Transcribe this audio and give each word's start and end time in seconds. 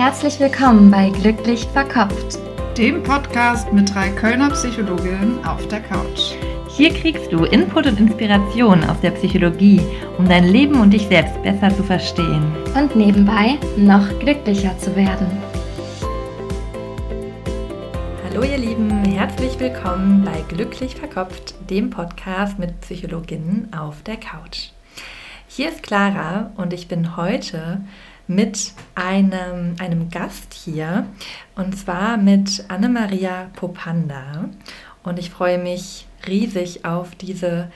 Herzlich 0.00 0.40
willkommen 0.40 0.90
bei 0.90 1.10
Glücklich 1.10 1.66
Verkopft, 1.74 2.38
dem 2.78 3.02
Podcast 3.02 3.70
mit 3.70 3.94
drei 3.94 4.08
Kölner 4.08 4.48
Psychologinnen 4.48 5.44
auf 5.44 5.68
der 5.68 5.80
Couch. 5.80 6.32
Hier 6.70 6.90
kriegst 6.94 7.30
du 7.30 7.44
Input 7.44 7.86
und 7.86 8.00
Inspiration 8.00 8.82
aus 8.82 8.98
der 9.02 9.10
Psychologie, 9.10 9.82
um 10.16 10.26
dein 10.26 10.44
Leben 10.44 10.80
und 10.80 10.92
dich 10.94 11.06
selbst 11.06 11.42
besser 11.42 11.68
zu 11.76 11.82
verstehen. 11.82 12.50
Und 12.74 12.96
nebenbei 12.96 13.58
noch 13.76 14.08
glücklicher 14.20 14.76
zu 14.78 14.96
werden. 14.96 15.26
Hallo 18.24 18.42
ihr 18.42 18.56
Lieben, 18.56 19.04
herzlich 19.04 19.60
willkommen 19.60 20.24
bei 20.24 20.40
Glücklich 20.48 20.94
Verkopft, 20.94 21.56
dem 21.68 21.90
Podcast 21.90 22.58
mit 22.58 22.80
Psychologinnen 22.80 23.70
auf 23.74 24.02
der 24.04 24.16
Couch. 24.16 24.70
Hier 25.46 25.68
ist 25.68 25.82
Clara 25.82 26.52
und 26.56 26.72
ich 26.72 26.88
bin 26.88 27.18
heute 27.18 27.82
mit 28.30 28.74
einem, 28.94 29.74
einem 29.80 30.08
Gast 30.08 30.54
hier 30.54 31.04
und 31.56 31.76
zwar 31.76 32.16
mit 32.16 32.64
Anne-Maria 32.68 33.50
Popanda. 33.56 34.48
Und 35.02 35.18
ich 35.18 35.30
freue 35.30 35.58
mich 35.58 36.06
riesig 36.28 36.84
auf 36.84 37.16
diese 37.16 37.72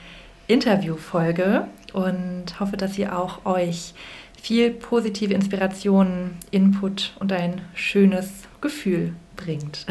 Interviewfolge 0.47 1.67
und 1.91 2.57
hoffe, 2.59 2.77
dass 2.77 2.97
ihr 2.97 3.17
auch 3.19 3.45
euch 3.45 3.93
viel 4.41 4.71
positive 4.71 5.33
Inspiration, 5.33 6.31
Input 6.51 7.17
und 7.19 7.33
ein 7.33 7.61
schönes 7.73 8.29
Gefühl 8.61 9.13
bringt. 9.35 9.85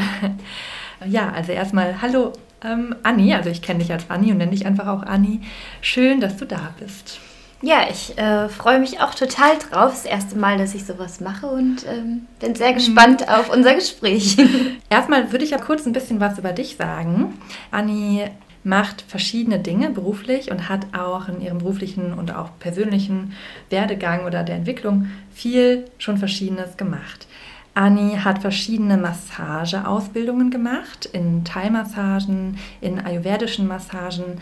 ja, 1.07 1.31
also 1.31 1.53
erstmal 1.53 2.01
hallo 2.01 2.33
ähm, 2.63 2.95
Anni, 3.03 3.35
also 3.35 3.51
ich 3.51 3.61
kenne 3.61 3.81
dich 3.81 3.93
als 3.93 4.09
Anni 4.09 4.33
und 4.33 4.39
nenne 4.39 4.53
dich 4.53 4.65
einfach 4.65 4.87
auch 4.87 5.03
Anni. 5.03 5.43
Schön, 5.83 6.21
dass 6.23 6.39
du 6.39 6.47
da 6.47 6.73
bist. 6.81 7.21
Ja, 7.65 7.87
ich 7.91 8.19
äh, 8.19 8.51
freue 8.51 8.79
mich 8.79 9.01
auch 9.01 9.15
total 9.15 9.59
drauf. 9.59 9.93
Das 9.93 10.05
erste 10.05 10.37
Mal, 10.37 10.59
dass 10.59 10.75
ich 10.75 10.85
sowas 10.85 11.21
mache 11.21 11.47
und 11.47 11.87
ähm, 11.89 12.27
bin 12.39 12.55
sehr 12.55 12.73
mhm. 12.73 12.75
gespannt 12.75 13.27
auf 13.27 13.51
unser 13.51 13.75
Gespräch. 13.75 14.37
Erstmal 14.91 15.33
würde 15.33 15.47
ich 15.47 15.53
ja 15.53 15.59
kurz 15.59 15.87
ein 15.87 15.95
bisschen 15.95 16.21
was 16.21 16.39
über 16.39 16.53
dich 16.53 16.77
sagen. 16.77 17.39
Anni 17.71 18.27
macht 18.65 19.03
verschiedene 19.09 19.61
Dinge 19.61 19.89
beruflich 19.89 20.51
und 20.51 20.69
hat 20.69 20.89
auch 20.95 21.29
in 21.29 21.41
ihrem 21.41 21.57
beruflichen 21.57 22.13
und 22.13 22.35
auch 22.35 22.51
persönlichen 22.59 23.33
Werdegang 23.71 24.27
oder 24.27 24.43
der 24.43 24.57
Entwicklung 24.57 25.07
viel 25.33 25.87
schon 25.97 26.19
Verschiedenes 26.19 26.77
gemacht. 26.77 27.27
Anni 27.73 28.19
hat 28.23 28.43
verschiedene 28.43 28.99
Massageausbildungen 28.99 30.51
gemacht, 30.51 31.09
in 31.13 31.45
Thai-Massagen, 31.45 32.59
in 32.83 33.01
ayurvedischen 33.01 33.67
Massagen 33.67 34.39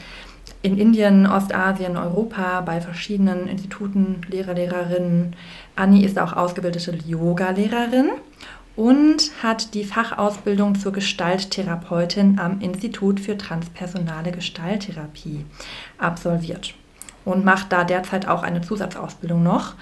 in 0.62 0.78
Indien, 0.78 1.26
Ostasien, 1.26 1.96
Europa 1.96 2.60
bei 2.60 2.80
verschiedenen 2.80 3.48
Instituten, 3.48 4.20
Lehrer, 4.28 4.54
Lehrerinnen. 4.54 5.34
Anni 5.76 6.04
ist 6.04 6.18
auch 6.18 6.32
ausgebildete 6.32 6.96
Yoga-Lehrerin 7.06 8.10
und 8.76 9.32
hat 9.42 9.74
die 9.74 9.84
Fachausbildung 9.84 10.76
zur 10.76 10.92
Gestalttherapeutin 10.92 12.38
am 12.38 12.60
Institut 12.60 13.20
für 13.20 13.36
transpersonale 13.36 14.32
Gestalttherapie 14.32 15.44
absolviert 15.98 16.74
und 17.24 17.44
macht 17.44 17.72
da 17.72 17.84
derzeit 17.84 18.26
auch 18.28 18.42
eine 18.42 18.62
Zusatzausbildung 18.62 19.42
noch 19.42 19.74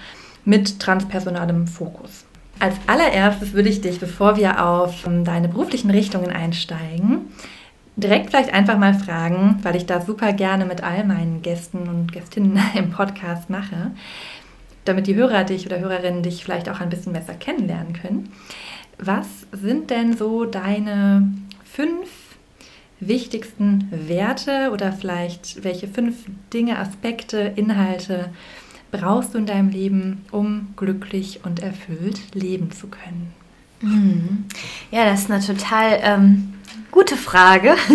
mit 0.45 0.79
transpersonalem 0.79 1.67
Fokus. 1.67 2.25
Als 2.59 2.75
allererstes 2.85 3.53
würde 3.53 3.69
ich 3.69 3.81
dich, 3.81 3.99
bevor 3.99 4.35
wir 4.35 4.63
auf 4.63 5.07
deine 5.23 5.47
beruflichen 5.47 5.89
Richtungen 5.89 6.29
einsteigen, 6.29 7.31
direkt 7.95 8.29
vielleicht 8.29 8.53
einfach 8.53 8.77
mal 8.77 8.93
fragen, 8.93 9.59
weil 9.63 9.75
ich 9.75 9.85
das 9.85 10.05
super 10.05 10.33
gerne 10.33 10.65
mit 10.65 10.83
all 10.83 11.03
meinen 11.03 11.41
Gästen 11.41 11.87
und 11.89 12.11
Gästinnen 12.11 12.59
im 12.75 12.91
Podcast 12.91 13.49
mache, 13.49 13.91
damit 14.85 15.07
die 15.07 15.15
Hörer 15.15 15.43
dich 15.43 15.65
oder 15.65 15.79
Hörerinnen 15.79 16.23
dich 16.23 16.43
vielleicht 16.43 16.69
auch 16.69 16.79
ein 16.79 16.89
bisschen 16.89 17.13
besser 17.13 17.33
kennenlernen 17.33 17.93
können. 17.93 18.31
Was 18.97 19.27
sind 19.51 19.89
denn 19.89 20.15
so 20.15 20.45
deine 20.45 21.27
fünf 21.63 22.09
wichtigsten 22.99 23.89
Werte 23.91 24.69
oder 24.71 24.91
vielleicht 24.93 25.63
welche 25.63 25.87
fünf 25.87 26.25
Dinge, 26.53 26.77
Aspekte, 26.77 27.53
Inhalte 27.55 28.29
brauchst 28.91 29.33
du 29.33 29.39
in 29.39 29.45
deinem 29.45 29.69
Leben, 29.69 30.25
um 30.31 30.73
glücklich 30.75 31.39
und 31.43 31.61
erfüllt 31.61 32.35
leben 32.35 32.71
zu 32.71 32.87
können? 32.87 33.33
Mhm. 33.81 34.45
Ja, 34.91 35.05
das 35.05 35.21
ist 35.21 35.31
eine 35.31 35.43
total 35.43 35.99
ähm, 36.01 36.53
Gute 36.91 37.15
Frage. 37.17 37.75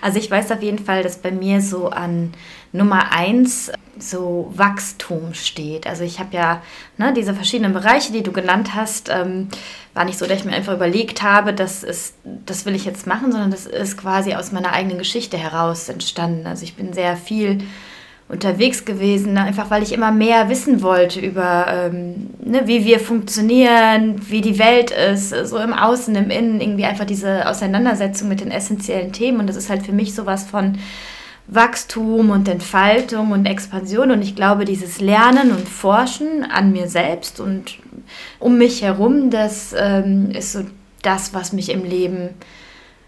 Also 0.00 0.18
ich 0.18 0.30
weiß 0.30 0.52
auf 0.52 0.60
jeden 0.60 0.84
Fall, 0.84 1.02
dass 1.02 1.16
bei 1.16 1.30
mir 1.30 1.62
so 1.62 1.88
an 1.88 2.34
Nummer 2.72 3.10
eins 3.10 3.72
so 3.98 4.52
Wachstum 4.54 5.32
steht. 5.32 5.86
Also 5.86 6.04
ich 6.04 6.18
habe 6.18 6.36
ja 6.36 6.62
ne, 6.98 7.14
diese 7.14 7.32
verschiedenen 7.32 7.72
Bereiche, 7.72 8.12
die 8.12 8.22
du 8.22 8.30
genannt 8.30 8.74
hast, 8.74 9.08
ähm, 9.08 9.48
war 9.94 10.04
nicht 10.04 10.18
so, 10.18 10.26
dass 10.26 10.40
ich 10.40 10.44
mir 10.44 10.52
einfach 10.52 10.74
überlegt 10.74 11.22
habe, 11.22 11.54
das, 11.54 11.82
ist, 11.82 12.16
das 12.22 12.66
will 12.66 12.74
ich 12.74 12.84
jetzt 12.84 13.06
machen, 13.06 13.32
sondern 13.32 13.50
das 13.50 13.64
ist 13.64 13.96
quasi 13.96 14.34
aus 14.34 14.52
meiner 14.52 14.74
eigenen 14.74 14.98
Geschichte 14.98 15.38
heraus 15.38 15.88
entstanden. 15.88 16.46
Also 16.46 16.64
ich 16.64 16.74
bin 16.74 16.92
sehr 16.92 17.16
viel 17.16 17.64
unterwegs 18.28 18.84
gewesen, 18.84 19.36
einfach 19.36 19.70
weil 19.70 19.82
ich 19.82 19.92
immer 19.92 20.10
mehr 20.10 20.48
wissen 20.48 20.82
wollte 20.82 21.20
über, 21.20 21.66
ähm, 21.68 22.30
ne, 22.42 22.62
wie 22.66 22.84
wir 22.84 22.98
funktionieren, 22.98 24.16
wie 24.28 24.40
die 24.40 24.58
Welt 24.58 24.90
ist, 24.90 25.30
so 25.46 25.58
im 25.58 25.74
Außen, 25.74 26.14
im 26.14 26.30
Innen, 26.30 26.60
irgendwie 26.60 26.86
einfach 26.86 27.04
diese 27.04 27.48
Auseinandersetzung 27.48 28.28
mit 28.28 28.40
den 28.40 28.50
essentiellen 28.50 29.12
Themen. 29.12 29.40
Und 29.40 29.46
das 29.48 29.56
ist 29.56 29.68
halt 29.68 29.84
für 29.84 29.92
mich 29.92 30.14
sowas 30.14 30.44
von 30.44 30.78
Wachstum 31.48 32.30
und 32.30 32.48
Entfaltung 32.48 33.32
und 33.32 33.44
Expansion. 33.44 34.10
Und 34.10 34.22
ich 34.22 34.34
glaube, 34.34 34.64
dieses 34.64 35.00
Lernen 35.00 35.50
und 35.50 35.68
Forschen 35.68 36.44
an 36.50 36.72
mir 36.72 36.88
selbst 36.88 37.40
und 37.40 37.78
um 38.38 38.56
mich 38.56 38.80
herum, 38.80 39.28
das 39.28 39.74
ähm, 39.78 40.30
ist 40.30 40.52
so 40.52 40.60
das, 41.02 41.34
was 41.34 41.52
mich 41.52 41.70
im 41.70 41.84
Leben 41.84 42.30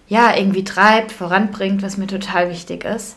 ja 0.09 0.37
irgendwie 0.37 0.63
treibt, 0.65 1.11
voranbringt, 1.11 1.83
was 1.83 1.97
mir 1.97 2.07
total 2.07 2.51
wichtig 2.51 2.85
ist 2.85 3.17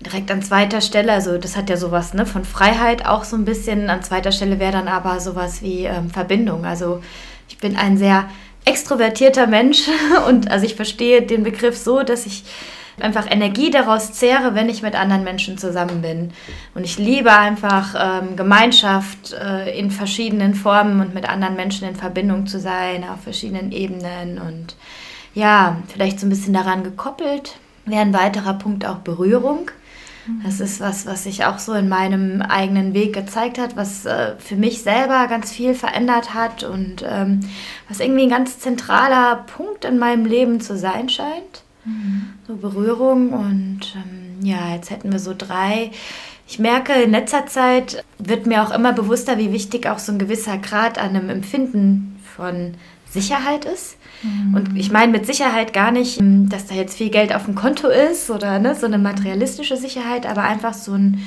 direkt 0.00 0.30
an 0.30 0.42
zweiter 0.42 0.80
Stelle, 0.80 1.12
also 1.12 1.38
das 1.38 1.56
hat 1.56 1.70
ja 1.70 1.76
sowas 1.76 2.14
ne, 2.14 2.26
von 2.26 2.44
Freiheit 2.44 3.06
auch 3.06 3.24
so 3.24 3.36
ein 3.36 3.44
bisschen. 3.44 3.88
An 3.90 4.02
zweiter 4.02 4.32
Stelle 4.32 4.58
wäre 4.58 4.72
dann 4.72 4.88
aber 4.88 5.20
sowas 5.20 5.62
wie 5.62 5.84
ähm, 5.84 6.10
Verbindung. 6.10 6.64
Also 6.64 7.02
ich 7.48 7.58
bin 7.58 7.76
ein 7.76 7.96
sehr 7.96 8.28
extrovertierter 8.64 9.46
Mensch 9.46 9.88
und 10.28 10.50
also 10.50 10.66
ich 10.66 10.74
verstehe 10.74 11.22
den 11.22 11.44
Begriff 11.44 11.76
so, 11.76 12.02
dass 12.02 12.26
ich 12.26 12.44
einfach 12.98 13.30
Energie 13.30 13.70
daraus 13.70 14.12
zehre, 14.12 14.54
wenn 14.54 14.70
ich 14.70 14.82
mit 14.82 14.94
anderen 14.94 15.22
Menschen 15.22 15.58
zusammen 15.58 16.00
bin. 16.00 16.32
Und 16.74 16.84
ich 16.84 16.98
liebe 16.98 17.32
einfach 17.32 17.94
ähm, 17.98 18.36
Gemeinschaft 18.36 19.34
äh, 19.34 19.78
in 19.78 19.90
verschiedenen 19.90 20.54
Formen 20.54 21.00
und 21.00 21.14
mit 21.14 21.28
anderen 21.28 21.56
Menschen 21.56 21.86
in 21.86 21.94
Verbindung 21.94 22.46
zu 22.46 22.58
sein, 22.58 23.04
auf 23.04 23.20
verschiedenen 23.22 23.70
Ebenen. 23.70 24.38
Und 24.38 24.76
ja, 25.34 25.76
vielleicht 25.88 26.20
so 26.20 26.26
ein 26.26 26.30
bisschen 26.30 26.54
daran 26.54 26.84
gekoppelt 26.84 27.58
wäre 27.86 28.02
ein 28.02 28.12
weiterer 28.12 28.54
Punkt 28.54 28.84
auch 28.84 28.98
Berührung. 28.98 29.70
Das 30.44 30.60
ist 30.60 30.80
was, 30.80 31.06
was 31.06 31.24
sich 31.24 31.44
auch 31.44 31.58
so 31.58 31.72
in 31.72 31.88
meinem 31.88 32.42
eigenen 32.42 32.94
Weg 32.94 33.14
gezeigt 33.14 33.58
hat, 33.58 33.76
was 33.76 34.06
äh, 34.06 34.34
für 34.38 34.56
mich 34.56 34.82
selber 34.82 35.26
ganz 35.28 35.52
viel 35.52 35.74
verändert 35.74 36.34
hat 36.34 36.64
und 36.64 37.04
ähm, 37.08 37.40
was 37.88 38.00
irgendwie 38.00 38.24
ein 38.24 38.30
ganz 38.30 38.58
zentraler 38.58 39.44
Punkt 39.46 39.84
in 39.84 39.98
meinem 39.98 40.24
Leben 40.24 40.60
zu 40.60 40.76
sein 40.76 41.08
scheint. 41.08 41.62
Mhm. 41.84 42.30
So 42.46 42.56
Berührung 42.56 43.30
und 43.32 43.94
ähm, 43.94 44.44
ja, 44.44 44.74
jetzt 44.74 44.90
hätten 44.90 45.12
wir 45.12 45.20
so 45.20 45.34
drei. 45.36 45.92
Ich 46.48 46.58
merke, 46.58 46.92
in 46.92 47.10
letzter 47.10 47.46
Zeit 47.46 48.04
wird 48.18 48.46
mir 48.46 48.62
auch 48.62 48.70
immer 48.70 48.92
bewusster, 48.92 49.38
wie 49.38 49.52
wichtig 49.52 49.88
auch 49.88 49.98
so 49.98 50.12
ein 50.12 50.18
gewisser 50.18 50.58
Grad 50.58 50.98
an 50.98 51.10
einem 51.10 51.28
Empfinden 51.28 52.20
von 52.36 52.74
Sicherheit 53.10 53.64
ist. 53.64 53.96
Und 54.54 54.76
ich 54.76 54.90
meine 54.90 55.12
mit 55.12 55.26
Sicherheit 55.26 55.72
gar 55.72 55.90
nicht, 55.90 56.20
ähm, 56.20 56.48
dass 56.48 56.66
da 56.66 56.74
jetzt 56.74 56.96
viel 56.96 57.10
Geld 57.10 57.34
auf 57.34 57.44
dem 57.44 57.54
Konto 57.54 57.88
ist 57.88 58.30
oder 58.30 58.58
ne, 58.58 58.74
so 58.74 58.86
eine 58.86 58.98
materialistische 58.98 59.76
Sicherheit, 59.76 60.26
aber 60.26 60.42
einfach 60.42 60.74
so 60.74 60.94
ein 60.94 61.20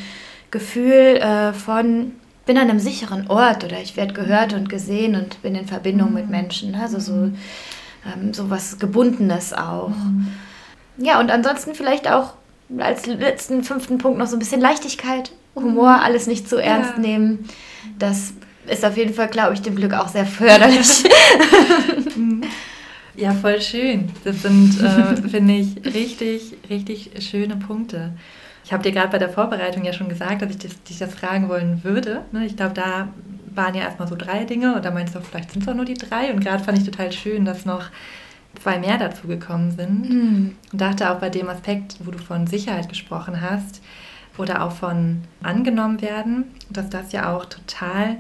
Gefühl 0.52 1.18
äh, 1.18 1.54
von, 1.54 2.14
bin 2.46 2.58
an 2.58 2.70
einem 2.70 2.80
sicheren 2.80 3.28
Ort 3.28 3.64
oder 3.64 3.80
ich 3.80 3.98
werde 3.98 4.14
gehört 4.14 4.54
und 4.54 4.70
gesehen 4.70 5.16
und 5.16 5.42
bin 5.42 5.56
in 5.56 5.68
Verbindung 5.68 6.14
mit 6.14 6.30
Menschen. 6.30 6.72
Ne? 6.72 6.82
Also 6.82 7.00
so, 7.00 7.14
ähm, 7.14 8.34
so 8.34 8.50
was 8.50 8.80
Gebundenes 8.80 9.54
auch. 9.54 9.92
Ja, 10.98 11.20
und 11.20 11.32
ansonsten 11.32 11.76
vielleicht 11.76 12.10
auch 12.10 12.34
als 12.78 13.06
letzten 13.06 13.64
fünften 13.64 13.98
Punkt 13.98 14.18
noch 14.18 14.28
so 14.28 14.36
ein 14.36 14.40
bisschen 14.40 14.62
Leichtigkeit, 14.62 15.32
Humor, 15.56 16.02
alles 16.02 16.28
nicht 16.28 16.48
zu 16.48 16.58
ernst 16.58 16.94
ja. 16.96 17.00
nehmen. 17.00 17.50
Das 17.98 18.34
ist 18.68 18.86
auf 18.86 18.98
jeden 18.98 19.14
Fall, 19.14 19.28
glaube 19.28 19.54
ich, 19.54 19.62
dem 19.62 19.76
Glück 19.76 19.94
auch 19.94 20.08
sehr 20.08 20.26
förderlich. 20.26 21.04
Ja, 23.20 23.34
voll 23.34 23.60
schön. 23.62 24.10
Das 24.24 24.42
sind, 24.44 24.82
äh, 24.82 25.16
finde 25.30 25.56
ich, 25.56 25.76
richtig, 25.86 26.58
richtig 26.70 27.12
schöne 27.20 27.58
Punkte. 27.58 28.14
Ich 28.64 28.72
habe 28.72 28.82
dir 28.82 28.94
gerade 28.94 29.10
bei 29.10 29.18
der 29.18 29.30
Vorbereitung 29.30 29.84
ja 29.84 29.92
schon 29.92 30.08
gesagt, 30.08 30.42
dass 30.42 30.52
ich 30.52 30.58
das, 30.58 30.82
dich 30.84 31.00
das 31.00 31.14
fragen 31.14 31.50
wollen 31.50 31.84
würde. 31.84 32.24
Ne? 32.32 32.46
Ich 32.46 32.56
glaube, 32.56 32.74
da 32.74 33.10
waren 33.54 33.76
ja 33.76 33.82
erstmal 33.82 34.08
so 34.08 34.16
drei 34.16 34.46
Dinge 34.46 34.74
und 34.76 34.86
da 34.86 34.92
meinst 34.92 35.16
du, 35.16 35.20
vielleicht 35.20 35.52
sind 35.52 35.64
es 35.64 35.68
auch 35.68 35.76
nur 35.76 35.86
die 35.86 35.96
drei. 35.96 36.32
Und 36.32 36.40
gerade 36.40 36.64
fand 36.64 36.78
ich 36.78 36.86
total 36.86 37.12
schön, 37.12 37.44
dass 37.44 37.66
noch 37.66 37.86
zwei 38.62 38.80
mehr 38.80 38.98
dazu 38.98 39.28
gekommen 39.28 39.72
sind. 39.72 40.10
Mhm. 40.10 40.56
Und 40.72 40.82
dachte 40.82 41.12
auch 41.12 41.20
bei 41.20 41.30
dem 41.30 41.50
Aspekt, 41.50 41.98
wo 42.04 42.12
du 42.12 42.20
von 42.20 42.48
Sicherheit 42.48 42.88
gesprochen 42.88 43.42
hast 43.42 43.82
oder 44.38 44.64
auch 44.64 44.72
von 44.72 45.24
angenommen 45.44 46.02
werden, 46.02 46.46
dass 46.70 46.90
das 46.90 47.12
ja 47.12 47.36
auch 47.36 47.46
total 47.46 48.18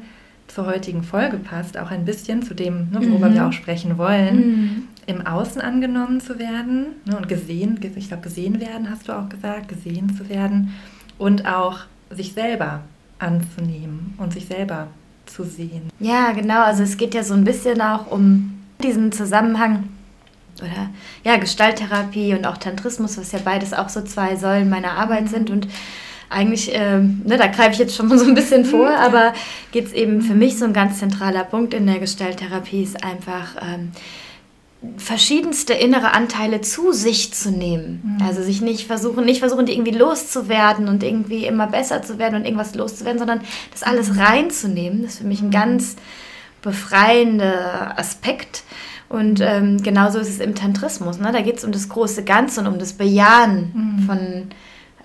zur 0.49 0.65
heutigen 0.65 1.03
Folge 1.03 1.37
passt, 1.37 1.77
auch 1.77 1.91
ein 1.91 2.05
bisschen 2.05 2.43
zu 2.43 2.53
dem, 2.53 2.89
ne, 2.91 2.99
worüber 3.01 3.29
mhm. 3.29 3.33
wir 3.33 3.47
auch 3.47 3.53
sprechen 3.53 3.97
wollen, 3.97 4.35
mhm. 4.35 4.87
im 5.05 5.25
Außen 5.25 5.61
angenommen 5.61 6.19
zu 6.21 6.39
werden 6.39 6.87
ne, 7.05 7.15
und 7.15 7.29
gesehen, 7.29 7.79
ich 7.95 8.07
glaube 8.07 8.23
gesehen 8.23 8.59
werden, 8.59 8.89
hast 8.89 9.07
du 9.07 9.13
auch 9.13 9.29
gesagt, 9.29 9.67
gesehen 9.67 10.15
zu 10.15 10.27
werden 10.29 10.73
und 11.17 11.45
auch 11.45 11.81
sich 12.09 12.33
selber 12.33 12.81
anzunehmen 13.19 14.15
und 14.17 14.33
sich 14.33 14.47
selber 14.47 14.87
zu 15.25 15.43
sehen. 15.43 15.89
Ja, 15.99 16.31
genau. 16.31 16.63
Also 16.63 16.83
es 16.83 16.97
geht 16.97 17.13
ja 17.13 17.23
so 17.23 17.33
ein 17.33 17.43
bisschen 17.43 17.81
auch 17.81 18.09
um 18.09 18.59
diesen 18.81 19.11
Zusammenhang 19.11 19.83
oder 20.59 20.89
ja, 21.23 21.37
Gestalttherapie 21.37 22.33
und 22.33 22.47
auch 22.47 22.57
Tantrismus, 22.57 23.17
was 23.17 23.31
ja 23.31 23.39
beides 23.43 23.73
auch 23.73 23.89
so 23.89 24.01
zwei 24.01 24.35
Säulen 24.35 24.69
meiner 24.69 24.93
Arbeit 24.93 25.23
mhm. 25.23 25.27
sind 25.27 25.49
und 25.49 25.67
eigentlich, 26.29 26.73
äh, 26.73 26.99
ne, 26.99 27.37
da 27.37 27.47
greife 27.47 27.71
ich 27.71 27.79
jetzt 27.79 27.95
schon 27.95 28.07
mal 28.07 28.19
so 28.19 28.25
ein 28.25 28.35
bisschen 28.35 28.65
vor, 28.65 28.89
aber 28.89 29.33
geht 29.71 29.87
es 29.87 29.93
eben 29.93 30.21
für 30.21 30.35
mich 30.35 30.57
so 30.57 30.65
ein 30.65 30.73
ganz 30.73 30.99
zentraler 30.99 31.43
Punkt 31.43 31.73
in 31.73 31.87
der 31.87 31.99
Gestalttherapie 31.99 32.83
ist 32.83 33.03
einfach 33.03 33.55
ähm, 33.61 33.91
verschiedenste 34.97 35.73
innere 35.73 36.13
Anteile 36.13 36.61
zu 36.61 36.93
sich 36.93 37.33
zu 37.33 37.51
nehmen. 37.51 38.17
Mhm. 38.19 38.25
Also 38.25 38.41
sich 38.41 38.61
nicht 38.61 38.87
versuchen, 38.87 39.25
nicht 39.25 39.39
versuchen, 39.39 39.65
die 39.65 39.73
irgendwie 39.73 39.97
loszuwerden 39.97 40.87
und 40.87 41.03
irgendwie 41.03 41.45
immer 41.45 41.67
besser 41.67 42.01
zu 42.01 42.17
werden 42.17 42.35
und 42.35 42.45
irgendwas 42.45 42.75
loszuwerden, 42.75 43.19
sondern 43.19 43.41
das 43.71 43.83
alles 43.83 44.13
mhm. 44.13 44.19
reinzunehmen. 44.19 45.01
Das 45.01 45.13
ist 45.13 45.19
für 45.19 45.27
mich 45.27 45.41
ein 45.41 45.47
mhm. 45.47 45.51
ganz 45.51 45.95
befreiender 46.61 47.97
Aspekt. 47.97 48.63
Und 49.09 49.41
ähm, 49.41 49.81
genauso 49.81 50.19
ist 50.19 50.29
es 50.29 50.39
im 50.39 50.55
Tantrismus. 50.55 51.17
Ne? 51.17 51.31
Da 51.31 51.41
geht 51.41 51.57
es 51.57 51.65
um 51.65 51.71
das 51.71 51.89
große 51.89 52.23
Ganze 52.23 52.61
und 52.61 52.67
um 52.67 52.79
das 52.79 52.93
Bejahen 52.93 53.71
mhm. 53.73 54.03
von 54.05 54.47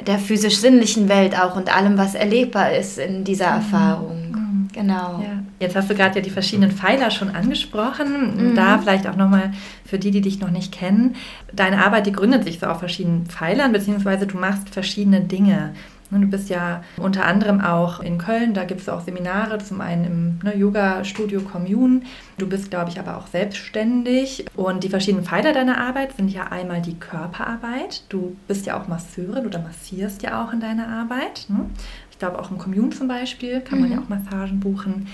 der 0.06 0.18
physisch-sinnlichen 0.18 1.08
Welt 1.08 1.38
auch 1.38 1.56
und 1.56 1.74
allem, 1.74 1.98
was 1.98 2.14
erlebbar 2.14 2.72
ist 2.72 2.98
in 2.98 3.24
dieser 3.24 3.50
mhm. 3.50 3.56
Erfahrung. 3.56 4.30
Mhm. 4.30 4.68
Genau. 4.72 5.20
Ja. 5.22 5.42
Jetzt 5.60 5.76
hast 5.76 5.88
du 5.88 5.94
gerade 5.94 6.16
ja 6.16 6.20
die 6.20 6.30
verschiedenen 6.30 6.72
Pfeiler 6.72 7.10
schon 7.10 7.30
angesprochen. 7.30 8.50
Mhm. 8.50 8.54
Da 8.56 8.78
vielleicht 8.78 9.06
auch 9.06 9.16
nochmal 9.16 9.52
für 9.86 9.98
die, 9.98 10.10
die 10.10 10.20
dich 10.20 10.40
noch 10.40 10.50
nicht 10.50 10.72
kennen. 10.72 11.14
Deine 11.52 11.84
Arbeit, 11.84 12.06
die 12.06 12.12
gründet 12.12 12.44
sich 12.44 12.58
so 12.58 12.66
auf 12.66 12.80
verschiedenen 12.80 13.26
Pfeilern, 13.26 13.72
beziehungsweise 13.72 14.26
du 14.26 14.36
machst 14.36 14.68
verschiedene 14.70 15.20
Dinge. 15.20 15.74
Du 16.22 16.28
bist 16.28 16.48
ja 16.48 16.82
unter 16.96 17.24
anderem 17.24 17.60
auch 17.60 18.00
in 18.00 18.18
Köln, 18.18 18.54
da 18.54 18.64
gibt 18.64 18.80
es 18.80 18.88
auch 18.88 19.00
Seminare, 19.00 19.58
zum 19.58 19.80
einen 19.80 20.04
im 20.04 20.38
ne, 20.42 20.56
Yoga-Studio 20.56 21.40
Commune. 21.40 22.02
Du 22.38 22.48
bist, 22.48 22.70
glaube 22.70 22.90
ich, 22.90 22.98
aber 22.98 23.16
auch 23.16 23.26
selbstständig. 23.26 24.46
Und 24.56 24.84
die 24.84 24.88
verschiedenen 24.88 25.24
Pfeiler 25.24 25.52
deiner 25.52 25.78
Arbeit 25.78 26.16
sind 26.16 26.28
ja 26.28 26.44
einmal 26.48 26.82
die 26.82 26.98
Körperarbeit. 26.98 28.02
Du 28.08 28.36
bist 28.48 28.66
ja 28.66 28.80
auch 28.80 28.88
Masseurin 28.88 29.46
oder 29.46 29.58
massierst 29.58 30.22
ja 30.22 30.44
auch 30.44 30.52
in 30.52 30.60
deiner 30.60 30.88
Arbeit. 30.88 31.46
Ne? 31.48 31.66
Ich 32.10 32.18
glaube, 32.18 32.38
auch 32.38 32.50
im 32.50 32.58
Commune 32.58 32.90
zum 32.90 33.08
Beispiel 33.08 33.60
kann 33.60 33.80
man 33.80 33.88
mhm. 33.88 33.94
ja 33.96 34.00
auch 34.00 34.08
Massagen 34.08 34.60
buchen. 34.60 35.08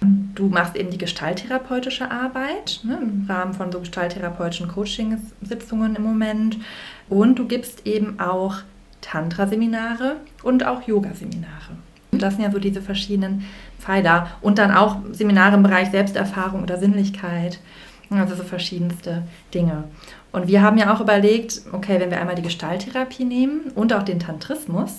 Du 0.00 0.48
machst 0.48 0.76
eben 0.76 0.90
die 0.90 0.98
gestalttherapeutische 0.98 2.10
Arbeit 2.10 2.80
ne, 2.84 2.98
im 3.02 3.24
Rahmen 3.28 3.54
von 3.54 3.72
so 3.72 3.80
gestalttherapeutischen 3.80 4.68
Coaching-Sitzungen 4.68 5.96
im 5.96 6.02
Moment. 6.02 6.58
Und 7.08 7.38
du 7.38 7.46
gibst 7.46 7.86
eben 7.86 8.20
auch 8.20 8.56
Tantra-Seminare 9.00 10.16
und 10.46 10.64
auch 10.64 10.82
Yoga-Seminare. 10.86 11.76
Das 12.12 12.34
sind 12.34 12.44
ja 12.44 12.50
so 12.50 12.58
diese 12.58 12.80
verschiedenen 12.80 13.44
Pfeiler. 13.78 14.28
Und 14.40 14.58
dann 14.58 14.70
auch 14.70 14.98
Seminare 15.12 15.56
im 15.56 15.62
Bereich 15.62 15.90
Selbsterfahrung 15.90 16.62
oder 16.62 16.78
Sinnlichkeit. 16.78 17.58
Also 18.08 18.36
so 18.36 18.44
verschiedenste 18.44 19.24
Dinge. 19.52 19.84
Und 20.30 20.46
wir 20.46 20.62
haben 20.62 20.78
ja 20.78 20.94
auch 20.94 21.00
überlegt, 21.00 21.62
okay, 21.72 21.98
wenn 21.98 22.10
wir 22.10 22.20
einmal 22.20 22.36
die 22.36 22.42
Gestalttherapie 22.42 23.24
nehmen 23.24 23.72
und 23.74 23.92
auch 23.92 24.04
den 24.04 24.20
Tantrismus, 24.20 24.92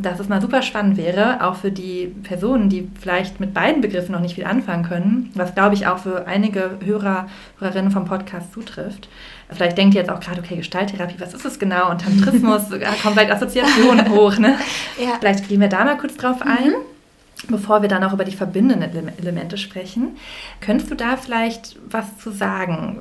dass 0.00 0.20
es 0.20 0.28
mal 0.28 0.40
super 0.40 0.62
spannend 0.62 0.96
wäre, 0.96 1.44
auch 1.44 1.56
für 1.56 1.72
die 1.72 2.14
Personen, 2.22 2.68
die 2.68 2.88
vielleicht 3.00 3.40
mit 3.40 3.52
beiden 3.52 3.80
Begriffen 3.80 4.12
noch 4.12 4.20
nicht 4.20 4.36
viel 4.36 4.44
anfangen 4.44 4.84
können, 4.84 5.30
was 5.34 5.54
glaube 5.54 5.74
ich 5.74 5.86
auch 5.86 5.98
für 5.98 6.26
einige 6.26 6.78
Hörer, 6.84 7.26
Hörerinnen 7.58 7.90
vom 7.90 8.04
Podcast 8.04 8.52
zutrifft. 8.52 9.08
Vielleicht 9.50 9.76
denkt 9.76 9.94
ihr 9.94 10.02
jetzt 10.02 10.10
auch 10.10 10.20
gerade, 10.20 10.40
okay, 10.40 10.56
Gestalttherapie, 10.56 11.16
was 11.18 11.34
ist 11.34 11.44
es 11.44 11.58
genau? 11.58 11.90
Und 11.90 12.02
Tantrismus, 12.02 12.68
da 12.68 12.78
kommen 13.02 13.14
vielleicht 13.14 13.32
Assoziationen 13.32 14.10
hoch. 14.10 14.38
Ne? 14.38 14.56
Ja. 15.02 15.16
Vielleicht 15.18 15.48
gehen 15.48 15.60
wir 15.60 15.68
da 15.68 15.84
mal 15.84 15.96
kurz 15.96 16.16
drauf 16.16 16.42
ein. 16.42 16.70
Mhm. 16.70 17.50
Bevor 17.50 17.82
wir 17.82 17.88
dann 17.88 18.02
auch 18.02 18.12
über 18.12 18.24
die 18.24 18.34
verbindenden 18.34 19.12
Elemente 19.16 19.58
sprechen, 19.58 20.16
könntest 20.60 20.90
du 20.90 20.96
da 20.96 21.16
vielleicht 21.16 21.76
was 21.88 22.18
zu 22.18 22.32
sagen? 22.32 23.00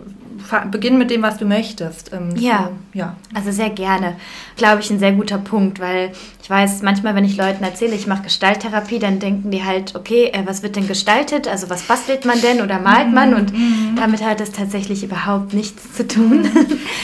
Beginn 0.71 0.97
mit 0.97 1.11
dem, 1.11 1.21
was 1.21 1.37
du 1.37 1.45
möchtest. 1.45 2.13
Ähm, 2.13 2.35
ja. 2.37 2.69
So, 2.93 2.99
ja, 2.99 3.15
also 3.33 3.51
sehr 3.51 3.69
gerne. 3.69 4.15
Glaube 4.55 4.81
ich, 4.81 4.89
ein 4.89 4.99
sehr 4.99 5.11
guter 5.11 5.37
Punkt, 5.37 5.79
weil 5.79 6.11
ich 6.41 6.49
weiß, 6.49 6.81
manchmal, 6.81 7.13
wenn 7.15 7.25
ich 7.25 7.35
Leuten 7.35 7.63
erzähle, 7.63 7.95
ich 7.95 8.07
mache 8.07 8.23
Gestalttherapie, 8.23 8.99
dann 8.99 9.19
denken 9.19 9.51
die 9.51 9.63
halt, 9.63 9.95
okay, 9.95 10.31
äh, 10.33 10.43
was 10.45 10.63
wird 10.63 10.75
denn 10.75 10.87
gestaltet? 10.87 11.47
Also 11.47 11.69
was 11.69 11.83
bastelt 11.83 12.25
man 12.25 12.39
denn 12.41 12.61
oder 12.61 12.79
malt 12.79 13.11
man? 13.11 13.33
Und 13.33 13.51
mhm. 13.51 13.95
damit 13.97 14.23
hat 14.23 14.39
es 14.39 14.51
tatsächlich 14.51 15.03
überhaupt 15.03 15.53
nichts 15.53 15.93
zu 15.93 16.07
tun. 16.07 16.47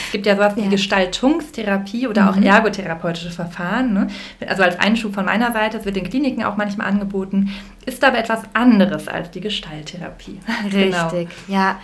Es 0.06 0.12
gibt 0.12 0.26
ja 0.26 0.36
sowas 0.36 0.54
wie 0.54 0.62
ja. 0.62 0.68
Gestaltungstherapie 0.68 2.06
oder 2.06 2.30
auch 2.30 2.36
mhm. 2.36 2.44
ergotherapeutische 2.44 3.30
Verfahren. 3.30 3.92
Ne? 3.92 4.06
Also 4.46 4.62
als 4.62 4.78
Einschub 4.78 5.12
von 5.12 5.24
meiner 5.24 5.52
Seite, 5.52 5.78
es 5.78 5.84
wird 5.84 5.96
in 5.96 6.08
Kliniken 6.08 6.44
auch 6.44 6.56
manchmal 6.56 6.86
angeboten, 6.86 7.50
ist 7.84 8.04
aber 8.04 8.18
etwas 8.18 8.42
anderes 8.52 9.08
als 9.08 9.30
die 9.30 9.40
Gestalttherapie. 9.40 10.38
Genau. 10.70 11.08
Richtig, 11.08 11.28
genau. 11.46 11.58
ja. 11.58 11.76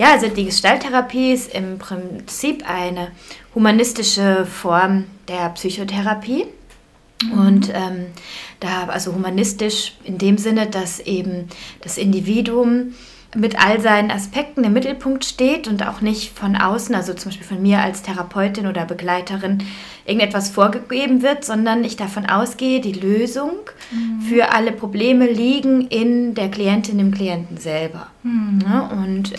Ja, 0.00 0.12
also 0.12 0.28
die 0.28 0.46
Gestalttherapie 0.46 1.34
ist 1.34 1.52
im 1.54 1.76
Prinzip 1.76 2.64
eine 2.66 3.08
humanistische 3.54 4.46
Form 4.46 5.04
der 5.28 5.50
Psychotherapie. 5.50 6.46
Mhm. 7.22 7.32
Und 7.32 7.68
ähm, 7.68 8.06
da, 8.60 8.86
also 8.86 9.12
humanistisch 9.12 9.92
in 10.04 10.16
dem 10.16 10.38
Sinne, 10.38 10.68
dass 10.68 11.00
eben 11.00 11.50
das 11.82 11.98
Individuum 11.98 12.94
mit 13.36 13.62
all 13.62 13.82
seinen 13.82 14.10
Aspekten 14.10 14.64
im 14.64 14.72
Mittelpunkt 14.72 15.26
steht 15.26 15.68
und 15.68 15.86
auch 15.86 16.00
nicht 16.00 16.36
von 16.36 16.56
außen, 16.56 16.94
also 16.94 17.12
zum 17.12 17.30
Beispiel 17.30 17.46
von 17.46 17.60
mir 17.60 17.80
als 17.80 18.00
Therapeutin 18.00 18.68
oder 18.68 18.86
Begleiterin, 18.86 19.62
irgendetwas 20.06 20.48
vorgegeben 20.48 21.20
wird, 21.20 21.44
sondern 21.44 21.84
ich 21.84 21.96
davon 21.96 22.24
ausgehe, 22.24 22.80
die 22.80 22.92
Lösung 22.92 23.52
mhm. 23.90 24.22
für 24.22 24.54
alle 24.54 24.72
Probleme 24.72 25.30
liegen 25.30 25.88
in 25.88 26.34
der 26.34 26.50
Klientin, 26.50 26.98
im 26.98 27.12
Klienten 27.12 27.58
selber. 27.58 28.06
Mhm. 28.22 28.60
Ja, 28.66 28.80
und 28.80 29.34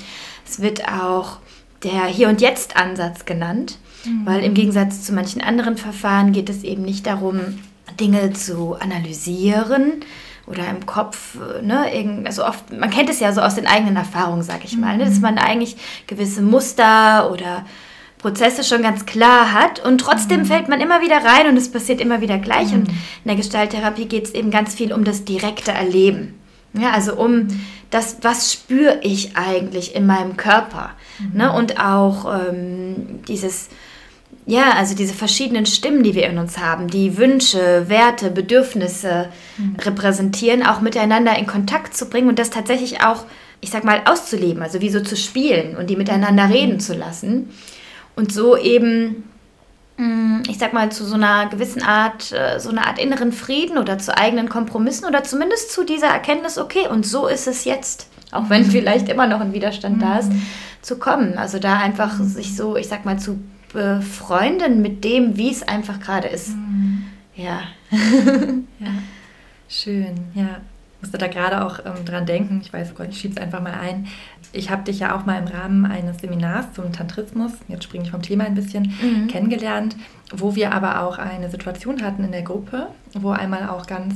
es 0.52 0.62
wird 0.62 0.88
auch 0.88 1.38
der 1.84 2.06
Hier- 2.06 2.30
und 2.30 2.42
Jetzt-Ansatz 2.42 3.26
genannt, 3.26 3.78
mhm. 4.06 4.26
weil 4.26 4.44
im 4.44 4.54
Gegensatz 4.54 5.04
zu 5.04 5.14
manchen 5.14 5.42
anderen 5.42 5.78
Verfahren 5.78 6.34
geht 6.34 6.50
es 6.50 6.64
eben 6.64 6.84
nicht 6.84 7.08
darum, 7.08 7.40
Dinge 8.00 8.34
zu 8.34 8.76
analysieren 8.76 10.04
oder 10.48 10.70
im 10.70 10.86
Kopf, 10.86 11.38
ne, 11.62 11.86
also 12.26 12.46
oft, 12.46 12.72
man 12.72 12.90
kennt 12.90 13.10
es 13.10 13.20
ja 13.20 13.32
so 13.32 13.42
aus 13.42 13.56
den 13.56 13.68
eigenen 13.68 13.96
Erfahrungen, 13.96 14.44
sag 14.44 14.66
ich 14.66 14.78
mal, 14.78 14.98
ne, 14.98 15.06
dass 15.06 15.16
mhm. 15.16 15.22
man 15.22 15.38
eigentlich 15.38 15.78
gewisse 16.08 16.42
Muster 16.42 17.32
oder 17.32 17.66
Prozesse 18.18 18.64
schon 18.64 18.84
ganz 18.84 19.06
klar 19.06 19.54
hat 19.54 19.84
und 19.84 20.00
trotzdem 20.00 20.42
mhm. 20.42 20.46
fällt 20.46 20.68
man 20.68 20.82
immer 20.82 21.02
wieder 21.02 21.24
rein 21.24 21.48
und 21.48 21.58
es 21.58 21.72
passiert 21.72 22.02
immer 22.02 22.22
wieder 22.22 22.38
gleich. 22.38 22.72
Mhm. 22.72 22.80
Und 22.80 22.90
in 22.90 22.96
der 23.26 23.36
Gestalttherapie 23.36 24.06
geht 24.06 24.26
es 24.26 24.34
eben 24.34 24.52
ganz 24.52 24.76
viel 24.76 24.94
um 24.94 25.04
das 25.04 25.24
direkte 25.24 25.72
Erleben. 25.72 26.41
Ja, 26.74 26.92
also 26.92 27.16
um 27.16 27.48
das, 27.90 28.18
was 28.22 28.54
spüre 28.54 29.00
ich 29.04 29.36
eigentlich 29.36 29.96
in 29.96 30.06
meinem 30.06 30.38
Körper. 30.38 30.92
Mhm. 31.20 31.38
Ne? 31.38 31.52
Und 31.52 31.80
auch 31.80 32.50
ähm, 32.50 33.20
dieses, 33.28 33.68
ja, 34.46 34.72
also 34.78 34.96
diese 34.96 35.14
verschiedenen 35.14 35.66
Stimmen, 35.66 36.02
die 36.02 36.16
wir 36.16 36.28
in 36.28 36.38
uns 36.38 36.58
haben, 36.58 36.88
die 36.88 37.18
Wünsche, 37.18 37.90
Werte, 37.90 38.32
Bedürfnisse 38.32 39.30
mhm. 39.58 39.76
repräsentieren, 39.76 40.66
auch 40.66 40.82
miteinander 40.82 41.38
in 41.38 41.46
Kontakt 41.46 41.96
zu 41.96 42.10
bringen 42.10 42.30
und 42.30 42.40
das 42.40 42.50
tatsächlich 42.50 43.04
auch, 43.04 43.26
ich 43.60 43.70
sag 43.70 43.84
mal, 43.84 44.02
auszuleben, 44.06 44.64
also 44.64 44.80
wie 44.80 44.90
so 44.90 45.02
zu 45.02 45.18
spielen 45.18 45.76
und 45.76 45.90
die 45.90 45.98
miteinander 45.98 46.48
mhm. 46.48 46.54
reden 46.54 46.80
zu 46.80 46.94
lassen. 46.94 47.50
Und 48.16 48.32
so 48.32 48.58
eben 48.58 49.24
ich 50.48 50.58
sag 50.58 50.74
mal, 50.74 50.92
zu 50.92 51.06
so 51.06 51.16
einer 51.16 51.48
gewissen 51.48 51.84
Art, 51.84 52.32
äh, 52.32 52.60
so 52.60 52.70
einer 52.70 52.88
Art 52.88 53.00
inneren 53.00 53.32
Frieden 53.32 53.78
oder 53.78 53.98
zu 53.98 54.18
eigenen 54.18 54.50
Kompromissen 54.50 55.08
oder 55.08 55.24
zumindest 55.24 55.72
zu 55.72 55.84
dieser 55.84 56.08
Erkenntnis, 56.08 56.58
okay, 56.58 56.88
und 56.88 57.06
so 57.06 57.28
ist 57.28 57.48
es 57.48 57.66
jetzt, 57.66 58.08
auch 58.32 58.50
wenn 58.50 58.64
mhm. 58.64 58.72
vielleicht 58.72 59.10
immer 59.10 59.28
noch 59.28 59.42
ein 59.42 59.54
Widerstand 59.54 60.02
da 60.02 60.20
ist, 60.20 60.32
mhm. 60.32 60.42
zu 60.82 60.98
kommen. 60.98 61.38
Also 61.38 61.60
da 61.60 61.80
einfach 61.80 62.20
mhm. 62.20 62.28
sich 62.28 62.56
so, 62.56 62.76
ich 62.76 62.88
sag 62.88 63.06
mal, 63.06 63.20
zu 63.20 63.40
befreunden 63.74 64.82
mit 64.82 65.04
dem, 65.04 65.38
wie 65.38 65.52
es 65.52 65.64
einfach 65.64 66.00
gerade 66.00 66.28
ist. 66.28 66.50
Ja. 67.36 67.62
ja. 67.92 68.88
Schön, 69.70 70.16
ja 70.34 70.62
musste 71.02 71.18
da 71.18 71.28
gerade 71.28 71.66
auch 71.66 71.80
ähm, 71.80 72.06
dran 72.06 72.26
denken, 72.26 72.62
ich 72.64 72.72
weiß, 72.72 72.92
oh 72.92 72.98
Gott, 72.98 73.08
ich 73.10 73.20
schiebe 73.20 73.36
es 73.36 73.42
einfach 73.42 73.62
mal 73.62 73.74
ein. 73.74 74.08
Ich 74.54 74.70
habe 74.70 74.84
dich 74.84 75.00
ja 75.00 75.16
auch 75.16 75.26
mal 75.26 75.40
im 75.40 75.48
Rahmen 75.48 75.86
eines 75.86 76.20
Seminars 76.20 76.74
zum 76.74 76.92
Tantrismus, 76.92 77.52
jetzt 77.68 77.86
springe 77.86 78.04
ich 78.04 78.12
vom 78.12 78.22
Thema 78.22 78.46
ein 78.46 78.56
bisschen, 78.56 78.94
mhm. 79.02 79.28
kennengelernt, 79.28 79.96
wo 80.36 80.56
wir 80.56 80.74
aber 80.74 81.02
auch 81.02 81.18
eine 81.18 81.50
Situation 81.50 82.02
hatten 82.04 82.24
in 82.24 82.32
der 82.32 82.42
Gruppe, 82.42 82.88
wo 83.14 83.30
einmal 83.30 83.70
auch 83.70 83.88
ganz 83.88 84.14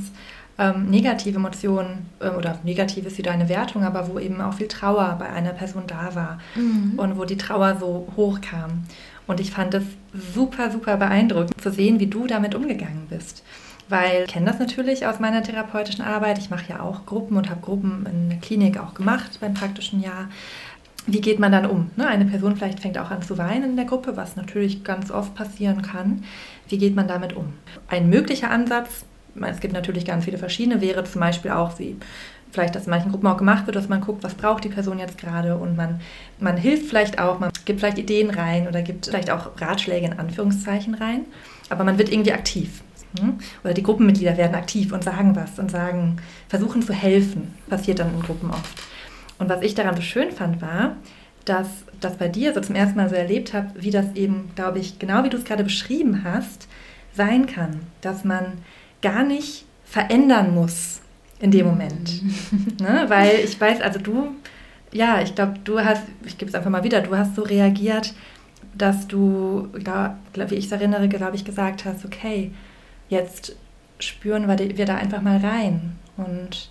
ähm, 0.58 0.90
negative 0.90 1.38
Emotionen 1.38 2.10
äh, 2.20 2.30
oder 2.30 2.60
negativ 2.64 3.06
ist 3.06 3.18
wieder 3.18 3.32
eine 3.32 3.50
Wertung, 3.50 3.84
aber 3.84 4.10
wo 4.10 4.20
eben 4.20 4.42
auch 4.42 4.54
viel 4.54 4.68
Trauer 4.68 5.16
bei 5.20 5.30
einer 5.30 5.52
Person 5.52 5.84
da 5.88 6.16
war 6.16 6.40
mhm. 6.56 6.94
und 6.98 7.18
wo 7.18 7.26
die 7.26 7.38
Trauer 7.38 7.78
so 7.80 8.08
hochkam. 8.16 8.84
Und 9.28 9.40
ich 9.40 9.52
fand 9.52 9.74
es 9.74 9.84
super, 10.34 10.72
super 10.72 10.98
beeindruckend 10.98 11.60
zu 11.60 11.72
sehen, 11.72 12.00
wie 12.00 12.08
du 12.08 12.28
damit 12.28 12.56
umgegangen 12.56 13.08
bist. 13.10 13.44
Weil 13.90 14.24
ich 14.24 14.32
kenne 14.32 14.48
das 14.48 14.60
natürlich 14.60 15.06
aus 15.06 15.20
meiner 15.20 15.44
therapeutischen 15.44 16.04
Arbeit. 16.04 16.38
Ich 16.38 16.50
mache 16.50 16.70
ja 16.70 16.82
auch 16.82 17.06
Gruppen 17.06 17.38
und 17.38 17.50
habe 17.50 17.62
Gruppen 17.62 18.06
in 18.12 18.30
der 18.30 18.40
Klinik 18.40 18.80
auch 18.80 18.94
gemacht 18.94 19.40
beim 19.40 19.54
praktischen 19.54 20.02
Jahr. 20.02 20.30
Wie 21.08 21.22
geht 21.22 21.40
man 21.40 21.52
dann 21.52 21.68
um? 21.68 21.92
Ne? 21.98 22.08
Eine 22.08 22.26
Person 22.26 22.56
vielleicht 22.56 22.80
fängt 22.80 22.98
auch 22.98 23.12
an 23.12 23.22
zu 23.22 23.38
weinen 23.38 23.72
in 23.72 23.76
der 23.76 23.86
Gruppe, 23.86 24.18
was 24.18 24.36
natürlich 24.36 24.84
ganz 24.84 25.12
oft 25.12 25.36
passieren 25.36 25.84
kann. 25.84 26.24
Wie 26.68 26.80
geht 26.80 26.96
man 26.96 27.08
damit 27.08 27.34
um? 27.34 27.54
Ein 27.88 28.10
möglicher 28.10 28.50
Ansatz, 28.50 29.06
es 29.42 29.60
gibt 29.60 29.74
natürlich 29.74 30.06
ganz 30.06 30.26
viele 30.26 30.38
verschiedene, 30.38 30.82
wäre 30.82 31.04
zum 31.04 31.22
Beispiel 31.22 31.52
auch 31.52 31.78
wie 31.78 31.98
vielleicht, 32.52 32.74
dass 32.74 32.86
in 32.86 32.90
manchen 32.90 33.12
Gruppen 33.12 33.28
auch 33.28 33.38
gemacht 33.38 33.68
wird, 33.68 33.76
dass 33.76 33.90
man 33.90 34.02
guckt, 34.02 34.24
was 34.24 34.34
braucht 34.34 34.64
die 34.64 34.70
Person 34.70 34.98
jetzt 34.98 35.18
gerade 35.18 35.58
und 35.58 35.76
man, 35.76 36.00
man 36.40 36.58
hilft 36.58 36.88
vielleicht 36.88 37.20
auch, 37.20 37.40
man 37.40 37.52
gibt 37.66 37.82
vielleicht 37.82 37.98
Ideen 37.98 38.30
rein 38.30 38.68
oder 38.68 38.82
gibt 38.82 39.08
vielleicht 39.08 39.30
auch 39.30 39.60
Ratschläge 39.60 40.08
in 40.08 40.18
Anführungszeichen 40.18 40.96
rein, 40.96 41.26
aber 41.70 41.84
man 41.84 41.98
wird 41.98 42.12
irgendwie 42.12 42.34
aktiv. 42.34 42.82
Hm? 43.20 43.38
Oder 43.64 43.74
die 43.74 43.84
Gruppenmitglieder 43.84 44.38
werden 44.38 44.56
aktiv 44.56 44.92
und 44.92 45.04
sagen 45.04 45.36
was 45.36 45.60
und 45.60 45.72
sagen, 45.72 46.18
versuchen 46.48 46.82
zu 46.82 46.94
helfen. 46.94 47.54
Passiert 47.70 48.00
dann 48.00 48.14
in 48.14 48.22
Gruppen 48.22 48.52
oft. 48.52 48.82
Und 49.38 49.50
was 49.50 49.62
ich 49.62 49.76
daran 49.76 49.96
so 49.96 50.02
schön 50.02 50.32
fand, 50.32 50.62
war, 50.62 50.96
dass 51.46 51.68
das 52.00 52.18
bei 52.18 52.28
dir 52.28 52.54
so 52.54 52.62
zum 52.62 52.76
ersten 52.76 52.98
Mal 52.98 53.10
so 53.10 53.16
erlebt 53.16 53.54
habe, 53.54 53.70
wie 53.76 53.92
das 53.92 54.14
eben, 54.16 54.52
glaube 54.56 54.80
ich, 54.80 55.00
genau 55.00 55.24
wie 55.24 55.30
du 55.30 55.38
es 55.38 55.46
gerade 55.46 55.64
beschrieben 55.64 56.24
hast, 56.24 56.68
sein 57.14 57.46
kann. 57.46 57.82
Dass 58.02 58.24
man 58.24 58.54
gar 59.02 59.24
nicht 59.24 59.66
verändern 59.86 60.54
muss 60.54 61.02
in 61.40 61.52
dem 61.52 61.68
Moment. 61.68 62.22
Ne? 62.82 63.06
Weil 63.08 63.40
ich 63.44 63.60
weiß, 63.60 63.82
also 63.82 64.00
du, 64.00 64.36
ja, 64.92 65.22
ich 65.22 65.36
glaube, 65.36 65.56
du 65.64 65.80
hast, 65.80 66.04
ich 66.26 66.38
gebe 66.38 66.50
es 66.50 66.56
einfach 66.56 66.70
mal 66.70 66.84
wieder, 66.84 67.02
du 67.02 67.16
hast 67.16 67.36
so 67.36 67.42
reagiert, 67.42 68.14
dass 68.78 69.08
du, 69.08 69.70
ja, 69.86 70.18
wie 70.34 70.56
ich 70.56 70.66
es 70.66 70.72
erinnere, 70.72 71.08
glaube 71.08 71.36
ich, 71.36 71.46
gesagt 71.46 71.86
hast, 71.86 72.04
okay, 72.06 72.52
jetzt 73.10 73.56
spüren 74.00 74.48
wir, 74.48 74.86
da 74.86 74.96
einfach 74.96 75.22
mal 75.22 75.38
rein. 75.38 75.96
Und 76.18 76.70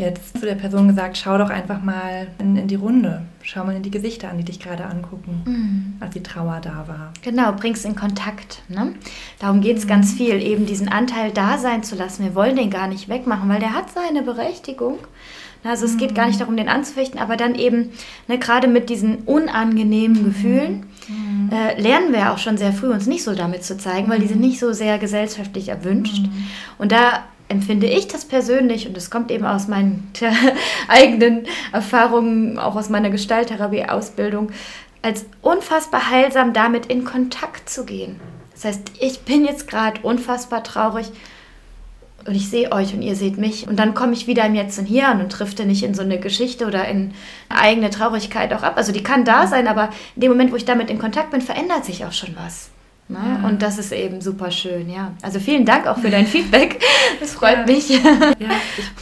jetzt 0.00 0.38
zu 0.38 0.46
der 0.46 0.54
Person 0.54 0.88
gesagt, 0.88 1.18
schau 1.18 1.38
doch 1.38 1.50
einfach 1.50 1.82
mal 1.82 2.28
in, 2.38 2.56
in 2.56 2.68
die 2.68 2.74
Runde. 2.74 3.22
Schau 3.42 3.64
mal 3.64 3.76
in 3.76 3.82
die 3.82 3.90
Gesichter 3.90 4.30
an, 4.30 4.38
die 4.38 4.44
dich 4.44 4.58
gerade 4.58 4.84
angucken, 4.86 5.42
mhm. 5.44 5.94
als 6.00 6.14
die 6.14 6.22
Trauer 6.22 6.60
da 6.62 6.84
war. 6.88 7.12
Genau, 7.22 7.52
bringst 7.52 7.84
in 7.84 7.94
Kontakt. 7.94 8.62
Ne? 8.68 8.94
Darum 9.38 9.60
geht 9.60 9.76
es 9.76 9.84
mhm. 9.84 9.88
ganz 9.88 10.12
viel, 10.12 10.42
eben 10.42 10.66
diesen 10.66 10.88
Anteil 10.88 11.30
da 11.30 11.58
sein 11.58 11.82
zu 11.82 11.94
lassen. 11.94 12.24
Wir 12.24 12.34
wollen 12.34 12.56
den 12.56 12.70
gar 12.70 12.88
nicht 12.88 13.08
wegmachen, 13.08 13.48
weil 13.48 13.60
der 13.60 13.74
hat 13.74 13.90
seine 13.90 14.22
Berechtigung. 14.22 14.98
Also 15.62 15.84
es 15.84 15.98
geht 15.98 16.14
gar 16.14 16.26
nicht 16.26 16.36
mhm. 16.36 16.40
darum, 16.40 16.56
den 16.56 16.68
anzufechten, 16.68 17.20
aber 17.20 17.36
dann 17.36 17.54
eben, 17.54 17.90
ne, 18.28 18.38
gerade 18.38 18.66
mit 18.66 18.88
diesen 18.88 19.18
unangenehmen 19.18 20.24
Gefühlen, 20.24 20.86
mhm. 21.08 21.50
äh, 21.52 21.80
lernen 21.80 22.12
wir 22.12 22.32
auch 22.32 22.38
schon 22.38 22.56
sehr 22.56 22.72
früh, 22.72 22.90
uns 22.90 23.06
nicht 23.06 23.24
so 23.24 23.34
damit 23.34 23.64
zu 23.64 23.76
zeigen, 23.76 24.08
weil 24.08 24.20
die 24.20 24.26
sind 24.26 24.40
nicht 24.40 24.58
so 24.58 24.72
sehr 24.72 24.98
gesellschaftlich 24.98 25.68
erwünscht. 25.68 26.22
Mhm. 26.22 26.46
Und 26.78 26.92
da 26.92 27.24
empfinde 27.48 27.88
ich 27.88 28.08
das 28.08 28.24
persönlich, 28.24 28.86
und 28.86 28.96
das 28.96 29.10
kommt 29.10 29.30
eben 29.30 29.44
aus 29.44 29.68
meinen 29.68 30.10
eigenen 30.88 31.46
Erfahrungen, 31.72 32.58
auch 32.58 32.76
aus 32.76 32.88
meiner 32.88 33.10
Gestalttherapie-Ausbildung, 33.10 34.50
als 35.02 35.26
unfassbar 35.42 36.10
heilsam 36.10 36.52
damit 36.52 36.86
in 36.86 37.04
Kontakt 37.04 37.68
zu 37.68 37.84
gehen. 37.84 38.20
Das 38.52 38.64
heißt, 38.64 38.92
ich 39.00 39.20
bin 39.20 39.44
jetzt 39.44 39.66
gerade 39.68 40.00
unfassbar 40.02 40.62
traurig 40.62 41.10
und 42.26 42.34
ich 42.34 42.48
sehe 42.48 42.72
euch 42.72 42.94
und 42.94 43.02
ihr 43.02 43.16
seht 43.16 43.38
mich. 43.38 43.68
Und 43.68 43.76
dann 43.76 43.94
komme 43.94 44.12
ich 44.12 44.26
wieder 44.26 44.44
im 44.44 44.54
Jetzt 44.54 44.78
und 44.78 44.86
Hier 44.86 45.08
an 45.08 45.20
und 45.20 45.28
drifte 45.28 45.64
nicht 45.64 45.82
in 45.82 45.94
so 45.94 46.02
eine 46.02 46.18
Geschichte 46.18 46.66
oder 46.66 46.86
in 46.88 47.12
eine 47.48 47.60
eigene 47.60 47.90
Traurigkeit 47.90 48.52
auch 48.52 48.62
ab. 48.62 48.74
Also 48.76 48.92
die 48.92 49.02
kann 49.02 49.24
da 49.24 49.46
sein, 49.46 49.68
aber 49.68 49.90
in 50.16 50.22
dem 50.22 50.30
Moment, 50.30 50.52
wo 50.52 50.56
ich 50.56 50.64
damit 50.64 50.90
in 50.90 50.98
Kontakt 50.98 51.30
bin, 51.30 51.40
verändert 51.40 51.84
sich 51.84 52.04
auch 52.04 52.12
schon 52.12 52.36
was. 52.36 52.70
Ne? 53.10 53.18
Ja. 53.42 53.48
Und 53.48 53.62
das 53.62 53.78
ist 53.78 53.92
eben 53.92 54.20
super 54.20 54.50
schön, 54.50 54.88
ja. 54.88 55.12
Also 55.22 55.40
vielen 55.40 55.64
Dank 55.64 55.86
auch 55.86 55.98
für 55.98 56.10
dein 56.10 56.26
Feedback. 56.28 56.80
Das 57.18 57.32
freut 57.32 57.58
ja. 57.58 57.66
mich. 57.66 57.88
Ja, 57.88 58.50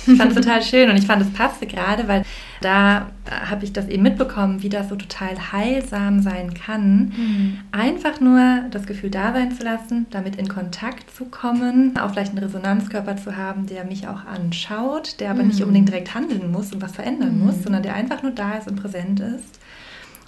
ich 0.06 0.16
fand 0.16 0.32
es 0.32 0.34
total 0.34 0.62
schön 0.62 0.88
und 0.90 0.96
ich 0.96 1.06
fand 1.06 1.22
es 1.22 1.30
passte 1.32 1.66
gerade, 1.66 2.08
weil 2.08 2.24
da 2.60 3.06
habe 3.30 3.64
ich 3.64 3.72
das 3.72 3.88
eben 3.88 4.02
mitbekommen, 4.02 4.62
wie 4.62 4.68
das 4.68 4.88
so 4.88 4.96
total 4.96 5.52
heilsam 5.52 6.22
sein 6.22 6.54
kann. 6.54 7.12
Mhm. 7.16 7.58
Einfach 7.70 8.20
nur 8.20 8.62
das 8.70 8.86
Gefühl 8.86 9.10
da 9.10 9.32
sein 9.32 9.52
zu 9.52 9.62
lassen, 9.62 10.06
damit 10.10 10.36
in 10.36 10.48
Kontakt 10.48 11.14
zu 11.14 11.26
kommen, 11.26 11.96
auch 11.98 12.10
vielleicht 12.12 12.32
einen 12.32 12.42
Resonanzkörper 12.42 13.16
zu 13.16 13.36
haben, 13.36 13.66
der 13.66 13.84
mich 13.84 14.08
auch 14.08 14.24
anschaut, 14.24 15.20
der 15.20 15.30
aber 15.30 15.42
mhm. 15.42 15.48
nicht 15.48 15.62
unbedingt 15.62 15.88
direkt 15.88 16.14
handeln 16.14 16.50
muss 16.50 16.72
und 16.72 16.82
was 16.82 16.92
verändern 16.92 17.38
mhm. 17.38 17.46
muss, 17.46 17.62
sondern 17.62 17.82
der 17.82 17.94
einfach 17.94 18.22
nur 18.22 18.32
da 18.32 18.54
ist 18.54 18.68
und 18.68 18.80
präsent 18.80 19.20
ist. 19.20 19.60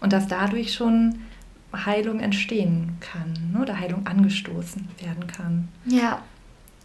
Und 0.01 0.13
dass 0.13 0.29
dadurch 0.29 0.73
schon 0.73 1.17
Heilung 1.73 2.21
entstehen 2.21 2.97
kann 3.01 3.35
ne? 3.53 3.61
oder 3.61 3.79
Heilung 3.79 4.07
angestoßen 4.07 4.89
werden 5.03 5.27
kann. 5.27 5.69
Ja. 5.87 6.23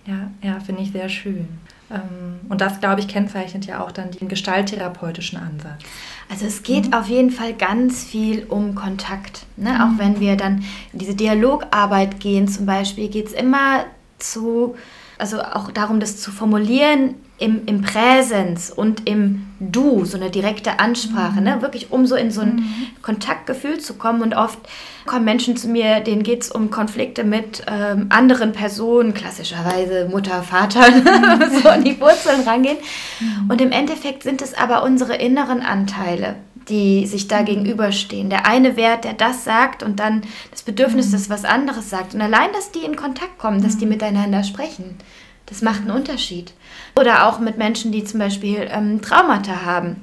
Ja, 0.06 0.30
ja 0.42 0.60
finde 0.60 0.84
ich 0.84 0.92
sehr 0.92 1.10
schön. 1.10 1.48
Ähm, 1.90 2.40
und 2.50 2.62
das, 2.62 2.80
glaube 2.80 3.02
ich, 3.02 3.08
kennzeichnet 3.08 3.66
ja 3.66 3.84
auch 3.84 3.92
dann 3.92 4.12
den 4.12 4.28
gestalttherapeutischen 4.28 5.38
Ansatz. 5.38 5.82
Also 6.30 6.46
es 6.46 6.64
geht 6.64 6.88
mhm. 6.88 6.94
auf 6.94 7.08
jeden 7.08 7.32
Fall 7.32 7.54
ganz 7.54 8.04
viel 8.04 8.46
um 8.46 8.76
Kontakt. 8.76 9.46
Ne? 9.58 9.72
Mhm. 9.72 9.82
Auch 9.82 10.00
wenn 10.00 10.20
wir 10.20 10.36
dann 10.36 10.64
in 10.94 11.00
diese 11.00 11.16
Dialogarbeit 11.16 12.20
gehen 12.20 12.48
zum 12.48 12.66
Beispiel, 12.66 13.10
geht 13.10 13.28
es 13.28 13.34
immer 13.34 13.86
zu, 14.18 14.76
also 15.18 15.42
auch 15.42 15.72
darum, 15.72 16.00
das 16.00 16.20
zu 16.20 16.32
formulieren 16.32 17.16
im, 17.38 17.66
im 17.66 17.82
Präsens 17.82 18.72
und 18.72 19.08
im 19.08 19.48
Du, 19.60 20.04
so 20.06 20.18
eine 20.18 20.30
direkte 20.30 20.80
Ansprache, 20.80 21.36
ne? 21.36 21.52
mhm. 21.52 21.56
ne? 21.58 21.62
wirklich 21.62 21.92
um 21.92 22.06
so 22.06 22.16
in 22.16 22.32
so 22.32 22.42
ein 22.42 22.56
mhm. 22.58 22.88
Kontaktgefühl 23.02 23.80
zu 23.80 23.96
kommen. 23.96 24.22
Und 24.22 24.36
oft 24.36 24.60
kommen 25.06 25.26
Menschen 25.26 25.56
zu 25.58 25.68
mir, 25.68 26.02
denen 26.02 26.24
geht 26.24 26.44
es 26.44 26.52
um 26.52 26.72
Konflikte 26.72 27.24
mit 27.24 27.64
ähm, 27.68 28.08
anderen 28.10 28.52
Personen, 28.52 29.14
klassischerweise 29.14 30.08
Mutter, 30.10 30.44
Vater, 30.44 30.90
mhm. 30.92 31.60
so 31.62 31.70
an 31.70 31.84
die 31.84 32.00
Wurzeln 32.00 32.42
rangehen. 32.42 32.78
Mhm. 33.20 33.50
Und 33.50 33.62
im 33.62 33.72
Endeffekt 33.72 34.24
sind 34.24 34.42
es 34.42 34.54
aber 34.54 34.84
unsere 34.84 35.16
inneren 35.16 35.62
Anteile, 35.62 36.36
die 36.70 37.06
sich 37.06 37.28
da 37.28 37.42
mhm. 37.42 37.46
gegenüberstehen. 37.46 38.30
Der 38.30 38.46
eine 38.46 38.76
Wert, 38.76 39.04
der 39.04 39.14
das 39.14 39.44
sagt 39.44 39.84
und 39.84 40.00
dann 40.00 40.22
das 40.52 40.64
Bedürfnis, 40.64 41.12
das 41.12 41.30
was 41.30 41.46
anderes 41.46 41.90
sagt. 41.90 42.14
Und 42.14 42.22
allein, 42.22 42.52
dass 42.54 42.72
die 42.72 42.86
in 42.86 42.96
Kontakt 42.96 43.38
kommen, 43.38 43.62
dass 43.62 43.78
die 43.78 43.86
miteinander 43.86 44.44
sprechen, 44.44 44.98
das 45.46 45.62
macht 45.62 45.82
einen 45.82 45.92
Unterschied. 45.92 46.54
Oder 47.00 47.28
auch 47.28 47.40
mit 47.40 47.58
Menschen, 47.58 47.92
die 47.92 48.04
zum 48.04 48.20
Beispiel 48.20 48.68
ähm, 48.72 49.02
Traumata 49.02 49.64
haben. 49.64 49.98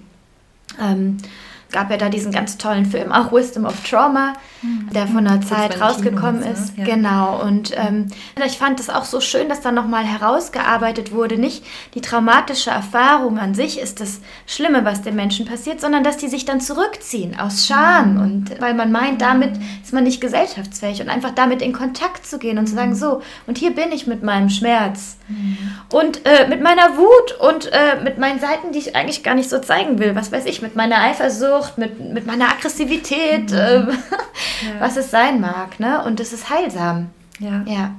Ähm, 0.81 1.19
gab 1.73 1.91
ja 1.91 1.97
da 1.97 2.09
diesen 2.09 2.33
ganz 2.33 2.59
tollen 2.59 2.87
Film, 2.87 3.11
auch 3.11 3.33
Wisdom 3.33 3.65
of 3.65 3.83
Trauma, 3.89 4.35
mhm. 4.63 4.89
der 4.95 5.07
von 5.07 5.25
der 5.25 5.41
Zeit 5.41 5.81
rausgekommen 5.81 6.43
Kinos, 6.43 6.61
ist. 6.61 6.79
Ne? 6.79 6.87
Ja. 6.87 6.95
Genau. 6.95 7.43
Und 7.43 7.73
ähm, 7.77 8.09
ich 8.45 8.59
fand 8.59 8.79
es 8.79 8.91
auch 8.91 9.05
so 9.05 9.21
schön, 9.21 9.49
dass 9.49 9.61
da 9.61 9.73
nochmal 9.73 10.05
herausgearbeitet 10.05 11.13
wurde, 11.13 11.39
nicht 11.39 11.65
die 11.95 12.01
traumatische 12.01 12.71
Erfahrung 12.71 13.39
an 13.39 13.55
sich 13.55 13.81
ist 13.81 14.01
das 14.01 14.21
Schlimme, 14.47 14.85
was 14.85 15.03
den 15.03 15.17
Menschen 15.17 15.47
passiert, 15.47 15.81
sondern 15.81 16.05
dass 16.05 16.17
die 16.17 16.29
sich 16.29 16.45
dann 16.45 16.61
zurückziehen 16.61 17.39
aus 17.39 17.67
Scham. 17.67 18.15
Mhm. 18.15 18.21
Und 18.21 18.61
weil 18.61 18.75
man 18.75 18.93
meint, 18.93 19.23
damit 19.23 19.53
ist 19.83 19.93
man 19.93 20.05
nicht 20.05 20.21
gesellschaftsfähig 20.21 21.01
und 21.01 21.09
einfach 21.09 21.31
damit 21.31 21.63
in 21.63 21.73
Kontakt 21.73 22.27
zu 22.27 22.39
gehen 22.39 22.59
und 22.59 22.67
zu 22.67 22.75
sagen, 22.75 22.95
so, 22.95 23.23
und 23.47 23.59
hier 23.59 23.75
bin 23.75 23.93
ich 23.93 24.07
mit 24.07 24.23
meinem 24.23 24.51
Schmerz. 24.51 25.17
Mhm. 25.33 25.59
Und 25.91 26.27
äh, 26.27 26.49
mit 26.49 26.63
meiner 26.63 26.97
Wut 26.97 27.39
und 27.41 27.71
äh, 27.73 28.03
mit 28.03 28.19
meinen 28.19 28.41
Seiten, 28.41 28.73
die 28.73 28.79
ich 28.79 28.97
eigentlich 28.97 29.23
gar 29.23 29.35
nicht 29.35 29.51
so 29.51 29.59
zeigen 29.59 29.99
will. 29.99 30.15
Was 30.15 30.33
weiß 30.33 30.47
ich, 30.47 30.63
mit 30.63 30.77
meiner 30.77 31.01
Eifersucht 31.03 31.33
Eifersucht, 31.33 31.79
mit, 31.79 32.13
mit 32.13 32.27
meiner 32.27 32.51
Aggressivität, 32.51 33.51
mhm. 33.51 33.57
äh, 33.57 33.79
ja. 33.81 33.93
was 34.81 34.97
es 34.97 35.11
sein 35.11 35.41
mag. 35.41 35.81
Ne? 35.81 36.03
Und 36.05 36.21
es 36.21 36.33
ist 36.33 36.51
heilsam. 36.51 37.11
Ja. 37.39 37.63
ja. 37.67 37.95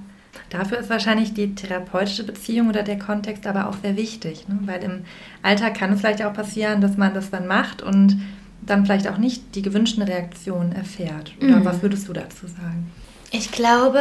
Dafür 0.49 0.79
ist 0.79 0.89
wahrscheinlich 0.89 1.33
die 1.33 1.55
therapeutische 1.55 2.23
Beziehung 2.23 2.69
oder 2.69 2.83
der 2.83 2.99
Kontext 2.99 3.47
aber 3.47 3.67
auch 3.69 3.75
sehr 3.81 3.97
wichtig, 3.97 4.47
ne? 4.47 4.59
weil 4.65 4.83
im 4.83 5.05
Alltag 5.41 5.75
kann 5.75 5.93
es 5.93 6.01
vielleicht 6.01 6.23
auch 6.23 6.33
passieren, 6.33 6.79
dass 6.79 6.95
man 6.95 7.13
das 7.13 7.31
dann 7.31 7.47
macht 7.47 7.81
und 7.81 8.19
dann 8.61 8.85
vielleicht 8.85 9.07
auch 9.07 9.17
nicht 9.17 9.55
die 9.55 9.61
gewünschten 9.63 10.03
Reaktionen 10.03 10.71
erfährt. 10.71 11.33
Oder 11.41 11.57
mhm. 11.57 11.65
was 11.65 11.81
würdest 11.81 12.07
du 12.07 12.13
dazu 12.13 12.47
sagen? 12.47 12.91
Ich 13.31 13.51
glaube, 13.51 13.99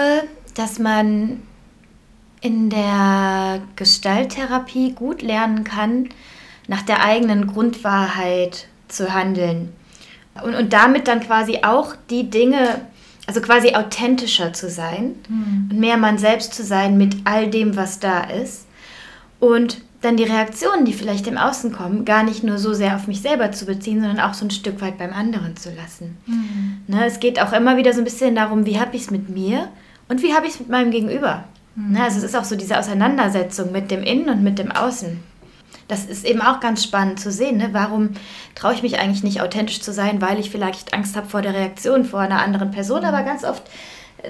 dass 0.54 0.78
man 0.78 1.40
in 2.42 2.70
der 2.70 3.62
Gestalttherapie 3.76 4.92
gut 4.92 5.22
lernen 5.22 5.64
kann, 5.64 6.08
nach 6.66 6.82
der 6.82 7.04
eigenen 7.04 7.46
Grundwahrheit 7.46 8.66
zu 8.88 9.14
handeln. 9.14 9.72
Und, 10.42 10.54
und 10.54 10.72
damit 10.72 11.08
dann 11.08 11.20
quasi 11.20 11.60
auch 11.62 11.94
die 12.10 12.30
Dinge, 12.30 12.80
also 13.26 13.40
quasi 13.40 13.74
authentischer 13.74 14.52
zu 14.52 14.68
sein 14.68 15.14
mhm. 15.28 15.68
und 15.70 15.78
mehr 15.78 15.96
man 15.96 16.18
selbst 16.18 16.54
zu 16.54 16.64
sein 16.64 16.98
mit 16.98 17.16
all 17.24 17.48
dem, 17.48 17.76
was 17.76 18.00
da 18.00 18.24
ist. 18.24 18.66
Und 19.38 19.82
dann 20.00 20.16
die 20.16 20.24
Reaktionen, 20.24 20.84
die 20.84 20.94
vielleicht 20.94 21.28
im 21.28 21.38
Außen 21.38 21.72
kommen, 21.72 22.04
gar 22.04 22.24
nicht 22.24 22.42
nur 22.42 22.58
so 22.58 22.74
sehr 22.74 22.96
auf 22.96 23.06
mich 23.06 23.20
selber 23.20 23.52
zu 23.52 23.66
beziehen, 23.66 24.00
sondern 24.00 24.18
auch 24.18 24.34
so 24.34 24.44
ein 24.44 24.50
Stück 24.50 24.80
weit 24.80 24.98
beim 24.98 25.12
anderen 25.12 25.56
zu 25.56 25.70
lassen. 25.72 26.16
Mhm. 26.26 26.82
Ne, 26.88 27.06
es 27.06 27.20
geht 27.20 27.40
auch 27.40 27.52
immer 27.52 27.76
wieder 27.76 27.92
so 27.92 28.00
ein 28.00 28.04
bisschen 28.04 28.34
darum, 28.34 28.66
wie 28.66 28.80
habe 28.80 28.96
ich 28.96 29.02
es 29.02 29.10
mit 29.12 29.28
mir 29.28 29.68
und 30.08 30.22
wie 30.22 30.34
habe 30.34 30.46
ich 30.46 30.54
es 30.54 30.60
mit 30.60 30.68
meinem 30.70 30.90
Gegenüber. 30.90 31.44
Mhm. 31.74 31.96
Also 31.96 32.18
es 32.18 32.24
ist 32.24 32.36
auch 32.36 32.44
so 32.44 32.56
diese 32.56 32.78
Auseinandersetzung 32.78 33.72
mit 33.72 33.90
dem 33.90 34.02
Innen 34.02 34.28
und 34.28 34.42
mit 34.42 34.58
dem 34.58 34.70
Außen 34.72 35.20
das 35.92 36.06
ist 36.06 36.24
eben 36.24 36.40
auch 36.40 36.60
ganz 36.60 36.82
spannend 36.82 37.20
zu 37.20 37.30
sehen. 37.30 37.58
Ne? 37.58 37.68
Warum 37.72 38.10
traue 38.54 38.72
ich 38.72 38.82
mich 38.82 38.98
eigentlich 38.98 39.22
nicht 39.22 39.42
authentisch 39.42 39.80
zu 39.80 39.92
sein, 39.92 40.20
weil 40.22 40.38
ich 40.38 40.50
vielleicht 40.50 40.94
Angst 40.94 41.16
habe 41.16 41.28
vor 41.28 41.42
der 41.42 41.54
Reaktion 41.54 42.04
vor 42.04 42.20
einer 42.20 42.42
anderen 42.42 42.70
Person, 42.70 43.04
aber 43.04 43.22
ganz 43.22 43.44
oft 43.44 43.62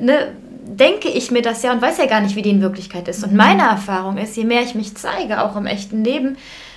ne, 0.00 0.32
denke 0.64 1.08
ich 1.08 1.30
mir 1.30 1.42
das 1.42 1.62
ja 1.62 1.72
und 1.72 1.82
weiß 1.82 1.98
ja 1.98 2.06
gar 2.06 2.20
nicht, 2.20 2.36
wie 2.36 2.42
die 2.42 2.50
in 2.50 2.62
Wirklichkeit 2.62 3.08
ist. 3.08 3.22
Und 3.22 3.34
meine 3.34 3.62
Erfahrung 3.62 4.18
ist, 4.18 4.36
je 4.36 4.44
mehr 4.44 4.62
ich 4.62 4.74
mich 4.74 4.96
zeige, 4.96 5.42
auch 5.42 5.56
im 5.56 5.66
echten 5.66 6.02
Leben, 6.02 6.36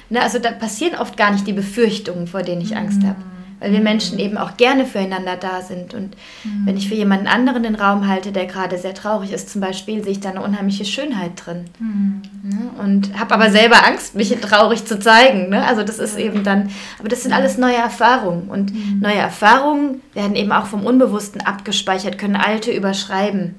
ne, 0.10 0.22
also 0.22 0.40
da 0.40 0.52
passieren 0.52 1.00
oft 1.00 1.18
gar 1.18 1.32
nicht 1.32 1.48
die 1.48 1.54
Befürchtungen, 1.54 2.28
vor 2.28 2.44
denen 2.44 2.62
ich 2.62 2.78
Angst 2.78 3.04
habe 3.04 3.18
weil 3.60 3.72
wir 3.72 3.80
Menschen 3.80 4.20
eben 4.20 4.38
auch 4.38 4.58
gerne 4.58 4.86
füreinander 4.86 5.38
da 5.38 5.62
sind. 5.62 5.94
Und 5.94 6.16
mhm. 6.44 6.66
wenn 6.66 6.78
ich 6.78 6.90
für 6.90 6.96
jemanden 6.96 7.28
anderen 7.28 7.64
den 7.64 7.76
Raum 7.76 8.08
halte, 8.08 8.32
der 8.32 8.46
gerade 8.46 8.78
sehr 8.78 8.94
traurig 8.94 9.32
ist, 9.32 9.50
zum 9.50 9.62
Beispiel, 9.62 10.04
sehe 10.04 10.14
ich 10.14 10.20
da 10.20 10.30
eine 10.30 10.42
unheimliche 10.42 10.86
Schönheit 10.86 11.32
drin. 11.36 11.66
Mhm. 11.80 12.22
Ne? 12.44 12.70
Und 12.84 13.20
habe 13.20 13.34
aber 13.34 13.50
selber 13.50 13.86
Angst, 13.88 14.16
mich 14.16 14.30
traurig 14.42 14.86
zu 14.86 15.00
zeigen. 15.00 15.50
Ne? 15.50 15.66
Also 15.66 15.84
das 15.84 16.00
ist 16.00 16.18
eben 16.18 16.44
dann, 16.44 16.70
aber 17.00 17.08
das 17.08 17.24
sind 17.24 17.34
alles 17.34 17.58
neue 17.58 17.78
Erfahrungen. 17.78 18.50
Und 18.50 18.74
mhm. 18.74 19.00
neue 19.02 19.16
Erfahrungen 19.16 20.02
werden 20.14 20.36
eben 20.36 20.52
auch 20.52 20.66
vom 20.66 20.86
Unbewussten 20.86 21.42
abgespeichert, 21.42 22.18
können 22.18 22.36
alte 22.36 22.72
überschreiben. 22.72 23.56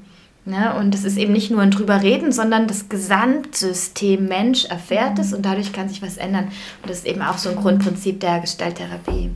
Ne? 0.47 0.75
Und 0.79 0.95
es 0.95 1.05
ist 1.05 1.17
eben 1.17 1.33
nicht 1.33 1.51
nur 1.51 1.61
ein 1.61 1.73
drüber 1.73 2.03
reden, 2.03 2.31
sondern 2.31 2.69
das 2.69 2.89
Gesamtsystem 2.89 4.27
Mensch 4.29 4.67
erfährt 4.67 5.19
es 5.19 5.33
und 5.33 5.45
dadurch 5.45 5.73
kann 5.73 5.89
sich 5.89 6.03
was 6.03 6.19
ändern. 6.19 6.45
Und 6.83 6.91
das 6.91 6.99
ist 6.99 7.07
eben 7.07 7.21
auch 7.21 7.39
so 7.39 7.49
ein 7.49 7.57
Grundprinzip 7.57 8.21
der 8.21 8.39
Gestalttherapie. 8.39 9.31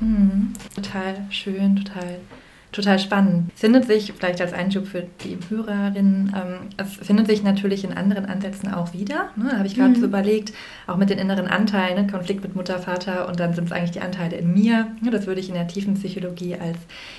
Mhm. 0.00 0.52
Total 0.74 1.24
schön, 1.30 1.76
total 1.76 2.20
total 2.72 2.98
spannend. 2.98 3.50
Findet 3.54 3.86
sich, 3.86 4.12
vielleicht 4.12 4.40
als 4.40 4.52
Einschub 4.52 4.86
für 4.86 5.06
die 5.24 5.38
Hörerinnen, 5.48 6.34
ähm, 6.36 6.68
es 6.76 7.06
findet 7.06 7.26
sich 7.26 7.42
natürlich 7.42 7.84
in 7.84 7.92
anderen 7.92 8.26
Ansätzen 8.26 8.72
auch 8.72 8.92
wieder. 8.92 9.30
Ne? 9.36 9.48
Da 9.50 9.56
habe 9.58 9.66
ich 9.66 9.74
gerade 9.74 9.90
mhm. 9.90 10.00
so 10.00 10.06
überlegt, 10.06 10.52
auch 10.86 10.96
mit 10.96 11.10
den 11.10 11.18
inneren 11.18 11.46
Anteilen, 11.46 12.06
ne? 12.06 12.10
Konflikt 12.10 12.42
mit 12.42 12.54
Mutter, 12.54 12.78
Vater 12.78 13.28
und 13.28 13.40
dann 13.40 13.54
sind 13.54 13.64
es 13.64 13.72
eigentlich 13.72 13.90
die 13.90 14.00
Anteile 14.00 14.36
in 14.36 14.52
mir. 14.52 14.88
Ja, 15.02 15.10
das 15.10 15.26
würde 15.26 15.40
ich 15.40 15.48
in 15.48 15.54
der 15.54 15.68
tiefen 15.68 15.94
Psychologie 15.94 16.54
als 16.54 16.78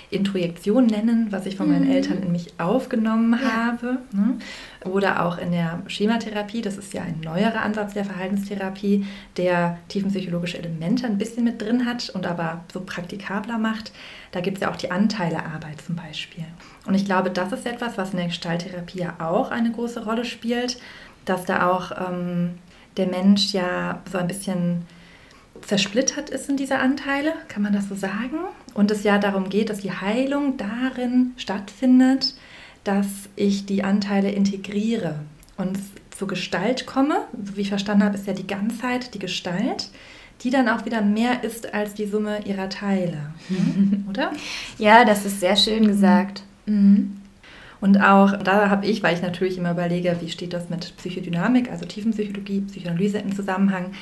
Introjektion 0.09 0.85
nennen, 0.85 1.27
was 1.31 1.45
ich 1.45 1.55
von 1.57 1.69
meinen 1.69 1.85
mhm. 1.85 1.91
Eltern 1.91 2.23
in 2.23 2.31
mich 2.31 2.53
aufgenommen 2.57 3.37
ja. 3.41 3.65
habe. 3.65 3.97
Ne? 4.13 4.37
Oder 4.85 5.25
auch 5.25 5.37
in 5.37 5.51
der 5.51 5.83
Schematherapie, 5.85 6.61
das 6.61 6.77
ist 6.77 6.93
ja 6.93 7.03
ein 7.03 7.19
neuerer 7.23 7.61
Ansatz 7.61 7.93
der 7.93 8.03
Verhaltenstherapie, 8.03 9.05
der 9.37 9.77
tiefenpsychologische 9.89 10.57
Elemente 10.57 11.05
ein 11.05 11.19
bisschen 11.19 11.43
mit 11.43 11.61
drin 11.61 11.85
hat 11.85 12.09
und 12.09 12.25
aber 12.25 12.61
so 12.73 12.81
praktikabler 12.81 13.59
macht. 13.59 13.91
Da 14.31 14.41
gibt 14.41 14.57
es 14.57 14.61
ja 14.61 14.71
auch 14.71 14.75
die 14.75 14.89
Anteilearbeit 14.89 15.81
zum 15.81 15.95
Beispiel. 15.95 16.45
Und 16.87 16.95
ich 16.95 17.05
glaube, 17.05 17.29
das 17.29 17.51
ist 17.51 17.67
etwas, 17.67 17.97
was 17.99 18.11
in 18.11 18.17
der 18.17 18.27
Gestalttherapie 18.27 18.99
ja 18.99 19.15
auch 19.19 19.51
eine 19.51 19.71
große 19.71 20.03
Rolle 20.03 20.25
spielt, 20.25 20.79
dass 21.25 21.45
da 21.45 21.69
auch 21.69 21.91
ähm, 22.09 22.55
der 22.97 23.07
Mensch 23.07 23.53
ja 23.53 24.01
so 24.11 24.17
ein 24.17 24.27
bisschen 24.27 24.87
zersplittert 25.61 26.29
ist 26.29 26.49
in 26.49 26.57
diese 26.57 26.79
Anteile, 26.79 27.33
kann 27.47 27.61
man 27.61 27.73
das 27.73 27.87
so 27.87 27.95
sagen? 27.95 28.37
Und 28.73 28.89
es 28.89 29.03
ja 29.03 29.17
darum 29.19 29.49
geht, 29.49 29.69
dass 29.69 29.81
die 29.81 29.91
Heilung 29.91 30.57
darin 30.57 31.33
stattfindet, 31.37 32.33
dass 32.83 33.07
ich 33.35 33.65
die 33.65 33.83
Anteile 33.83 34.31
integriere 34.31 35.15
und 35.57 35.77
zur 36.11 36.27
Gestalt 36.27 36.85
komme. 36.85 37.25
So 37.43 37.57
wie 37.57 37.61
ich 37.61 37.69
verstanden 37.69 38.03
habe, 38.03 38.15
ist 38.15 38.27
ja 38.27 38.33
die 38.33 38.47
Ganzheit 38.47 39.13
die 39.13 39.19
Gestalt, 39.19 39.89
die 40.41 40.49
dann 40.49 40.69
auch 40.69 40.85
wieder 40.85 41.01
mehr 41.01 41.43
ist 41.43 41.73
als 41.73 41.93
die 41.93 42.07
Summe 42.07 42.45
ihrer 42.45 42.69
Teile. 42.69 43.33
Oder? 44.09 44.31
Ja, 44.77 45.05
das 45.05 45.25
ist 45.25 45.39
sehr 45.39 45.55
schön 45.55 45.87
gesagt. 45.87 46.43
Mhm. 46.65 47.17
Und 47.79 47.99
auch 47.99 48.37
da 48.37 48.69
habe 48.69 48.85
ich, 48.85 49.01
weil 49.01 49.15
ich 49.15 49.23
natürlich 49.23 49.57
immer 49.57 49.71
überlege, 49.71 50.15
wie 50.19 50.29
steht 50.29 50.53
das 50.53 50.69
mit 50.69 50.95
Psychodynamik, 50.97 51.71
also 51.71 51.85
Tiefenpsychologie, 51.85 52.61
Psychoanalyse 52.61 53.17
im 53.17 53.35
Zusammenhang, 53.35 53.93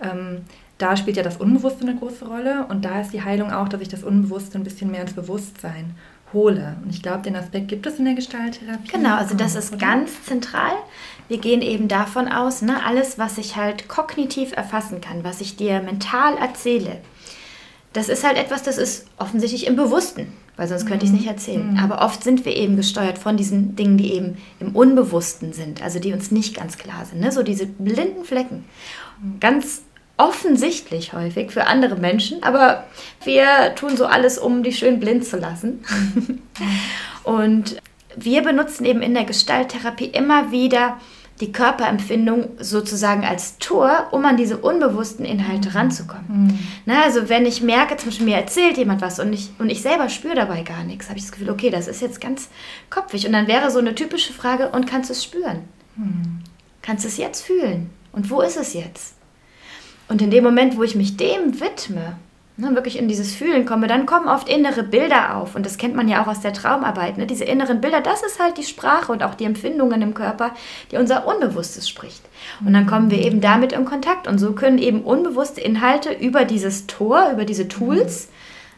ähm, 0.00 0.42
da 0.78 0.96
spielt 0.96 1.16
ja 1.16 1.22
das 1.22 1.36
Unbewusste 1.36 1.82
eine 1.82 1.96
große 1.96 2.26
Rolle 2.26 2.66
und 2.68 2.84
da 2.84 3.00
ist 3.00 3.12
die 3.12 3.22
Heilung 3.22 3.52
auch, 3.52 3.68
dass 3.68 3.80
ich 3.80 3.88
das 3.88 4.02
Unbewusste 4.02 4.58
ein 4.58 4.64
bisschen 4.64 4.90
mehr 4.90 5.02
ins 5.02 5.12
Bewusstsein 5.12 5.94
hole. 6.34 6.76
Und 6.84 6.90
ich 6.90 7.02
glaube, 7.02 7.22
den 7.22 7.36
Aspekt 7.36 7.68
gibt 7.68 7.86
es 7.86 7.98
in 7.98 8.04
der 8.04 8.14
Gestalttherapie. 8.14 8.92
Genau, 8.92 9.16
also 9.16 9.34
das 9.34 9.54
ist 9.54 9.78
ganz 9.78 10.22
zentral. 10.24 10.72
Wir 11.28 11.38
gehen 11.38 11.62
eben 11.62 11.88
davon 11.88 12.28
aus, 12.28 12.60
ne, 12.60 12.84
alles, 12.84 13.18
was 13.18 13.38
ich 13.38 13.56
halt 13.56 13.88
kognitiv 13.88 14.52
erfassen 14.52 15.00
kann, 15.00 15.24
was 15.24 15.40
ich 15.40 15.56
dir 15.56 15.80
mental 15.80 16.36
erzähle, 16.36 16.98
das 17.94 18.08
ist 18.08 18.24
halt 18.24 18.36
etwas, 18.36 18.62
das 18.62 18.76
ist 18.76 19.06
offensichtlich 19.18 19.66
im 19.66 19.76
Bewussten, 19.76 20.26
weil 20.56 20.68
sonst 20.68 20.84
könnte 20.86 21.06
ich 21.06 21.12
es 21.12 21.16
nicht 21.16 21.28
erzählen. 21.28 21.72
Mhm. 21.72 21.78
Aber 21.78 22.02
oft 22.02 22.22
sind 22.24 22.44
wir 22.44 22.54
eben 22.54 22.76
gesteuert 22.76 23.18
von 23.18 23.36
diesen 23.36 23.76
Dingen, 23.76 23.96
die 23.96 24.12
eben 24.12 24.36
im 24.58 24.74
Unbewussten 24.74 25.52
sind, 25.52 25.80
also 25.80 26.00
die 26.00 26.12
uns 26.12 26.32
nicht 26.32 26.56
ganz 26.56 26.76
klar 26.76 27.04
sind. 27.06 27.20
Ne? 27.20 27.30
So 27.30 27.44
diese 27.44 27.66
blinden 27.66 28.24
Flecken. 28.24 28.64
Ganz 29.38 29.82
offensichtlich 30.16 31.12
häufig 31.12 31.50
für 31.50 31.66
andere 31.66 31.96
Menschen, 31.96 32.42
aber 32.42 32.84
wir 33.24 33.74
tun 33.74 33.96
so 33.96 34.06
alles, 34.06 34.38
um 34.38 34.62
die 34.62 34.72
schön 34.72 35.00
blind 35.00 35.24
zu 35.24 35.36
lassen. 35.36 35.84
Und 37.24 37.76
wir 38.16 38.42
benutzen 38.42 38.84
eben 38.84 39.02
in 39.02 39.14
der 39.14 39.24
Gestalttherapie 39.24 40.06
immer 40.06 40.52
wieder 40.52 40.98
die 41.40 41.50
Körperempfindung 41.50 42.50
sozusagen 42.60 43.24
als 43.24 43.58
Tor, 43.58 44.08
um 44.12 44.24
an 44.24 44.36
diese 44.36 44.58
unbewussten 44.58 45.24
Inhalte 45.24 45.70
mhm. 45.70 45.76
ranzukommen. 45.76 46.26
Mhm. 46.28 46.58
Na, 46.86 47.02
also 47.02 47.28
wenn 47.28 47.44
ich 47.44 47.60
merke, 47.60 47.96
zum 47.96 48.10
Beispiel 48.10 48.26
mir 48.26 48.36
erzählt 48.36 48.76
jemand 48.76 49.02
was 49.02 49.18
und 49.18 49.32
ich, 49.32 49.50
und 49.58 49.68
ich 49.68 49.82
selber 49.82 50.08
spüre 50.08 50.36
dabei 50.36 50.62
gar 50.62 50.84
nichts, 50.84 51.08
habe 51.08 51.18
ich 51.18 51.24
das 51.24 51.32
Gefühl, 51.32 51.50
okay, 51.50 51.70
das 51.70 51.88
ist 51.88 52.00
jetzt 52.00 52.20
ganz 52.20 52.48
kopfig. 52.88 53.26
Und 53.26 53.32
dann 53.32 53.48
wäre 53.48 53.72
so 53.72 53.80
eine 53.80 53.96
typische 53.96 54.32
Frage, 54.32 54.68
und 54.68 54.86
kannst 54.86 55.10
du 55.10 55.12
es 55.12 55.24
spüren? 55.24 55.62
Mhm. 55.96 56.40
Kannst 56.82 57.04
du 57.04 57.08
es 57.08 57.16
jetzt 57.16 57.44
fühlen? 57.44 57.90
Und 58.12 58.30
wo 58.30 58.40
ist 58.40 58.56
es 58.56 58.74
jetzt? 58.74 59.13
Und 60.08 60.22
in 60.22 60.30
dem 60.30 60.44
Moment, 60.44 60.76
wo 60.76 60.82
ich 60.82 60.94
mich 60.94 61.16
dem 61.16 61.60
widme, 61.60 62.16
ne, 62.56 62.74
wirklich 62.74 62.98
in 62.98 63.08
dieses 63.08 63.34
Fühlen 63.34 63.66
komme, 63.66 63.86
dann 63.86 64.06
kommen 64.06 64.28
oft 64.28 64.48
innere 64.48 64.82
Bilder 64.82 65.36
auf. 65.36 65.54
Und 65.54 65.66
das 65.66 65.78
kennt 65.78 65.94
man 65.94 66.08
ja 66.08 66.22
auch 66.22 66.26
aus 66.26 66.40
der 66.40 66.52
Traumarbeit. 66.52 67.18
Ne? 67.18 67.26
Diese 67.26 67.44
inneren 67.44 67.80
Bilder, 67.80 68.00
das 68.00 68.22
ist 68.22 68.38
halt 68.38 68.58
die 68.58 68.62
Sprache 68.64 69.12
und 69.12 69.22
auch 69.22 69.34
die 69.34 69.44
Empfindungen 69.44 70.02
im 70.02 70.14
Körper, 70.14 70.52
die 70.90 70.96
unser 70.96 71.26
Unbewusstes 71.26 71.88
spricht. 71.88 72.22
Und 72.64 72.72
dann 72.72 72.86
kommen 72.86 73.10
wir 73.10 73.18
eben 73.18 73.40
damit 73.40 73.72
in 73.72 73.84
Kontakt. 73.84 74.28
Und 74.28 74.38
so 74.38 74.52
können 74.52 74.78
eben 74.78 75.02
unbewusste 75.02 75.60
Inhalte 75.60 76.12
über 76.12 76.44
dieses 76.44 76.86
Tor, 76.86 77.30
über 77.32 77.44
diese 77.44 77.68
Tools, 77.68 78.28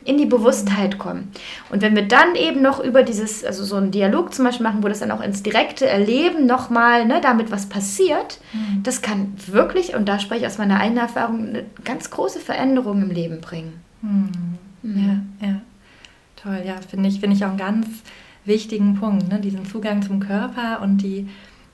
in 0.07 0.19
die 0.19 0.27
Bewusstheit 0.27 0.99
kommen. 0.99 1.33
Und 1.71 1.83
wenn 1.83 1.97
wir 1.97 2.07
dann 2.07 2.35
eben 2.37 2.63
noch 2.63 2.83
über 2.83 3.03
dieses, 3.03 3.45
also 3.45 3.65
so 3.65 3.77
einen 3.77 3.91
Dialog 3.91 4.33
zum 4.33 4.45
Beispiel 4.45 4.65
machen, 4.65 4.83
wo 4.83 4.89
das 4.89 5.01
dann 5.01 5.11
auch 5.11 5.21
ins 5.21 5.43
direkte 5.43 5.87
Erleben 5.87 6.47
nochmal, 6.47 7.05
ne, 7.07 7.21
damit 7.21 7.51
was 7.51 7.67
passiert, 7.67 8.39
mhm. 8.53 8.83
das 8.83 9.03
kann 9.03 9.35
wirklich, 9.47 9.95
und 9.95 10.09
da 10.09 10.19
spreche 10.19 10.43
ich 10.43 10.47
aus 10.47 10.59
meiner 10.59 10.81
eigenen 10.81 11.03
Erfahrung, 11.03 11.49
eine 11.49 11.65
ganz 11.85 12.11
große 12.11 12.41
Veränderung 12.41 13.03
im 13.03 13.11
Leben 13.11 13.41
bringen. 13.41 13.75
Mhm. 14.03 14.31
Mhm. 14.83 15.25
Ja, 15.41 15.49
ja. 15.49 15.61
Toll, 16.37 16.63
ja, 16.65 16.77
finde 16.89 17.09
ich, 17.09 17.21
find 17.21 17.35
ich 17.35 17.45
auch 17.45 17.49
einen 17.49 17.59
ganz 17.59 17.87
wichtigen 18.45 18.95
Punkt, 18.95 19.29
ne? 19.29 19.41
diesen 19.41 19.67
Zugang 19.67 20.03
zum 20.03 20.21
Körper 20.21 20.81
und 20.83 20.99
die 20.99 21.29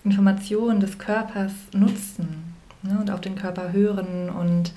Informationen 0.05 0.81
des 0.81 0.99
Körpers 0.99 1.53
nutzen 1.75 2.55
ne? 2.83 2.99
und 2.99 3.11
auf 3.11 3.21
den 3.21 3.37
Körper 3.37 3.73
hören 3.73 4.31
und 4.31 4.73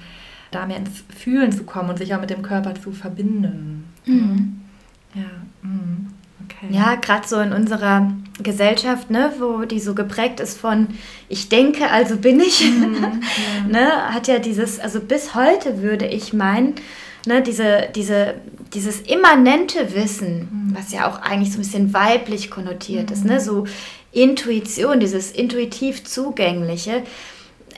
da 0.56 0.66
mehr 0.66 0.78
ins 0.78 1.04
Fühlen 1.16 1.52
zu 1.52 1.64
kommen 1.64 1.90
und 1.90 1.98
sich 1.98 2.16
auch 2.16 2.22
mit 2.22 2.30
dem 2.30 2.42
Körper 2.42 2.74
zu 2.76 2.92
verbinden. 2.92 3.86
Mhm. 4.06 4.62
Ja, 5.14 5.24
mhm. 5.62 6.08
okay. 6.44 6.68
Ja, 6.70 6.96
gerade 6.96 7.28
so 7.28 7.40
in 7.40 7.54
unserer 7.54 8.12
Gesellschaft, 8.42 9.10
ne, 9.10 9.34
wo 9.40 9.66
die 9.66 9.80
so 9.80 9.96
geprägt 9.96 10.40
ist 10.40 10.58
von 10.58 10.88
ich 11.30 11.50
denke, 11.50 11.90
also 11.90 12.18
bin 12.18 12.40
ich, 12.40 12.62
mhm, 12.62 12.98
ja. 13.02 13.68
ne, 13.68 14.14
hat 14.14 14.28
ja 14.28 14.40
dieses, 14.40 14.80
also 14.80 15.00
bis 15.00 15.36
heute 15.36 15.82
würde 15.82 16.06
ich 16.06 16.34
meinen, 16.34 16.76
ne, 17.26 17.42
diese, 17.42 17.90
diese, 17.96 18.36
dieses 18.74 19.02
immanente 19.02 19.96
Wissen, 19.96 20.50
mhm. 20.52 20.76
was 20.76 20.92
ja 20.92 21.10
auch 21.10 21.22
eigentlich 21.22 21.52
so 21.52 21.58
ein 21.58 21.64
bisschen 21.64 21.94
weiblich 21.94 22.50
konnotiert 22.50 23.12
ist, 23.12 23.26
ne, 23.26 23.36
mhm. 23.36 23.40
so 23.40 23.66
Intuition, 24.12 25.00
dieses 25.00 25.32
intuitiv 25.32 26.04
zugängliche, 26.06 27.04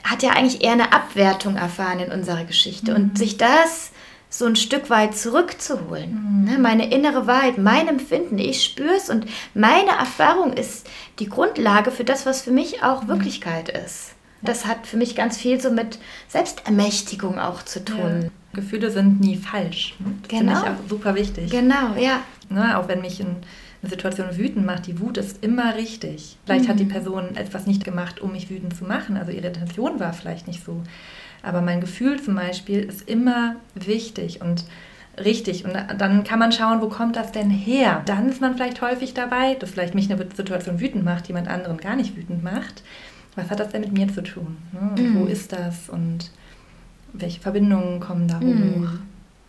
hat 0.10 0.24
ja 0.24 0.32
eigentlich 0.32 0.64
eher 0.64 0.74
eine 0.74 0.94
Abwertung 0.94 1.56
erfahren 1.56 2.00
in 2.00 2.12
unserer 2.12 2.46
Geschichte. 2.46 2.92
Mhm. 2.92 2.98
Und 2.98 3.18
sich 3.18 3.38
das 3.38 3.92
so 4.30 4.46
ein 4.46 4.56
Stück 4.56 4.90
weit 4.90 5.18
zurückzuholen. 5.18 6.12
Mhm. 6.12 6.46
Ne, 6.46 6.58
meine 6.58 6.92
innere 6.92 7.28
Wahrheit, 7.28 7.58
mein 7.58 7.88
Empfinden, 7.88 8.38
ich 8.38 8.64
spüre 8.64 8.96
es 8.96 9.10
und 9.10 9.26
meine 9.54 9.92
Erfahrung 9.92 10.54
ist 10.54 10.88
die 11.20 11.30
Grundlage 11.30 11.92
für 11.92 12.04
das, 12.04 12.26
was 12.26 12.42
für 12.42 12.52
mich 12.52 12.84
auch 12.84 13.04
mhm. 13.04 13.08
Wirklichkeit 13.10 13.70
ist. 13.70 14.14
Das 14.42 14.66
hat 14.66 14.86
für 14.86 14.98
mich 14.98 15.16
ganz 15.16 15.38
viel 15.38 15.60
so 15.60 15.72
mit 15.72 15.98
Selbstermächtigung 16.28 17.40
auch 17.40 17.64
zu 17.64 17.84
tun. 17.84 18.24
Ja. 18.24 18.30
Gefühle 18.54 18.92
sind 18.92 19.20
nie 19.20 19.36
falsch. 19.36 19.96
Das 20.00 20.30
genau. 20.30 20.54
finde 20.54 20.54
ich 20.54 20.70
auch 20.70 20.90
super 20.90 21.16
wichtig. 21.16 21.50
Genau, 21.50 21.96
ja. 22.00 22.22
Ne, 22.50 22.78
auch 22.78 22.88
wenn 22.88 23.02
mich 23.02 23.20
ein 23.20 23.38
eine 23.82 23.90
Situation 23.90 24.38
wütend 24.38 24.66
macht, 24.66 24.88
die 24.88 25.00
Wut 25.00 25.18
ist 25.18 25.44
immer 25.44 25.76
richtig. 25.76 26.38
Vielleicht 26.46 26.66
mhm. 26.66 26.70
hat 26.70 26.80
die 26.80 26.86
mhm. 26.86 26.90
Person 26.90 27.36
etwas 27.36 27.68
nicht 27.68 27.84
gemacht, 27.84 28.20
um 28.20 28.32
mich 28.32 28.50
wütend 28.50 28.76
zu 28.76 28.86
machen. 28.86 29.18
Also 29.18 29.32
ihre 29.32 29.48
Intention 29.48 30.00
war 30.00 30.14
vielleicht 30.14 30.48
nicht 30.48 30.64
so. 30.64 30.82
Aber 31.44 31.62
mein 31.62 31.82
Gefühl 31.82 32.22
zum 32.22 32.36
Beispiel 32.36 32.82
ist 32.84 33.08
immer 33.08 33.56
wichtig 33.76 34.42
und 34.42 34.66
richtig. 35.24 35.66
Und 35.66 35.74
dann 35.98 36.24
kann 36.24 36.40
man 36.40 36.52
schauen, 36.52 36.82
wo 36.82 36.90
kommt 36.90 37.16
das 37.16 37.32
denn 37.32 37.50
her? 37.50 38.02
Dann 38.06 38.30
ist 38.30 38.42
man 38.42 38.56
vielleicht 38.56 38.82
häufig 38.82 39.14
dabei, 39.14 39.56
dass 39.56 39.72
vielleicht 39.72 39.96
mich 39.96 40.12
eine 40.12 40.26
Situation 40.36 40.80
wütend 40.80 41.06
macht, 41.06 41.28
jemand 41.28 41.48
anderen 41.48 41.78
gar 41.78 41.96
nicht 41.96 42.16
wütend 42.16 42.44
macht. 42.44 42.84
Was 43.36 43.50
hat 43.50 43.60
das 43.60 43.70
denn 43.70 43.82
mit 43.82 43.94
mir 43.94 44.08
zu 44.12 44.24
tun? 44.24 44.58
Ne? 44.72 45.02
Mhm. 45.02 45.20
Wo 45.20 45.26
ist 45.26 45.52
das 45.54 45.90
und 45.90 46.32
welche 47.14 47.40
Verbindungen 47.40 48.00
kommen 48.00 48.28
da 48.28 48.40
hoch? 48.40 48.44
Mhm. 48.44 49.00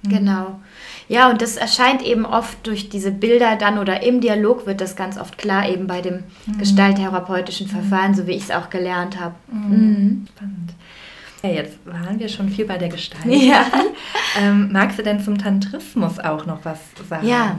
Mhm. 0.02 0.08
Genau. 0.08 0.61
Ja, 1.08 1.30
und 1.30 1.40
das 1.40 1.56
erscheint 1.56 2.02
eben 2.02 2.26
oft 2.26 2.66
durch 2.66 2.90
diese 2.90 3.11
Bilder 3.11 3.56
dann 3.56 3.78
oder 3.78 4.02
im 4.02 4.20
Dialog 4.20 4.66
wird 4.66 4.80
das 4.80 4.94
ganz 4.94 5.18
oft 5.18 5.38
klar, 5.38 5.68
eben 5.68 5.87
bei 5.87 6.02
dem 6.02 6.24
mhm. 6.46 6.58
gestalttherapeutischen 6.58 7.66
Verfahren, 7.66 8.14
so 8.14 8.26
wie 8.26 8.32
ich 8.32 8.44
es 8.44 8.50
auch 8.50 8.70
gelernt 8.70 9.18
habe. 9.18 9.34
Mhm. 9.50 9.70
mhm. 9.70 10.26
Spannend. 10.34 10.74
Ja, 11.42 11.50
jetzt 11.50 11.78
waren 11.84 12.18
wir 12.18 12.28
schon 12.28 12.48
viel 12.48 12.64
bei 12.64 12.78
der 12.78 12.88
Gestalt. 12.88 13.26
Ja. 13.26 13.64
Ähm, 14.38 14.70
magst 14.72 14.98
du 14.98 15.02
denn 15.02 15.20
zum 15.24 15.38
Tantrismus 15.38 16.18
auch 16.18 16.44
noch 16.44 16.64
was 16.64 16.78
sagen? 17.08 17.26
Ja. 17.26 17.58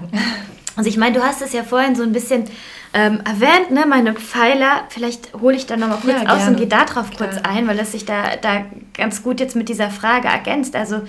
Also 0.76 0.88
ich 0.88 0.98
meine, 0.98 1.18
du 1.18 1.24
hast 1.24 1.42
es 1.42 1.52
ja 1.52 1.64
vorhin 1.64 1.96
so 1.96 2.04
ein 2.04 2.14
bisschen 2.14 2.46
ähm, 2.94 3.20
erwähnt, 3.26 3.72
ne, 3.72 3.86
meine 3.88 4.14
Pfeiler. 4.14 4.84
Vielleicht 4.90 5.34
hole 5.34 5.56
ich 5.56 5.66
da 5.66 5.76
noch 5.76 5.90
mal 5.90 5.98
kurz 5.98 6.22
ja, 6.22 6.30
aus 6.30 6.48
und 6.48 6.58
gehe 6.58 6.68
darauf 6.68 7.12
kurz 7.18 7.38
ein, 7.44 7.68
weil 7.68 7.80
es 7.80 7.92
sich 7.92 8.06
da, 8.06 8.36
da 8.42 8.66
ganz 8.94 9.24
gut 9.24 9.40
jetzt 9.40 9.56
mit 9.56 9.68
dieser 9.68 9.90
Frage 9.90 10.28
ergänzt. 10.28 10.76
Also 10.76 11.02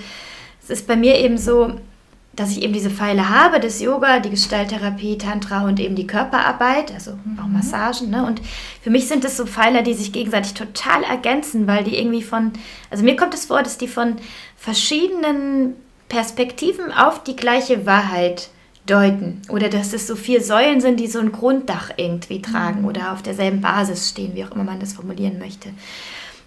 es 0.63 0.71
ist 0.71 0.87
bei 0.87 0.97
mir 0.97 1.17
eben 1.17 1.39
so, 1.39 1.73
dass 2.33 2.53
ich 2.53 2.63
eben 2.63 2.73
diese 2.73 2.91
Pfeile 2.91 3.29
habe, 3.29 3.61
das 3.61 3.81
Yoga, 3.81 4.21
die 4.21 4.31
Gestalttherapie, 4.31 5.19
Tantra 5.19 5.67
und 5.67 5.81
eben 5.81 5.97
die 5.97 6.07
Körperarbeit, 6.07 6.93
also 6.93 7.13
mhm. 7.13 7.39
auch 7.41 7.49
Massagen. 7.49 8.11
Ne? 8.11 8.25
Und 8.25 8.41
für 8.83 8.91
mich 8.91 9.09
sind 9.09 9.25
das 9.25 9.37
so 9.37 9.47
Pfeiler, 9.47 9.83
die 9.83 9.95
sich 9.95 10.13
gegenseitig 10.13 10.55
total 10.55 11.03
ergänzen, 11.03 11.67
weil 11.67 11.85
die 11.85 11.99
irgendwie 11.99 12.23
von, 12.23 12.53
also 12.91 13.05
mir 13.05 13.17
kommt 13.17 13.35
es 13.35 13.47
vor, 13.47 13.63
dass 13.63 13.79
die 13.79 13.89
von 13.89 14.17
verschiedenen 14.57 15.75
Perspektiven 16.09 16.93
auf 16.93 17.23
die 17.25 17.37
gleiche 17.37 17.85
Wahrheit 17.85 18.49
deuten. 18.87 19.43
Oder 19.49 19.69
dass 19.69 19.93
es 19.93 20.07
so 20.07 20.17
vier 20.17 20.43
Säulen 20.43 20.81
sind, 20.81 21.01
die 21.01 21.07
so 21.09 21.19
ein 21.19 21.33
Grunddach 21.33 21.91
irgendwie 21.97 22.43
tragen 22.43 22.83
mhm. 22.83 22.87
oder 22.87 23.13
auf 23.13 23.23
derselben 23.23 23.61
Basis 23.61 24.09
stehen, 24.09 24.35
wie 24.35 24.45
auch 24.45 24.53
immer 24.53 24.65
man 24.65 24.81
das 24.81 24.93
formulieren 24.93 25.39
möchte. 25.39 25.71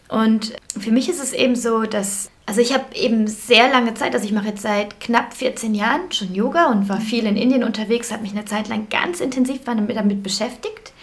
Und 0.07 0.53
für 0.79 0.91
mich 0.91 1.09
ist 1.09 1.21
es 1.21 1.33
eben 1.33 1.55
so, 1.55 1.83
dass, 1.83 2.29
also 2.45 2.59
ich 2.59 2.73
habe 2.73 2.95
eben 2.95 3.27
sehr 3.27 3.69
lange 3.69 3.93
Zeit, 3.93 4.13
also 4.13 4.25
ich 4.25 4.33
mache 4.33 4.49
jetzt 4.49 4.61
seit 4.61 4.99
knapp 4.99 5.33
14 5.33 5.73
Jahren 5.73 6.11
schon 6.11 6.33
Yoga 6.33 6.67
und 6.71 6.89
war 6.89 6.99
viel 6.99 7.25
in 7.25 7.37
Indien 7.37 7.63
unterwegs, 7.63 8.11
habe 8.11 8.23
mich 8.23 8.33
eine 8.33 8.45
Zeit 8.45 8.67
lang 8.67 8.89
ganz 8.89 9.21
intensiv 9.21 9.61
damit 9.63 10.23
beschäftigt 10.23 10.93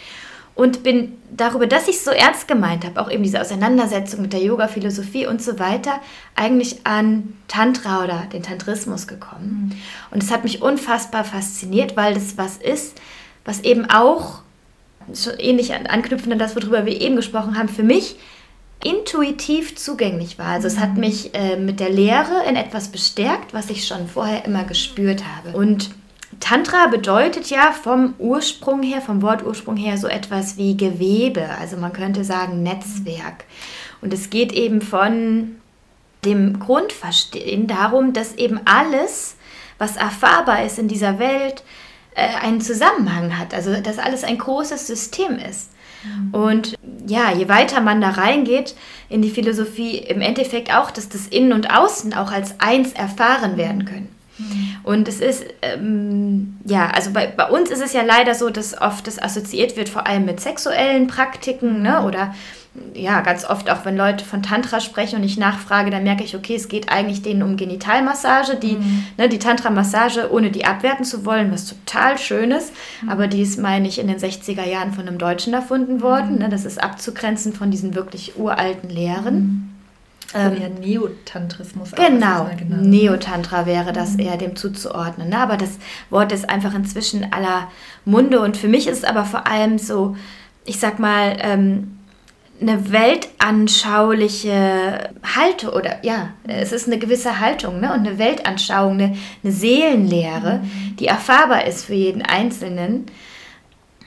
und 0.55 0.83
bin 0.83 1.17
darüber, 1.35 1.67
dass 1.67 1.89
ich 1.89 1.97
es 1.97 2.05
so 2.05 2.11
ernst 2.11 2.47
gemeint 2.47 2.85
habe, 2.85 3.01
auch 3.01 3.11
eben 3.11 3.23
diese 3.23 3.41
Auseinandersetzung 3.41 4.21
mit 4.21 4.35
der 4.35 4.43
Yoga-Philosophie 4.43 5.27
und 5.27 5.43
so 5.43 5.59
weiter, 5.59 6.01
eigentlich 6.35 6.81
an 6.85 7.35
Tantra 7.49 8.05
oder 8.05 8.27
den 8.31 8.43
Tantrismus 8.43 9.07
gekommen. 9.07 9.73
Mhm. 9.73 9.81
Und 10.11 10.23
es 10.23 10.31
hat 10.31 10.45
mich 10.45 10.61
unfassbar 10.61 11.25
fasziniert, 11.25 11.97
weil 11.97 12.13
das 12.13 12.37
was 12.37 12.59
ist, 12.59 13.01
was 13.47 13.61
eben 13.61 13.89
auch, 13.89 14.43
schon 15.15 15.39
ähnlich 15.39 15.73
anknüpfend 15.75 16.35
an 16.35 16.39
das, 16.39 16.55
worüber 16.55 16.85
wir 16.85 17.01
eben 17.01 17.17
gesprochen 17.17 17.57
haben, 17.59 17.69
für 17.69 17.83
mich 17.83 18.17
intuitiv 18.85 19.77
zugänglich 19.77 20.39
war. 20.39 20.47
Also 20.47 20.67
es 20.67 20.79
hat 20.79 20.95
mhm. 20.95 21.01
mich 21.01 21.35
äh, 21.35 21.57
mit 21.57 21.81
der 21.81 21.91
Lehre 21.91 22.45
in 22.49 22.57
etwas 22.57 22.89
bestärkt, 22.89 23.53
was 23.53 23.71
ich 23.71 23.87
schon 23.87 24.09
vorher 24.09 24.45
immer 24.45 24.65
gespürt 24.65 25.23
habe. 25.25 25.57
Und 25.57 25.91
Tantra 26.39 26.87
bedeutet 26.87 27.51
ja 27.51 27.73
vom 27.73 28.15
Ursprung 28.19 28.83
her, 28.83 29.01
vom 29.01 29.21
Wortursprung 29.21 29.77
her 29.77 29.99
so 29.99 30.07
etwas 30.07 30.57
wie 30.57 30.77
Gewebe, 30.77 31.47
also 31.61 31.77
man 31.77 31.93
könnte 31.93 32.25
sagen 32.25 32.63
Netzwerk. 32.63 33.45
Und 34.01 34.15
es 34.15 34.31
geht 34.31 34.53
eben 34.53 34.81
von 34.81 35.57
dem 36.25 36.59
Grundverstehen 36.59 37.67
darum, 37.67 38.13
dass 38.13 38.35
eben 38.35 38.61
alles, 38.65 39.37
was 39.79 39.97
erfahrbar 39.97 40.65
ist 40.65 40.79
in 40.79 40.89
dieser 40.89 41.19
Welt, 41.19 41.63
äh, 42.15 42.27
einen 42.43 42.61
Zusammenhang 42.61 43.39
hat. 43.39 43.53
Also 43.53 43.81
dass 43.81 43.99
alles 43.99 44.25
ein 44.25 44.39
großes 44.39 44.87
System 44.87 45.39
ist. 45.39 45.71
Mhm. 46.05 46.35
Und 46.35 46.75
ja, 47.07 47.33
je 47.33 47.49
weiter 47.49 47.81
man 47.81 48.01
da 48.01 48.11
reingeht 48.11 48.75
in 49.09 49.23
die 49.23 49.31
Philosophie, 49.31 49.99
im 49.99 50.21
Endeffekt 50.21 50.75
auch, 50.75 50.91
dass 50.91 51.09
das 51.09 51.27
Innen 51.27 51.53
und 51.53 51.75
Außen 51.75 52.15
auch 52.15 52.33
als 52.33 52.55
eins 52.59 52.93
erfahren 52.93 53.57
werden 53.57 53.85
können. 53.85 54.09
Mhm. 54.39 54.77
Und 54.83 55.09
es 55.09 55.21
ist, 55.21 55.45
ähm, 55.63 56.59
ja, 56.65 56.89
also 56.91 57.11
bei, 57.13 57.27
bei 57.27 57.49
uns 57.49 57.71
ist 57.71 57.83
es 57.83 57.93
ja 57.93 58.03
leider 58.03 58.35
so, 58.35 58.51
dass 58.51 58.81
oft 58.81 59.07
das 59.07 59.21
assoziiert 59.21 59.77
wird, 59.77 59.89
vor 59.89 60.07
allem 60.07 60.25
mit 60.25 60.41
sexuellen 60.41 61.07
Praktiken, 61.07 61.83
ne? 61.83 61.99
Mhm. 62.01 62.07
Oder 62.07 62.35
ja, 62.95 63.21
ganz 63.21 63.45
oft 63.45 63.69
auch, 63.69 63.85
wenn 63.85 63.97
Leute 63.97 64.25
von 64.25 64.45
Tantra 64.45 64.81
sprechen 64.81 65.17
und 65.17 65.25
ich 65.25 65.37
nachfrage, 65.37 65.91
dann 65.91 66.05
merke 66.05 66.23
ich, 66.23 66.37
okay, 66.37 66.55
es 66.55 66.69
geht 66.69 66.89
eigentlich 66.91 67.23
denen 67.23 67.43
um 67.43 67.57
Genitalmassage, 67.57 68.57
die, 68.57 68.77
mhm. 68.77 69.07
ne, 69.19 69.29
die 69.29 69.41
Tantra-Massage, 69.41 70.31
ohne 70.33 70.51
die 70.51 70.65
abwerten 70.65 71.05
zu 71.05 71.25
wollen, 71.25 71.51
was 71.51 71.67
total 71.67 72.17
schön 72.17 72.53
ist, 72.53 72.73
mhm. 73.03 73.09
aber 73.09 73.27
die 73.27 73.43
ist, 73.43 73.59
meine 73.59 73.89
ich, 73.89 73.99
in 73.99 74.07
den 74.07 74.19
60er 74.19 74.65
Jahren 74.65 74.93
von 74.93 75.09
einem 75.09 75.19
Deutschen 75.19 75.53
erfunden 75.53 76.01
worden. 76.01 76.35
Mhm. 76.35 76.39
Ne, 76.39 76.49
das 76.49 76.65
ist 76.65 76.81
abzugrenzen 76.81 77.53
von 77.53 77.73
diesen 77.73 77.97
wirklich 77.97 78.39
uralten 78.39 78.89
Lehren. 78.89 79.35
Mhm. 79.35 79.71
Ähm, 80.33 80.63
eher 80.63 80.69
Neotantrismus. 80.69 81.91
Genau, 81.91 82.49
Neotantra 82.69 83.67
wäre 83.67 83.93
das 83.93 84.13
mhm. 84.13 84.21
eher 84.21 84.37
dem 84.37 84.55
zuzuordnen. 84.55 85.31
Ne? 85.31 85.39
Aber 85.39 85.57
das 85.57 85.71
Wort 86.09 86.31
ist 86.31 86.49
einfach 86.49 86.73
inzwischen 86.73 87.33
aller 87.33 87.67
Munde 88.05 88.41
und 88.41 88.57
für 88.57 88.69
mich 88.69 88.87
ist 88.87 88.99
es 88.99 89.05
aber 89.05 89.25
vor 89.25 89.49
allem 89.49 89.77
so, 89.79 90.17
ich 90.65 90.79
sag 90.79 91.01
mal, 91.01 91.37
ähm, 91.41 91.97
eine 92.61 92.93
weltanschauliche 92.93 95.11
Haltung 95.23 95.71
oder 95.71 96.05
ja, 96.05 96.35
es 96.47 96.73
ist 96.73 96.87
eine 96.87 96.99
gewisse 96.99 97.41
Haltung 97.41 97.81
ne? 97.81 97.93
und 97.93 98.07
eine 98.07 98.19
Weltanschauung, 98.19 98.93
eine, 98.95 99.17
eine 99.43 99.53
Seelenlehre, 99.53 100.61
die 100.99 101.07
erfahrbar 101.07 101.67
ist 101.67 101.87
für 101.87 101.95
jeden 101.95 102.23
Einzelnen. 102.23 103.07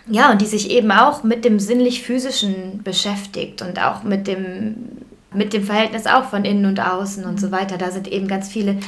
Ja, 0.05 0.31
und 0.31 0.41
die 0.41 0.47
sich 0.47 0.69
eben 0.69 0.91
auch 0.91 1.23
mit 1.23 1.45
dem 1.45 1.59
sinnlich-physischen 1.59 2.83
beschäftigt 2.83 3.61
und 3.61 3.81
auch 3.81 4.03
mit 4.03 4.27
dem, 4.27 4.75
mit 5.33 5.53
dem 5.53 5.63
Verhältnis 5.63 6.07
auch 6.07 6.25
von 6.25 6.43
innen 6.43 6.65
und 6.65 6.81
außen 6.81 7.23
und 7.23 7.39
so 7.39 7.53
weiter. 7.53 7.77
Da 7.77 7.89
sind 7.89 8.09
eben 8.09 8.27
ganz 8.27 8.49
viele 8.49 8.79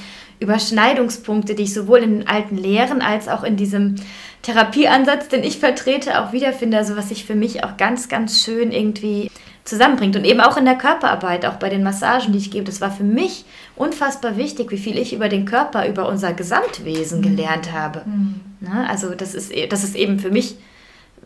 Überschneidungspunkte, 0.42 1.56
die 1.56 1.64
ich 1.64 1.74
sowohl 1.74 2.00
in 2.00 2.20
den 2.20 2.28
alten 2.28 2.58
Lehren 2.58 3.02
als 3.02 3.30
auch 3.30 3.44
in 3.44 3.56
diesem 3.56 3.96
Therapieansatz, 4.42 5.30
den 5.30 5.46
ich 5.46 5.58
vertrete, 5.58 6.22
auch 6.22 6.34
wiederfinde. 6.34 6.78
Also 6.78 6.98
was 6.98 7.12
ich 7.12 7.24
für 7.24 7.36
mich 7.36 7.64
auch 7.64 7.78
ganz, 7.78 8.10
ganz 8.10 8.44
schön 8.44 8.74
irgendwie 8.74 9.32
zusammenbringt. 9.66 10.16
Und 10.16 10.26
eben 10.26 10.40
auch 10.40 10.58
in 10.58 10.66
der 10.66 10.78
Körperarbeit, 10.78 11.46
auch 11.46 11.56
bei 11.56 11.70
den 11.70 11.84
Massagen, 11.84 12.32
die 12.32 12.38
ich 12.38 12.52
gebe. 12.52 12.66
Das 12.66 12.82
war 12.82 12.92
für 12.92 13.04
mich 13.04 13.46
unfassbar 13.76 14.38
wichtig, 14.38 14.72
wie 14.72 14.78
viel 14.78 14.98
ich 14.98 15.14
über 15.14 15.28
den 15.28 15.46
Körper, 15.46 15.88
über 15.88 16.08
unser 16.08 16.34
Gesamtwesen 16.34 17.20
mhm. 17.20 17.24
gelernt 17.24 17.74
habe. 17.74 18.04
Mhm. 18.06 18.42
Na, 18.62 18.88
also 18.88 19.16
das 19.16 19.34
ist, 19.34 19.52
e, 19.52 19.68
das 19.68 19.84
ist 19.84 19.96
eben 19.96 20.20
für 20.20 20.30
mich, 20.30 20.58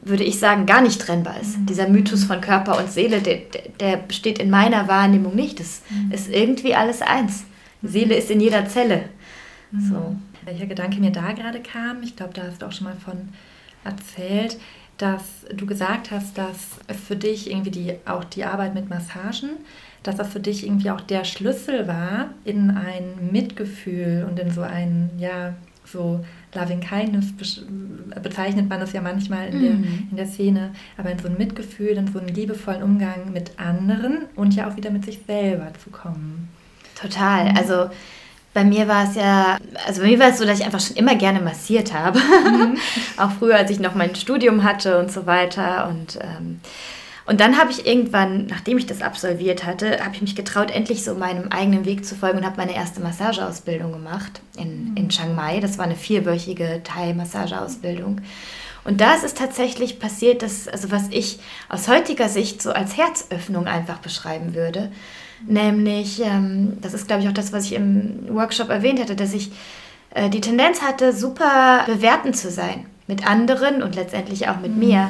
würde 0.02 0.23
ich 0.23 0.39
sagen, 0.39 0.65
gar 0.65 0.82
nicht 0.82 1.02
trennbar 1.02 1.39
ist. 1.39 1.60
Mhm. 1.60 1.65
Dieser 1.65 1.89
Mythos 1.89 2.23
von 2.23 2.39
Körper 2.39 2.80
und 2.80 2.89
Seele, 2.89 3.21
der, 3.21 3.39
der 3.80 3.97
besteht 3.97 4.39
in 4.39 4.49
meiner 4.49 4.88
Wahrnehmung 4.88 5.36
nicht. 5.36 5.60
Das 5.60 5.82
mhm. 5.89 6.12
ist 6.12 6.30
irgendwie 6.30 6.73
alles 6.73 7.02
eins. 7.02 7.43
Seele 7.84 8.15
ist 8.15 8.32
in 8.32 8.39
jeder 8.39 8.67
Zelle. 8.67 9.10
Mhm. 9.71 9.82
So. 9.82 10.15
Welcher 10.45 10.65
Gedanke 10.65 11.02
mir 11.02 11.12
da 11.12 11.34
gerade 11.34 11.60
kam, 11.60 12.02
ich 12.02 12.15
glaube, 12.15 12.34
da 12.34 12.43
hast 12.43 12.62
du 12.62 12.65
auch 12.65 12.71
schon 12.71 12.88
mal 12.88 12.95
von 12.95 13.30
erzählt, 13.84 14.58
dass 15.00 15.46
du 15.52 15.66
gesagt 15.66 16.12
hast, 16.12 16.38
dass 16.38 16.78
es 16.88 17.00
für 17.00 17.16
dich 17.16 17.50
irgendwie 17.50 17.72
die, 17.72 17.94
auch 18.06 18.26
die 18.26 18.44
Arbeit 18.44 18.76
mit 18.76 18.90
Massagen, 18.90 19.52
dass 20.04 20.18
das 20.18 20.28
für 20.28 20.42
dich 20.42 20.66
irgendwie 20.66 20.92
auch 20.92 21.02
der 21.02 21.24
Schlüssel 21.24 21.88
war 21.88 22.30
in 22.44 22.70
ein 22.70 23.30
Mitgefühl 23.32 24.26
und 24.30 24.38
in 24.40 24.52
so 24.52 24.62
ein, 24.62 25.10
ja, 25.18 25.56
so 25.86 26.24
Loving 26.54 26.82
Kindness 26.82 27.34
bezeichnet 28.22 28.70
man 28.70 28.80
das 28.80 28.94
ja 28.94 29.02
manchmal 29.02 29.48
in, 29.48 29.56
mhm. 29.56 29.62
der, 29.62 29.72
in 30.12 30.18
der 30.18 30.28
Szene, 30.28 30.72
aber 30.98 31.12
in 31.12 31.20
so 31.20 31.28
ein 31.28 31.38
Mitgefühl, 31.38 31.90
in 31.90 32.12
so 32.12 32.20
einen 32.20 32.30
liebevollen 32.30 32.84
Umgang 32.84 33.32
mit 33.32 33.58
anderen 33.58 34.26
und 34.36 34.54
ja 34.54 34.70
auch 34.70 34.76
wieder 34.76 34.92
mit 34.92 35.06
sich 35.06 35.22
selber 35.26 35.72
zu 35.82 35.90
kommen. 35.90 36.50
Total. 36.96 37.52
Mhm. 37.52 37.58
Also 37.58 37.90
bei 38.54 38.64
mir 38.64 38.88
war 38.88 39.08
es 39.08 39.16
ja, 39.16 39.58
also 39.86 40.02
bei 40.02 40.08
mir 40.08 40.20
war 40.20 40.30
es 40.30 40.40
so, 40.40 40.46
dass 40.46 40.60
ich 40.60 40.66
einfach 40.66 40.80
schon 40.80 40.98
immer 40.98 41.16
gerne 41.16 41.40
massiert 41.40 41.94
habe. 41.94 42.20
Mhm. 42.20 42.78
auch 43.18 43.32
früher, 43.32 43.56
als 43.56 43.72
ich 43.72 43.80
noch 43.80 43.96
mein 43.96 44.16
Studium 44.16 44.64
hatte 44.64 45.00
und 45.00 45.12
so 45.12 45.26
weiter. 45.26 45.88
Und, 45.88 46.18
ähm, 46.22 46.60
und 47.26 47.40
dann 47.40 47.60
habe 47.60 47.70
ich 47.70 47.86
irgendwann, 47.86 48.48
nachdem 48.48 48.80
ich 48.80 48.88
das 48.88 49.04
absolviert 49.04 49.66
hatte, 49.66 50.04
habe 50.04 50.16
ich 50.16 50.22
mich 50.22 50.36
getraut, 50.36 50.72
endlich 50.72 51.04
so 51.04 51.14
meinem 51.14 51.50
eigenen 51.50 51.86
Weg 51.86 52.06
zu 52.06 52.16
folgen 52.16 52.40
und 52.40 52.46
habe 52.46 52.58
meine 52.58 52.76
erste 52.76 53.02
Massageausbildung 53.02 53.92
gemacht 53.92 54.42
in, 54.58 54.92
mhm. 54.92 54.98
in 54.98 55.10
Chiang 55.10 55.36
Mai. 55.36 55.60
Das 55.60 55.78
war 55.78 55.86
eine 55.86 55.96
vierwöchige 55.96 56.82
Thai-Massageausbildung. 56.84 58.22
Und 58.84 59.02
da 59.02 59.14
ist 59.14 59.24
es 59.24 59.36
tatsächlich 59.36 60.00
passiert, 60.00 60.42
dass, 60.42 60.68
also 60.68 60.90
was 60.90 61.10
ich 61.12 61.40
aus 61.68 61.88
heutiger 61.88 62.30
Sicht 62.30 62.62
so 62.62 62.72
als 62.72 62.98
Herzöffnung 62.98 63.68
einfach 63.68 64.00
beschreiben 64.00 64.56
würde, 64.56 64.92
Nämlich, 65.47 66.21
ähm, 66.23 66.78
das 66.82 66.93
ist 66.93 67.08
glaube 67.08 67.23
ich 67.23 67.30
auch 67.30 67.34
das, 67.34 67.54
was 67.54 67.65
ich 67.65 67.73
im 67.73 68.28
Workshop 68.30 68.69
erwähnt 68.69 68.99
hatte, 68.99 69.15
dass 69.15 69.34
ich 69.34 69.52
äh, 70.12 70.30
die 70.30 70.41
Tendenz 70.41 70.82
hatte, 70.82 71.13
super 71.13 71.84
bewertend 71.86 72.36
zu 72.36 72.49
sein 72.49 72.86
mit 73.08 73.28
anderen 73.28 73.82
und 73.82 73.95
letztendlich 73.95 74.47
auch 74.47 74.60
mit 74.60 74.73
mhm. 74.73 74.80
mir. 74.80 75.10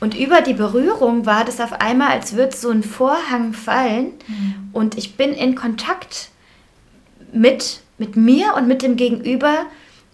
Und 0.00 0.18
über 0.18 0.40
die 0.40 0.54
Berührung 0.54 1.26
war 1.26 1.44
das 1.44 1.60
auf 1.60 1.80
einmal, 1.80 2.08
als 2.08 2.34
würde 2.34 2.56
so 2.56 2.70
ein 2.70 2.82
Vorhang 2.82 3.52
fallen 3.52 4.12
mhm. 4.26 4.54
und 4.72 4.98
ich 4.98 5.16
bin 5.16 5.32
in 5.32 5.54
Kontakt 5.54 6.30
mit, 7.32 7.80
mit 7.98 8.16
mir 8.16 8.54
und 8.56 8.66
mit 8.66 8.82
dem 8.82 8.96
Gegenüber 8.96 9.66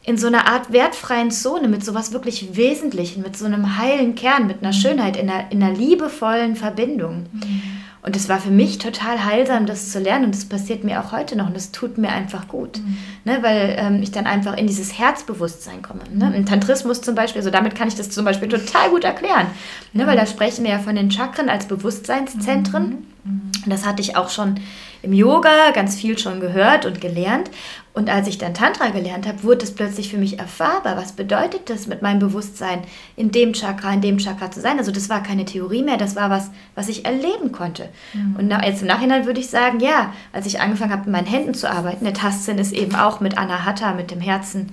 in 0.02 0.16
so 0.16 0.26
einer 0.26 0.46
Art 0.46 0.72
wertfreien 0.72 1.30
Zone, 1.30 1.68
mit 1.68 1.84
sowas 1.84 2.12
wirklich 2.12 2.56
Wesentlichen, 2.56 3.22
mit 3.22 3.37
so 3.37 3.44
einem 3.44 3.78
heilen 3.78 4.14
Kern, 4.14 4.46
mit 4.46 4.62
einer 4.62 4.74
mhm. 4.74 4.80
Schönheit, 4.80 5.16
in 5.16 5.28
einer, 5.28 5.50
in 5.50 5.62
einer 5.62 5.74
liebevollen 5.74 6.56
Verbindung. 6.56 7.26
Mhm. 7.32 7.62
Und 8.02 8.14
es 8.14 8.28
war 8.28 8.38
für 8.38 8.50
mich 8.50 8.78
total 8.78 9.24
heilsam, 9.24 9.66
das 9.66 9.90
zu 9.90 9.98
lernen. 9.98 10.26
Und 10.26 10.34
das 10.34 10.44
passiert 10.44 10.84
mir 10.84 11.00
auch 11.00 11.12
heute 11.12 11.37
noch. 11.37 11.48
Und 11.48 11.56
das 11.56 11.72
tut 11.72 11.98
mir 11.98 12.11
einfach 12.11 12.48
gut. 12.48 12.78
Mhm. 12.78 12.96
Ne, 13.24 13.38
weil 13.42 13.76
ähm, 13.78 14.02
ich 14.02 14.12
dann 14.12 14.26
einfach 14.26 14.56
in 14.56 14.66
dieses 14.66 14.98
Herzbewusstsein 14.98 15.82
komme. 15.82 16.00
Ne? 16.12 16.34
Im 16.37 16.46
Tantrismus 16.46 17.00
zum 17.00 17.14
Beispiel, 17.14 17.40
also 17.40 17.50
damit 17.50 17.74
kann 17.74 17.88
ich 17.88 17.96
das 17.96 18.11
zum 18.11 18.24
Beispiel 18.24 18.48
total 18.48 18.90
gut 18.90 19.04
erklären. 19.04 19.46
Ne? 19.92 20.06
Weil 20.06 20.16
da 20.16 20.26
sprechen 20.26 20.64
wir 20.64 20.72
ja 20.72 20.78
von 20.78 20.94
den 20.94 21.11
Chakren 21.11 21.48
als 21.48 21.66
Bewusstseinszentren. 21.66 23.06
Mhm. 23.24 23.50
Und 23.64 23.70
das 23.72 23.84
hatte 23.84 24.00
ich 24.00 24.16
auch 24.16 24.30
schon 24.30 24.61
im 25.02 25.12
Yoga 25.12 25.70
ganz 25.72 25.96
viel 25.96 26.18
schon 26.18 26.40
gehört 26.40 26.87
und 26.87 27.00
gelernt. 27.00 27.50
Und 27.94 28.11
als 28.11 28.28
ich 28.28 28.38
dann 28.38 28.54
Tantra 28.54 28.90
gelernt 28.90 29.26
habe, 29.26 29.42
wurde 29.42 29.64
es 29.64 29.74
plötzlich 29.74 30.08
für 30.08 30.18
mich 30.18 30.38
erfahrbar. 30.38 30.96
Was 30.96 31.12
bedeutet 31.12 31.68
das 31.68 31.88
mit 31.88 32.00
meinem 32.00 32.20
Bewusstsein, 32.20 32.82
in 33.16 33.32
dem 33.32 33.54
Chakra, 33.54 33.92
in 33.92 34.00
dem 34.00 34.18
Chakra 34.18 34.52
zu 34.52 34.61
sein? 34.61 34.78
Also 34.78 34.92
das 34.92 35.08
war 35.08 35.22
keine 35.22 35.44
Theorie 35.44 35.82
mehr, 35.82 35.96
das 35.96 36.14
war 36.14 36.30
was, 36.30 36.50
was 36.76 36.88
ich 36.88 37.04
erleben 37.04 37.50
konnte. 37.50 37.88
Mhm. 38.14 38.37
Und 38.37 38.50
jetzt 38.64 38.82
im 38.82 38.87
Nachhinein 38.87 39.26
würde 39.26 39.40
ich 39.40 39.50
sagen, 39.50 39.80
ja, 39.80 40.12
als 40.32 40.46
ich 40.46 40.61
angefangen 40.61 40.92
habe, 40.92 41.02
mit 41.02 41.12
meinen 41.12 41.26
Händen 41.26 41.54
zu 41.54 41.68
arbeiten, 41.68 42.04
der 42.04 42.14
Tastsinn 42.14 42.58
ist 42.58 42.72
eben 42.72 42.94
auch 42.94 43.18
mit 43.18 43.37
Anahata, 43.37 43.94
mit 43.94 44.12
dem 44.12 44.20
Herzen 44.20 44.72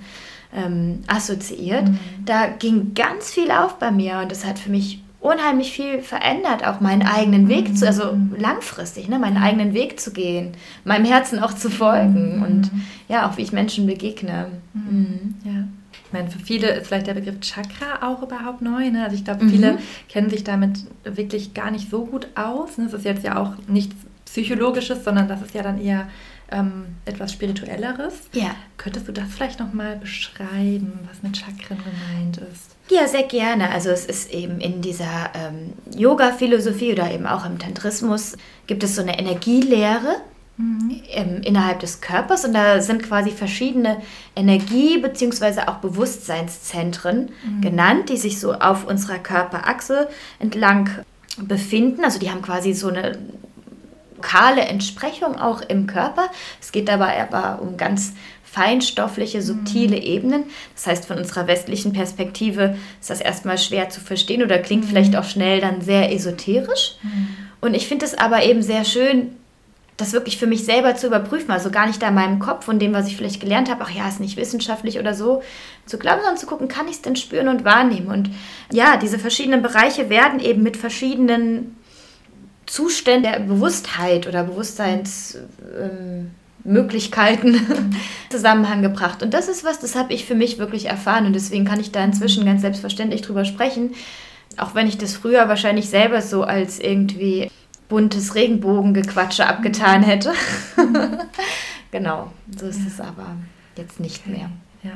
ähm, 0.54 1.02
assoziiert, 1.08 1.88
mhm. 1.88 1.98
da 2.24 2.46
ging 2.46 2.94
ganz 2.94 3.30
viel 3.30 3.50
auf 3.50 3.80
bei 3.80 3.90
mir 3.90 4.20
und 4.20 4.30
das 4.30 4.44
hat 4.44 4.58
für 4.58 4.70
mich 4.70 5.02
unheimlich 5.26 5.72
viel 5.72 6.00
verändert, 6.00 6.66
auch 6.66 6.80
meinen 6.80 7.02
eigenen 7.02 7.48
Weg 7.48 7.76
zu, 7.76 7.86
also 7.86 8.16
langfristig, 8.36 9.08
ne, 9.08 9.18
meinen 9.18 9.36
eigenen 9.36 9.74
Weg 9.74 10.00
zu 10.00 10.12
gehen, 10.12 10.52
meinem 10.84 11.04
Herzen 11.04 11.38
auch 11.38 11.52
zu 11.52 11.70
folgen 11.70 12.36
mhm. 12.36 12.42
und 12.42 12.70
ja, 13.08 13.28
auch 13.28 13.36
wie 13.36 13.42
ich 13.42 13.52
Menschen 13.52 13.86
begegne. 13.86 14.48
Mhm. 14.72 14.82
mhm. 14.90 15.34
Ja. 15.44 15.64
Ich 16.06 16.12
meine, 16.12 16.30
für 16.30 16.38
viele 16.38 16.68
ist 16.68 16.86
vielleicht 16.86 17.08
der 17.08 17.14
Begriff 17.14 17.40
Chakra 17.40 18.06
auch 18.08 18.22
überhaupt 18.22 18.62
neu. 18.62 18.90
Ne? 18.90 19.02
Also 19.02 19.16
ich 19.16 19.24
glaube, 19.24 19.48
viele 19.48 19.72
mhm. 19.72 19.78
kennen 20.08 20.30
sich 20.30 20.44
damit 20.44 20.78
wirklich 21.02 21.52
gar 21.52 21.72
nicht 21.72 21.90
so 21.90 22.04
gut 22.04 22.28
aus. 22.36 22.78
Ne? 22.78 22.84
Das 22.84 22.94
ist 22.94 23.04
jetzt 23.04 23.24
ja 23.24 23.36
auch 23.36 23.54
nichts 23.66 23.96
Psychologisches, 24.24 25.02
sondern 25.02 25.26
das 25.26 25.42
ist 25.42 25.54
ja 25.54 25.62
dann 25.62 25.80
eher 25.80 26.06
ähm, 26.52 26.84
etwas 27.06 27.32
Spirituelleres. 27.32 28.28
Ja. 28.32 28.54
Könntest 28.76 29.08
du 29.08 29.12
das 29.12 29.28
vielleicht 29.34 29.58
nochmal 29.58 29.96
beschreiben, 29.96 31.00
was 31.08 31.22
mit 31.22 31.36
Chakren 31.36 31.78
gemeint 31.78 32.36
ist? 32.52 32.75
Ja, 32.88 33.08
sehr 33.08 33.24
gerne. 33.24 33.70
Also 33.70 33.90
es 33.90 34.06
ist 34.06 34.30
eben 34.30 34.60
in 34.60 34.80
dieser 34.80 35.30
ähm, 35.34 35.72
Yoga-Philosophie 35.96 36.92
oder 36.92 37.10
eben 37.10 37.26
auch 37.26 37.44
im 37.44 37.58
Tantrismus 37.58 38.36
gibt 38.66 38.84
es 38.84 38.94
so 38.94 39.02
eine 39.02 39.18
Energielehre 39.18 40.16
mhm. 40.56 41.02
ähm, 41.10 41.40
innerhalb 41.42 41.80
des 41.80 42.00
Körpers 42.00 42.44
und 42.44 42.54
da 42.54 42.80
sind 42.80 43.02
quasi 43.02 43.30
verschiedene 43.30 44.00
Energie- 44.36 44.98
bzw. 44.98 45.62
auch 45.66 45.76
Bewusstseinszentren 45.76 47.30
mhm. 47.44 47.60
genannt, 47.60 48.08
die 48.08 48.16
sich 48.16 48.38
so 48.38 48.52
auf 48.54 48.86
unserer 48.86 49.18
Körperachse 49.18 50.08
entlang 50.38 50.90
befinden. 51.38 52.04
Also 52.04 52.20
die 52.20 52.30
haben 52.30 52.42
quasi 52.42 52.72
so 52.72 52.88
eine 52.88 53.18
lokale 54.26 54.62
Entsprechung 54.62 55.38
auch 55.38 55.60
im 55.60 55.86
Körper. 55.86 56.28
Es 56.60 56.72
geht 56.72 56.88
dabei 56.88 57.22
aber 57.22 57.62
um 57.62 57.76
ganz 57.76 58.12
feinstoffliche, 58.56 59.42
subtile 59.42 59.96
mhm. 59.96 60.02
Ebenen. 60.02 60.44
Das 60.74 60.86
heißt, 60.86 61.04
von 61.04 61.18
unserer 61.18 61.46
westlichen 61.46 61.92
Perspektive 61.92 62.76
ist 62.98 63.10
das 63.10 63.20
erstmal 63.20 63.58
schwer 63.58 63.90
zu 63.90 64.00
verstehen 64.00 64.42
oder 64.42 64.58
klingt 64.58 64.84
mhm. 64.84 64.88
vielleicht 64.88 65.14
auch 65.14 65.24
schnell 65.24 65.60
dann 65.60 65.82
sehr 65.82 66.10
esoterisch. 66.10 66.96
Mhm. 67.02 67.28
Und 67.60 67.74
ich 67.74 67.86
finde 67.86 68.06
es 68.06 68.16
aber 68.16 68.44
eben 68.44 68.62
sehr 68.62 68.86
schön, 68.86 69.36
das 69.98 70.14
wirklich 70.14 70.38
für 70.38 70.46
mich 70.46 70.64
selber 70.64 70.94
zu 70.94 71.06
überprüfen, 71.06 71.50
also 71.50 71.70
gar 71.70 71.86
nicht 71.86 72.00
da 72.00 72.08
in 72.08 72.14
meinem 72.14 72.38
Kopf 72.38 72.66
und 72.68 72.80
dem, 72.80 72.94
was 72.94 73.08
ich 73.08 73.16
vielleicht 73.16 73.40
gelernt 73.40 73.70
habe, 73.70 73.84
ach 73.84 73.90
ja, 73.90 74.08
ist 74.08 74.20
nicht 74.20 74.38
wissenschaftlich 74.38 74.98
oder 74.98 75.12
so, 75.12 75.42
zu 75.84 75.98
glauben, 75.98 76.20
sondern 76.22 76.38
zu 76.38 76.46
gucken, 76.46 76.68
kann 76.68 76.86
ich 76.86 76.96
es 76.96 77.02
denn 77.02 77.16
spüren 77.16 77.48
und 77.48 77.64
wahrnehmen. 77.64 78.08
Und 78.08 78.30
ja, 78.72 78.96
diese 78.96 79.18
verschiedenen 79.18 79.60
Bereiche 79.60 80.08
werden 80.08 80.40
eben 80.40 80.62
mit 80.62 80.78
verschiedenen 80.78 81.76
Zuständen 82.64 83.30
der 83.30 83.40
Bewusstheit 83.40 84.26
oder 84.26 84.44
Bewusstseins... 84.44 85.36
Ähm, 85.78 86.30
Möglichkeiten 86.66 87.52
mhm. 87.52 87.96
Zusammenhang 88.30 88.82
gebracht. 88.82 89.22
Und 89.22 89.32
das 89.34 89.48
ist 89.48 89.64
was, 89.64 89.78
das 89.78 89.94
habe 89.94 90.12
ich 90.12 90.24
für 90.24 90.34
mich 90.34 90.58
wirklich 90.58 90.86
erfahren 90.86 91.26
und 91.26 91.32
deswegen 91.32 91.64
kann 91.64 91.80
ich 91.80 91.92
da 91.92 92.04
inzwischen 92.04 92.44
ganz 92.44 92.60
selbstverständlich 92.60 93.22
drüber 93.22 93.44
sprechen, 93.44 93.94
auch 94.56 94.74
wenn 94.74 94.86
ich 94.86 94.98
das 94.98 95.14
früher 95.14 95.48
wahrscheinlich 95.48 95.88
selber 95.88 96.22
so 96.22 96.42
als 96.42 96.78
irgendwie 96.78 97.50
buntes 97.88 98.34
Regenbogengequatsche 98.34 99.46
abgetan 99.46 100.02
hätte. 100.02 100.32
genau, 101.90 102.32
so 102.56 102.66
ist 102.66 102.80
ja. 102.80 102.86
es 102.88 103.00
aber 103.00 103.36
jetzt 103.76 104.00
nicht 104.00 104.22
okay. 104.26 104.36
mehr. 104.36 104.50
Ja. 104.82 104.92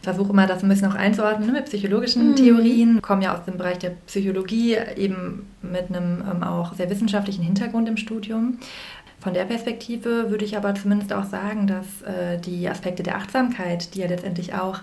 Ich 0.00 0.08
versuche 0.08 0.32
mal 0.32 0.46
das 0.46 0.62
ein 0.62 0.68
bisschen 0.68 0.92
auch 0.92 0.94
einzuordnen 0.94 1.48
ne, 1.48 1.52
mit 1.54 1.64
psychologischen 1.64 2.30
mhm. 2.30 2.36
Theorien, 2.36 3.02
kommen 3.02 3.22
ja 3.22 3.36
aus 3.36 3.44
dem 3.44 3.56
Bereich 3.56 3.78
der 3.78 3.90
Psychologie, 4.06 4.76
eben 4.96 5.46
mit 5.62 5.88
einem 5.88 6.22
ähm, 6.30 6.42
auch 6.44 6.74
sehr 6.74 6.88
wissenschaftlichen 6.90 7.42
Hintergrund 7.42 7.88
im 7.88 7.96
Studium. 7.96 8.58
Von 9.26 9.34
der 9.34 9.44
Perspektive 9.44 10.30
würde 10.30 10.44
ich 10.44 10.56
aber 10.56 10.76
zumindest 10.76 11.12
auch 11.12 11.24
sagen, 11.24 11.66
dass 11.66 12.02
äh, 12.02 12.38
die 12.38 12.68
Aspekte 12.68 13.02
der 13.02 13.16
Achtsamkeit, 13.16 13.92
die 13.92 13.98
ja 13.98 14.06
letztendlich 14.06 14.54
auch 14.54 14.82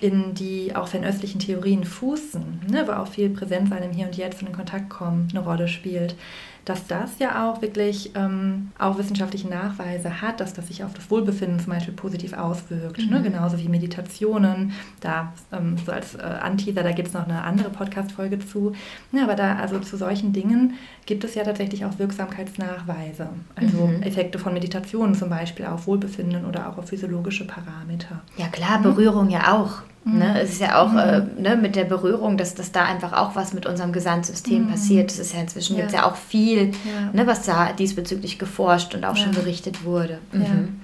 in 0.00 0.34
die 0.34 0.74
auch 0.74 0.88
fernöstlichen 0.88 1.38
Theorien 1.38 1.84
fußen, 1.84 2.62
ne, 2.68 2.88
wo 2.88 2.90
auch 2.90 3.06
viel 3.06 3.30
Präsenz 3.30 3.70
einem 3.70 3.92
Hier 3.92 4.06
und 4.06 4.16
Jetzt 4.16 4.42
und 4.42 4.48
in 4.48 4.52
Kontakt 4.56 4.90
kommen, 4.90 5.28
eine 5.30 5.44
Rolle 5.44 5.68
spielt 5.68 6.16
dass 6.64 6.86
das 6.86 7.18
ja 7.18 7.48
auch 7.48 7.60
wirklich 7.60 8.12
ähm, 8.14 8.70
auch 8.78 8.96
wissenschaftliche 8.98 9.48
Nachweise 9.48 10.22
hat, 10.22 10.40
dass 10.40 10.54
das 10.54 10.68
sich 10.68 10.82
auf 10.82 10.94
das 10.94 11.10
Wohlbefinden 11.10 11.60
zum 11.60 11.72
Beispiel 11.72 11.94
positiv 11.94 12.32
auswirkt. 12.32 12.98
Ne? 12.98 13.04
Mhm. 13.04 13.12
Ne? 13.12 13.22
Genauso 13.22 13.58
wie 13.58 13.68
Meditationen. 13.68 14.72
Da, 15.00 15.32
ähm, 15.52 15.76
so 15.84 15.92
als 15.92 16.14
äh, 16.14 16.22
Anteaser, 16.22 16.82
da 16.82 16.92
gibt 16.92 17.08
es 17.08 17.14
noch 17.14 17.28
eine 17.28 17.42
andere 17.42 17.70
Podcast-Folge 17.70 18.38
zu. 18.38 18.72
Ja, 19.12 19.24
aber 19.24 19.34
da, 19.34 19.56
also 19.56 19.78
zu 19.80 19.96
solchen 19.96 20.32
Dingen 20.32 20.74
gibt 21.06 21.24
es 21.24 21.34
ja 21.34 21.44
tatsächlich 21.44 21.84
auch 21.84 21.98
Wirksamkeitsnachweise. 21.98 23.28
Also 23.56 23.86
mhm. 23.86 24.02
Effekte 24.02 24.38
von 24.38 24.54
Meditationen 24.54 25.14
zum 25.14 25.28
Beispiel 25.28 25.66
auf 25.66 25.86
Wohlbefinden 25.86 26.46
oder 26.46 26.68
auch 26.68 26.78
auf 26.78 26.88
physiologische 26.88 27.46
Parameter. 27.46 28.22
Ja 28.38 28.48
klar, 28.48 28.80
Berührung 28.80 29.28
ja 29.28 29.52
auch. 29.52 29.82
Mhm. 30.04 30.18
Ne? 30.18 30.40
Es 30.40 30.52
ist 30.52 30.60
ja 30.60 30.80
auch 30.80 30.92
mhm. 30.92 30.98
äh, 30.98 31.22
ne, 31.40 31.56
mit 31.56 31.76
der 31.76 31.84
Berührung, 31.84 32.36
dass, 32.36 32.54
dass 32.54 32.72
da 32.72 32.84
einfach 32.84 33.12
auch 33.12 33.34
was 33.34 33.52
mit 33.54 33.66
unserem 33.66 33.92
Gesamtsystem 33.92 34.64
mhm. 34.64 34.70
passiert. 34.70 35.10
Es 35.10 35.18
ist 35.18 35.34
ja 35.34 35.40
inzwischen 35.40 35.76
ja. 35.76 35.82
gibt 35.82 35.92
ja 35.92 36.06
auch 36.06 36.16
viel, 36.16 36.66
ja. 36.66 37.10
ne, 37.12 37.26
was 37.26 37.42
da 37.42 37.72
diesbezüglich 37.72 38.38
geforscht 38.38 38.94
und 38.94 39.04
auch 39.04 39.16
ja. 39.16 39.24
schon 39.24 39.32
berichtet 39.32 39.84
wurde. 39.84 40.18
Mhm. 40.32 40.80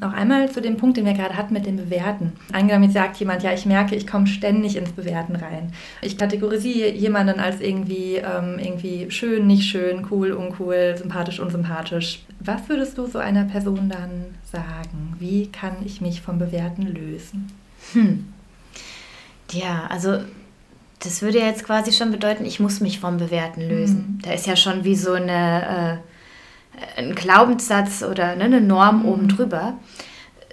Noch 0.00 0.12
einmal 0.12 0.50
zu 0.50 0.60
dem 0.60 0.76
Punkt, 0.76 0.96
den 0.96 1.04
wir 1.04 1.12
gerade 1.12 1.36
hatten 1.36 1.52
mit 1.52 1.66
dem 1.66 1.76
Bewerten. 1.76 2.32
Angenommen, 2.52 2.84
jetzt 2.84 2.94
sagt 2.94 3.16
jemand, 3.16 3.42
ja, 3.42 3.52
ich 3.52 3.66
merke, 3.66 3.94
ich 3.94 4.06
komme 4.06 4.26
ständig 4.26 4.76
ins 4.76 4.92
Bewerten 4.92 5.36
rein. 5.36 5.72
Ich 6.00 6.16
kategorisiere 6.16 6.90
jemanden 6.90 7.40
als 7.40 7.60
irgendwie, 7.60 8.16
ähm, 8.16 8.58
irgendwie 8.58 9.10
schön, 9.10 9.46
nicht 9.46 9.68
schön, 9.68 10.06
cool, 10.10 10.32
uncool, 10.32 10.94
sympathisch, 10.96 11.40
unsympathisch. 11.40 12.24
Was 12.40 12.68
würdest 12.68 12.96
du 12.96 13.06
so 13.06 13.18
einer 13.18 13.44
Person 13.44 13.88
dann 13.88 14.26
sagen? 14.50 15.16
Wie 15.18 15.48
kann 15.48 15.76
ich 15.84 16.00
mich 16.00 16.22
vom 16.22 16.38
Bewerten 16.38 16.82
lösen? 16.82 17.48
Hm. 17.92 18.32
Ja, 19.52 19.86
also 19.88 20.18
das 21.00 21.22
würde 21.22 21.38
jetzt 21.38 21.64
quasi 21.64 21.92
schon 21.92 22.10
bedeuten, 22.10 22.44
ich 22.44 22.60
muss 22.60 22.80
mich 22.80 23.00
vom 23.00 23.16
Bewerten 23.16 23.68
lösen. 23.68 24.18
Mhm. 24.18 24.22
Da 24.22 24.32
ist 24.32 24.46
ja 24.46 24.56
schon 24.56 24.84
wie 24.84 24.94
so 24.94 25.12
eine, 25.12 26.00
äh, 26.96 27.00
ein 27.00 27.14
Glaubenssatz 27.14 28.02
oder 28.02 28.36
ne, 28.36 28.44
eine 28.44 28.60
Norm 28.60 29.00
mhm. 29.00 29.08
oben 29.08 29.28
drüber. 29.28 29.74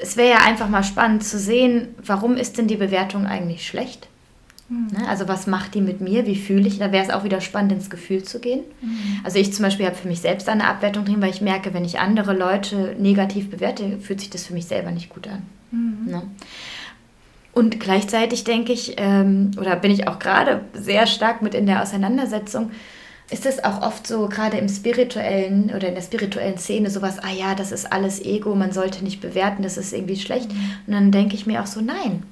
Es 0.02 0.18
wäre 0.18 0.30
ja 0.30 0.38
einfach 0.46 0.70
mal 0.70 0.84
spannend 0.84 1.24
zu 1.24 1.38
sehen, 1.38 1.90
warum 2.04 2.36
ist 2.36 2.58
denn 2.58 2.68
die 2.68 2.78
Bewertung 2.78 3.26
eigentlich 3.26 3.68
schlecht? 3.68 4.08
Mhm. 4.70 4.88
Ne, 4.98 5.08
also 5.08 5.28
was 5.28 5.46
macht 5.46 5.76
die 5.76 5.82
mit 5.82 6.02
mir? 6.02 6.26
Wie 6.26 6.36
fühle 6.36 6.68
ich? 6.68 6.80
Da 6.80 6.92
wäre 6.92 7.04
es 7.04 7.12
auch 7.12 7.24
wieder 7.24 7.42
spannend, 7.42 7.74
ins 7.74 7.90
Gefühl 7.90 8.24
zu 8.24 8.40
gehen. 8.40 8.62
Mhm. 8.82 9.20
Also 9.24 9.38
ich 9.38 9.54
zum 9.54 9.64
Beispiel 9.64 9.86
habe 9.86 9.96
für 9.96 10.08
mich 10.08 10.22
selbst 10.22 10.50
eine 10.50 10.68
Abwertung 10.68 11.06
drin, 11.06 11.22
weil 11.22 11.32
ich 11.32 11.42
merke, 11.42 11.74
wenn 11.74 11.86
ich 11.86 12.00
andere 12.00 12.34
Leute 12.34 12.96
negativ 12.98 13.50
bewerte, 13.52 14.00
fühlt 14.00 14.20
sich 14.20 14.30
das 14.30 14.46
für 14.46 14.54
mich 14.54 14.66
selber 14.66 14.92
nicht 14.92 15.10
gut 15.10 15.28
an. 15.28 15.44
Mhm. 15.72 16.12
Ne? 16.12 16.22
Und 17.60 17.78
gleichzeitig 17.78 18.46
denke 18.46 18.72
ich, 18.72 18.94
ähm, 18.96 19.52
oder 19.60 19.76
bin 19.76 19.92
ich 19.92 20.08
auch 20.08 20.18
gerade 20.18 20.62
sehr 20.72 21.06
stark 21.08 21.42
mit 21.42 21.54
in 21.54 21.66
der 21.66 21.84
Auseinandersetzung, 21.84 22.72
ist 23.32 23.46
es 23.46 23.62
auch 23.66 23.82
oft 23.82 24.08
so, 24.08 24.30
gerade 24.30 24.58
im 24.58 24.70
spirituellen 24.70 25.74
oder 25.76 25.90
in 25.90 25.96
der 25.96 26.02
spirituellen 26.02 26.58
Szene, 26.58 26.90
sowas, 26.90 27.20
ah 27.20 27.34
ja, 27.38 27.56
das 27.56 27.74
ist 27.74 27.92
alles 27.92 28.24
Ego, 28.24 28.56
man 28.56 28.72
sollte 28.72 29.04
nicht 29.04 29.20
bewerten, 29.20 29.62
das 29.62 29.76
ist 29.76 29.92
irgendwie 29.92 30.16
schlecht. 30.16 30.50
Und 30.88 30.94
dann 30.94 31.12
denke 31.12 31.36
ich 31.36 31.48
mir 31.48 31.62
auch 31.62 31.68
so, 31.68 31.82
nein, 31.82 32.24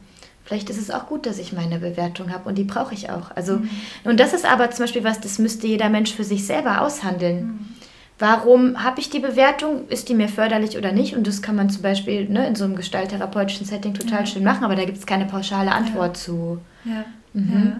vielleicht 0.45 0.69
ist 0.69 0.79
es 0.79 0.91
auch 0.91 1.07
gut, 1.07 1.25
dass 1.25 1.39
ich 1.39 1.51
meine 1.51 1.79
Bewertung 1.79 2.31
habe 2.31 2.47
und 2.47 2.57
die 2.57 2.63
brauche 2.63 2.93
ich 2.93 3.09
auch. 3.09 3.31
Also, 3.35 3.57
mhm. 3.57 3.69
und 4.05 4.21
das 4.21 4.31
ist 4.31 4.45
aber 4.49 4.71
zum 4.71 4.85
Beispiel 4.85 5.03
was, 5.03 5.19
das 5.19 5.39
müsste 5.39 5.67
jeder 5.67 5.89
Mensch 5.89 6.13
für 6.13 6.23
sich 6.23 6.45
selber 6.45 6.81
aushandeln. 6.81 7.47
Mhm. 7.47 7.76
Warum 8.19 8.83
habe 8.83 8.99
ich 8.99 9.11
die 9.11 9.19
Bewertung? 9.19 9.87
Ist 9.89 10.09
die 10.09 10.15
mir 10.15 10.27
förderlich 10.27 10.77
oder 10.77 10.91
nicht? 10.91 11.15
Und 11.15 11.27
das 11.27 11.41
kann 11.41 11.55
man 11.55 11.69
zum 11.69 11.83
Beispiel 11.83 12.27
ne, 12.27 12.47
in 12.47 12.55
so 12.55 12.63
einem 12.63 12.75
gestalttherapeutischen 12.75 13.65
Setting 13.65 13.93
total 13.93 14.21
ja. 14.21 14.25
schön 14.25 14.43
machen, 14.43 14.63
aber 14.63 14.75
da 14.75 14.85
gibt 14.85 14.97
es 14.97 15.05
keine 15.05 15.25
pauschale 15.25 15.71
Antwort 15.71 16.17
ja. 16.17 16.23
zu. 16.23 16.59
Ja. 16.83 17.05
Mhm. 17.33 17.77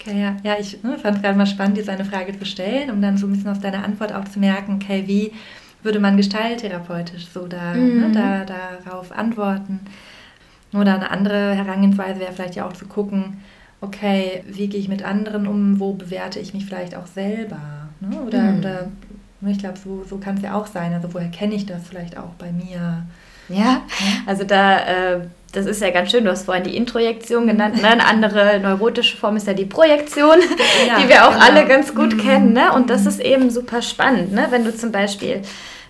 Okay, 0.00 0.20
ja. 0.20 0.36
ja, 0.42 0.56
ich 0.58 0.82
ne, 0.82 0.98
fand 0.98 1.16
es 1.16 1.22
gerade 1.22 1.36
mal 1.36 1.46
spannend, 1.46 1.76
dir 1.76 1.84
seine 1.84 2.04
Frage 2.04 2.38
zu 2.38 2.46
stellen, 2.46 2.90
um 2.90 3.02
dann 3.02 3.18
so 3.18 3.26
ein 3.26 3.32
bisschen 3.32 3.50
aus 3.50 3.60
deiner 3.60 3.84
Antwort 3.84 4.12
auch 4.14 4.24
zu 4.24 4.38
merken, 4.38 4.80
okay, 4.82 5.04
wie 5.06 5.32
würde 5.82 6.00
man 6.00 6.16
gestalttherapeutisch 6.16 7.26
so 7.26 7.46
da, 7.46 7.74
ne, 7.74 7.80
mhm. 7.80 8.10
ne, 8.12 8.46
da 8.46 8.78
darauf 8.84 9.12
antworten? 9.12 9.80
Oder 10.72 10.94
eine 10.94 11.10
andere 11.10 11.54
Herangehensweise 11.54 12.20
wäre 12.20 12.32
vielleicht 12.32 12.56
ja 12.56 12.66
auch 12.66 12.72
zu 12.72 12.86
gucken, 12.86 13.38
okay, 13.80 14.42
wie 14.48 14.66
gehe 14.68 14.80
ich 14.80 14.88
mit 14.88 15.04
anderen 15.04 15.46
um, 15.46 15.78
wo 15.78 15.92
bewerte 15.92 16.40
ich 16.40 16.54
mich 16.54 16.64
vielleicht 16.64 16.94
auch 16.96 17.06
selber? 17.06 17.60
Ne? 18.00 18.16
Oder, 18.26 18.42
mhm. 18.42 18.58
oder 18.58 18.88
Ich 19.46 19.58
glaube, 19.58 19.78
so, 19.82 20.04
so 20.08 20.18
kann 20.18 20.36
es 20.36 20.42
ja 20.42 20.54
auch 20.54 20.66
sein. 20.66 20.92
Also 20.92 21.12
woher 21.12 21.28
kenne 21.28 21.54
ich 21.54 21.66
das 21.66 21.82
vielleicht 21.88 22.16
auch 22.16 22.30
bei 22.38 22.50
mir? 22.52 23.04
Ja, 23.48 23.82
also 24.26 24.44
da, 24.44 24.78
äh, 24.78 25.20
das 25.52 25.66
ist 25.66 25.80
ja 25.80 25.90
ganz 25.90 26.10
schön, 26.10 26.24
du 26.24 26.30
hast 26.30 26.46
vorhin 26.46 26.64
die 26.64 26.76
Introjektion 26.76 27.46
genannt, 27.46 27.80
ne? 27.80 27.88
eine 27.88 28.06
andere 28.06 28.58
neurotische 28.58 29.16
Form 29.16 29.36
ist 29.36 29.46
ja 29.46 29.52
die 29.52 29.66
Projektion, 29.66 30.38
ja, 30.88 30.98
die 30.98 31.08
wir 31.08 31.28
auch 31.28 31.32
genau. 31.32 31.44
alle 31.44 31.66
ganz 31.66 31.94
gut 31.94 32.14
mhm. 32.14 32.20
kennen. 32.20 32.52
Ne? 32.54 32.72
Und 32.72 32.90
das 32.90 33.06
ist 33.06 33.20
eben 33.20 33.50
super 33.50 33.82
spannend, 33.82 34.32
ne? 34.32 34.46
wenn 34.50 34.64
du 34.64 34.74
zum 34.74 34.92
Beispiel 34.92 35.42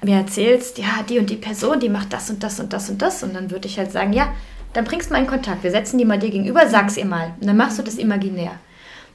mir 0.03 0.17
erzählst, 0.17 0.79
ja, 0.79 1.03
die 1.09 1.19
und 1.19 1.31
die 1.31 1.37
Person, 1.37 1.81
die 1.81 1.88
macht 1.88 2.12
das 2.12 2.29
und 2.29 2.43
das 2.43 2.61
und 2.61 2.73
das 2.73 2.90
und 2.90 3.01
das. 3.01 3.23
Und 3.23 3.35
dann 3.35 3.51
würde 3.51 3.69
ich 3.69 3.79
halt 3.79 3.90
sagen, 3.90 4.12
ja, 4.12 4.33
dann 4.75 4.85
bringst 4.85 5.09
du 5.09 5.14
mal 5.14 5.21
in 5.21 5.27
Kontakt. 5.27 5.62
Wir 5.62 5.71
setzen 5.71 5.99
die 5.99 6.05
mal 6.05 6.19
dir 6.19 6.31
gegenüber, 6.31 6.67
sag's 6.69 6.97
ihr 6.97 7.07
mal. 7.07 7.33
Und 7.40 7.47
dann 7.47 7.57
machst 7.57 7.79
du 7.79 7.83
das 7.83 7.95
imaginär. 7.95 8.53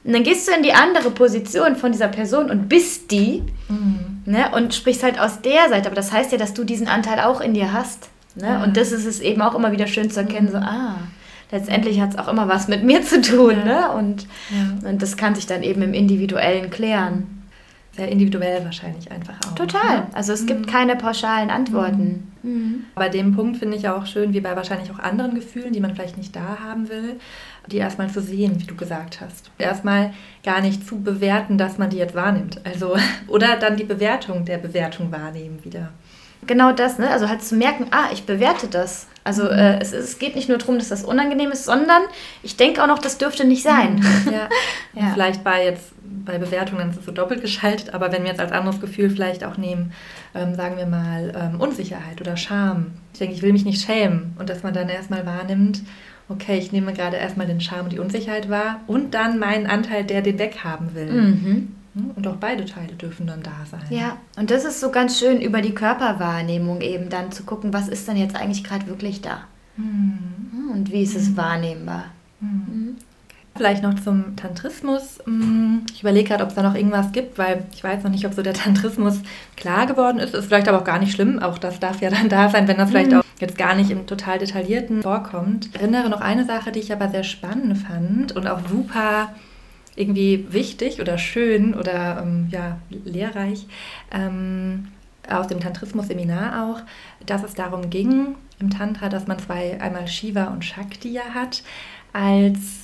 Und 0.02 0.12
dann 0.14 0.22
gehst 0.22 0.48
du 0.48 0.52
in 0.52 0.62
die 0.62 0.72
andere 0.72 1.10
Position 1.10 1.76
von 1.76 1.92
dieser 1.92 2.08
Person 2.08 2.50
und 2.50 2.68
bist 2.68 3.10
die 3.10 3.42
mhm. 3.68 4.22
ne, 4.24 4.50
und 4.54 4.74
sprichst 4.74 5.02
halt 5.02 5.20
aus 5.20 5.42
der 5.42 5.68
Seite. 5.68 5.86
Aber 5.86 5.96
das 5.96 6.12
heißt 6.12 6.32
ja, 6.32 6.38
dass 6.38 6.54
du 6.54 6.64
diesen 6.64 6.88
Anteil 6.88 7.20
auch 7.20 7.40
in 7.40 7.54
dir 7.54 7.72
hast. 7.72 8.08
Ne? 8.34 8.46
Ja. 8.46 8.64
Und 8.64 8.76
das 8.76 8.92
ist 8.92 9.04
es 9.04 9.20
eben 9.20 9.42
auch 9.42 9.54
immer 9.54 9.72
wieder 9.72 9.86
schön 9.86 10.10
zu 10.10 10.20
erkennen, 10.20 10.48
so, 10.50 10.56
mhm. 10.56 10.64
ah, 10.64 10.96
letztendlich 11.50 12.00
hat 12.00 12.10
es 12.10 12.18
auch 12.18 12.28
immer 12.28 12.48
was 12.48 12.68
mit 12.68 12.82
mir 12.82 13.02
zu 13.02 13.20
tun. 13.20 13.56
Ja. 13.58 13.64
Ne? 13.64 13.90
Und, 13.92 14.26
ja. 14.50 14.88
und 14.88 15.02
das 15.02 15.16
kann 15.16 15.34
sich 15.34 15.46
dann 15.46 15.62
eben 15.62 15.82
im 15.82 15.92
Individuellen 15.92 16.70
klären 16.70 17.40
sehr 17.96 18.08
individuell 18.08 18.64
wahrscheinlich 18.64 19.10
einfach 19.10 19.34
auch. 19.46 19.54
Total. 19.54 19.98
Ne? 19.98 20.06
Also 20.12 20.32
es 20.32 20.42
mhm. 20.42 20.46
gibt 20.46 20.66
keine 20.68 20.96
pauschalen 20.96 21.50
Antworten. 21.50 22.30
Mhm. 22.42 22.50
Mhm. 22.50 22.84
Bei 22.94 23.08
dem 23.08 23.34
Punkt 23.34 23.58
finde 23.58 23.76
ich 23.76 23.88
auch 23.88 24.06
schön, 24.06 24.32
wie 24.32 24.40
bei 24.40 24.56
wahrscheinlich 24.56 24.90
auch 24.90 24.98
anderen 24.98 25.34
Gefühlen, 25.34 25.72
die 25.72 25.80
man 25.80 25.94
vielleicht 25.94 26.16
nicht 26.16 26.34
da 26.34 26.58
haben 26.64 26.88
will, 26.88 27.20
die 27.72 27.78
erstmal 27.78 28.10
zu 28.10 28.20
sehen, 28.20 28.60
wie 28.60 28.66
du 28.66 28.74
gesagt 28.74 29.20
hast. 29.20 29.50
Erstmal 29.58 30.12
gar 30.44 30.60
nicht 30.60 30.86
zu 30.86 31.00
bewerten, 31.00 31.58
dass 31.58 31.78
man 31.78 31.90
die 31.90 31.98
jetzt 31.98 32.14
wahrnimmt. 32.14 32.60
Also, 32.64 32.96
oder 33.28 33.56
dann 33.56 33.76
die 33.76 33.84
Bewertung 33.84 34.44
der 34.44 34.58
Bewertung 34.58 35.12
wahrnehmen 35.12 35.64
wieder. 35.64 35.90
Genau 36.46 36.72
das, 36.72 36.98
ne? 36.98 37.10
Also 37.10 37.28
halt 37.28 37.42
zu 37.42 37.54
merken, 37.54 37.88
ah, 37.90 38.08
ich 38.12 38.24
bewerte 38.24 38.66
das. 38.66 39.06
Also 39.24 39.44
mhm. 39.44 39.50
äh, 39.50 39.78
es, 39.78 39.92
es, 39.92 40.18
geht 40.18 40.36
nicht 40.36 40.48
nur 40.48 40.56
darum, 40.56 40.78
dass 40.78 40.88
das 40.88 41.04
unangenehm 41.04 41.50
ist, 41.50 41.66
sondern 41.66 42.02
ich 42.42 42.56
denke 42.56 42.82
auch 42.82 42.86
noch, 42.86 42.98
das 42.98 43.18
dürfte 43.18 43.46
nicht 43.46 43.62
sein. 43.62 43.96
Mhm. 43.96 44.32
Ja. 44.32 44.48
ja. 44.94 45.10
Vielleicht 45.12 45.44
bei 45.44 45.64
jetzt 45.64 45.92
bei 46.24 46.38
Bewertungen 46.38 46.90
ist 46.90 46.98
es 46.98 47.04
so 47.04 47.12
doppelt 47.12 47.40
geschaltet, 47.40 47.94
aber 47.94 48.12
wenn 48.12 48.22
wir 48.22 48.30
jetzt 48.30 48.40
als 48.40 48.52
anderes 48.52 48.80
Gefühl 48.80 49.10
vielleicht 49.10 49.44
auch 49.44 49.56
nehmen, 49.56 49.92
ähm, 50.34 50.54
sagen 50.54 50.76
wir 50.76 50.86
mal 50.86 51.32
ähm, 51.36 51.60
Unsicherheit 51.60 52.20
oder 52.20 52.36
Scham. 52.36 52.92
Ich 53.12 53.18
denke, 53.18 53.34
ich 53.34 53.42
will 53.42 53.52
mich 53.52 53.64
nicht 53.64 53.84
schämen 53.84 54.34
und 54.38 54.48
dass 54.48 54.62
man 54.62 54.74
dann 54.74 54.88
erstmal 54.88 55.26
wahrnimmt, 55.26 55.82
okay, 56.30 56.58
ich 56.58 56.72
nehme 56.72 56.92
gerade 56.92 57.16
erstmal 57.16 57.46
den 57.46 57.60
Scham 57.60 57.84
und 57.84 57.92
die 57.92 57.98
Unsicherheit 57.98 58.48
wahr 58.48 58.80
und 58.86 59.14
dann 59.14 59.38
meinen 59.38 59.66
Anteil, 59.66 60.04
der 60.04 60.22
den 60.22 60.38
weghaben 60.38 60.94
will. 60.94 61.12
Mhm. 61.12 61.68
Hm? 61.94 62.10
Und 62.14 62.26
auch 62.28 62.36
beide 62.36 62.64
Teile 62.64 62.94
dürfen 62.94 63.26
dann 63.26 63.42
da 63.42 63.50
sein. 63.68 63.82
Ja, 63.90 64.16
und 64.36 64.50
das 64.50 64.64
ist 64.64 64.80
so 64.80 64.90
ganz 64.90 65.18
schön 65.18 65.40
über 65.40 65.60
die 65.60 65.74
Körperwahrnehmung 65.74 66.80
eben 66.82 67.08
dann 67.08 67.32
zu 67.32 67.42
gucken, 67.42 67.72
was 67.72 67.88
ist 67.88 68.06
denn 68.06 68.16
jetzt 68.16 68.36
eigentlich 68.36 68.62
gerade 68.62 68.86
wirklich 68.86 69.20
da? 69.20 69.40
Mhm. 69.76 70.70
Und 70.72 70.92
wie 70.92 71.02
ist 71.02 71.16
es 71.16 71.30
mhm. 71.30 71.36
wahrnehmbar? 71.36 72.04
Mhm. 72.40 72.96
Vielleicht 73.56 73.82
noch 73.82 73.98
zum 73.98 74.36
Tantrismus. 74.36 75.18
Hm, 75.24 75.82
ich 75.92 76.02
überlege 76.02 76.28
gerade, 76.28 76.44
ob 76.44 76.50
es 76.50 76.54
da 76.54 76.62
noch 76.62 76.76
irgendwas 76.76 77.10
gibt, 77.10 77.36
weil 77.36 77.64
ich 77.74 77.82
weiß 77.82 78.04
noch 78.04 78.10
nicht, 78.10 78.24
ob 78.24 78.32
so 78.32 78.42
der 78.42 78.54
Tantrismus 78.54 79.20
klar 79.56 79.86
geworden 79.86 80.18
ist. 80.18 80.34
Ist 80.34 80.46
vielleicht 80.46 80.68
aber 80.68 80.78
auch 80.78 80.84
gar 80.84 81.00
nicht 81.00 81.12
schlimm. 81.12 81.40
Auch 81.40 81.58
das 81.58 81.80
darf 81.80 82.00
ja 82.00 82.10
dann 82.10 82.28
da 82.28 82.48
sein, 82.48 82.68
wenn 82.68 82.78
das 82.78 82.90
vielleicht 82.90 83.10
mhm. 83.10 83.18
auch 83.18 83.24
jetzt 83.40 83.58
gar 83.58 83.74
nicht 83.74 83.90
im 83.90 84.06
total 84.06 84.38
detaillierten 84.38 85.02
vorkommt. 85.02 85.66
Ich 85.66 85.80
erinnere 85.80 86.08
noch 86.08 86.20
eine 86.20 86.44
Sache, 86.44 86.72
die 86.72 86.80
ich 86.80 86.92
aber 86.92 87.08
sehr 87.08 87.24
spannend 87.24 87.78
fand 87.78 88.36
und 88.36 88.46
auch 88.46 88.60
super 88.68 89.34
irgendwie 89.96 90.46
wichtig 90.50 91.00
oder 91.00 91.18
schön 91.18 91.74
oder 91.74 92.20
ähm, 92.22 92.48
ja, 92.50 92.78
lehrreich. 92.88 93.66
Ähm, 94.12 94.88
aus 95.28 95.46
dem 95.46 95.60
Tantrismus-Seminar 95.60 96.64
auch, 96.64 96.80
dass 97.26 97.44
es 97.44 97.54
darum 97.54 97.90
ging 97.90 98.34
im 98.58 98.70
Tantra, 98.70 99.08
dass 99.08 99.26
man 99.26 99.38
zwei, 99.38 99.80
einmal 99.80 100.08
Shiva 100.08 100.44
und 100.44 100.64
Shakti 100.64 101.14
hat, 101.14 101.62
als 102.12 102.79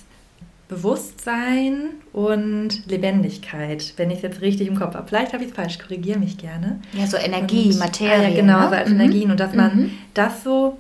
Bewusstsein 0.69 1.91
und 2.13 2.87
Lebendigkeit, 2.87 3.95
wenn 3.97 4.11
ich 4.11 4.17
es 4.17 4.23
jetzt 4.23 4.41
richtig 4.41 4.67
im 4.67 4.77
Kopf 4.77 4.95
habe. 4.95 5.07
Vielleicht 5.07 5.33
habe 5.33 5.45
ich 5.45 5.51
es 5.51 5.57
falsch, 5.57 5.79
korrigiere 5.79 6.19
mich 6.19 6.39
gerne. 6.39 6.81
Ja, 6.93 7.07
so 7.07 7.17
Energie, 7.17 7.71
und, 7.71 7.79
Materie. 7.79 8.27
Ah, 8.27 8.29
ja, 8.29 8.41
genau, 8.41 8.61
ne? 8.61 8.69
so 8.69 8.75
als 8.75 8.89
mhm. 8.89 9.01
Energien 9.01 9.31
und 9.31 9.39
dass 9.39 9.55
man 9.55 9.77
mhm. 9.77 9.91
das 10.15 10.43
so 10.43 10.79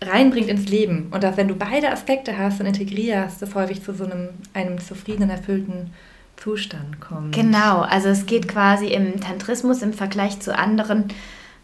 reinbringt 0.00 0.48
ins 0.48 0.68
Leben 0.68 1.08
und 1.10 1.22
dass 1.22 1.36
wenn 1.36 1.48
du 1.48 1.54
beide 1.54 1.90
Aspekte 1.90 2.36
hast 2.38 2.60
und 2.60 2.66
integrierst, 2.66 3.40
das 3.40 3.54
häufig 3.54 3.82
zu 3.82 3.94
so 3.94 4.04
einem, 4.04 4.28
einem 4.54 4.78
zufriedenen, 4.80 5.30
erfüllten 5.30 5.90
Zustand 6.36 7.00
kommt. 7.00 7.34
Genau, 7.34 7.80
also 7.80 8.08
es 8.08 8.26
geht 8.26 8.48
quasi 8.48 8.88
im 8.88 9.20
Tantrismus 9.20 9.82
im 9.82 9.92
Vergleich 9.92 10.40
zu 10.40 10.56
anderen 10.56 11.04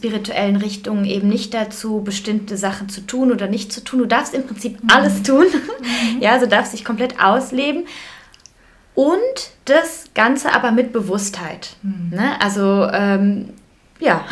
spirituellen 0.03 0.57
Richtungen 0.57 1.05
eben 1.05 1.29
nicht 1.29 1.55
dazu, 1.55 2.03
bestimmte 2.03 2.57
Sachen 2.57 2.89
zu 2.89 3.03
tun 3.03 3.31
oder 3.31 3.47
nicht 3.47 3.73
zu 3.73 3.85
tun. 3.85 4.01
Du 4.01 4.07
darfst 4.07 4.35
im 4.35 4.45
Prinzip 4.45 4.83
mhm. 4.83 4.91
alles 4.91 5.23
tun. 5.23 5.47
Mhm. 5.47 6.21
Ja, 6.21 6.33
also 6.33 6.47
darfst 6.47 6.73
dich 6.73 6.85
komplett 6.85 7.23
ausleben. 7.23 7.85
Und 8.95 9.17
das 9.65 10.07
Ganze 10.15 10.53
aber 10.53 10.73
mit 10.73 10.93
Bewusstheit. 10.93 11.77
Mhm. 11.83 12.11
Ne? 12.17 12.41
Also 12.41 12.89
ähm, 12.93 13.51
ja, 14.03 14.25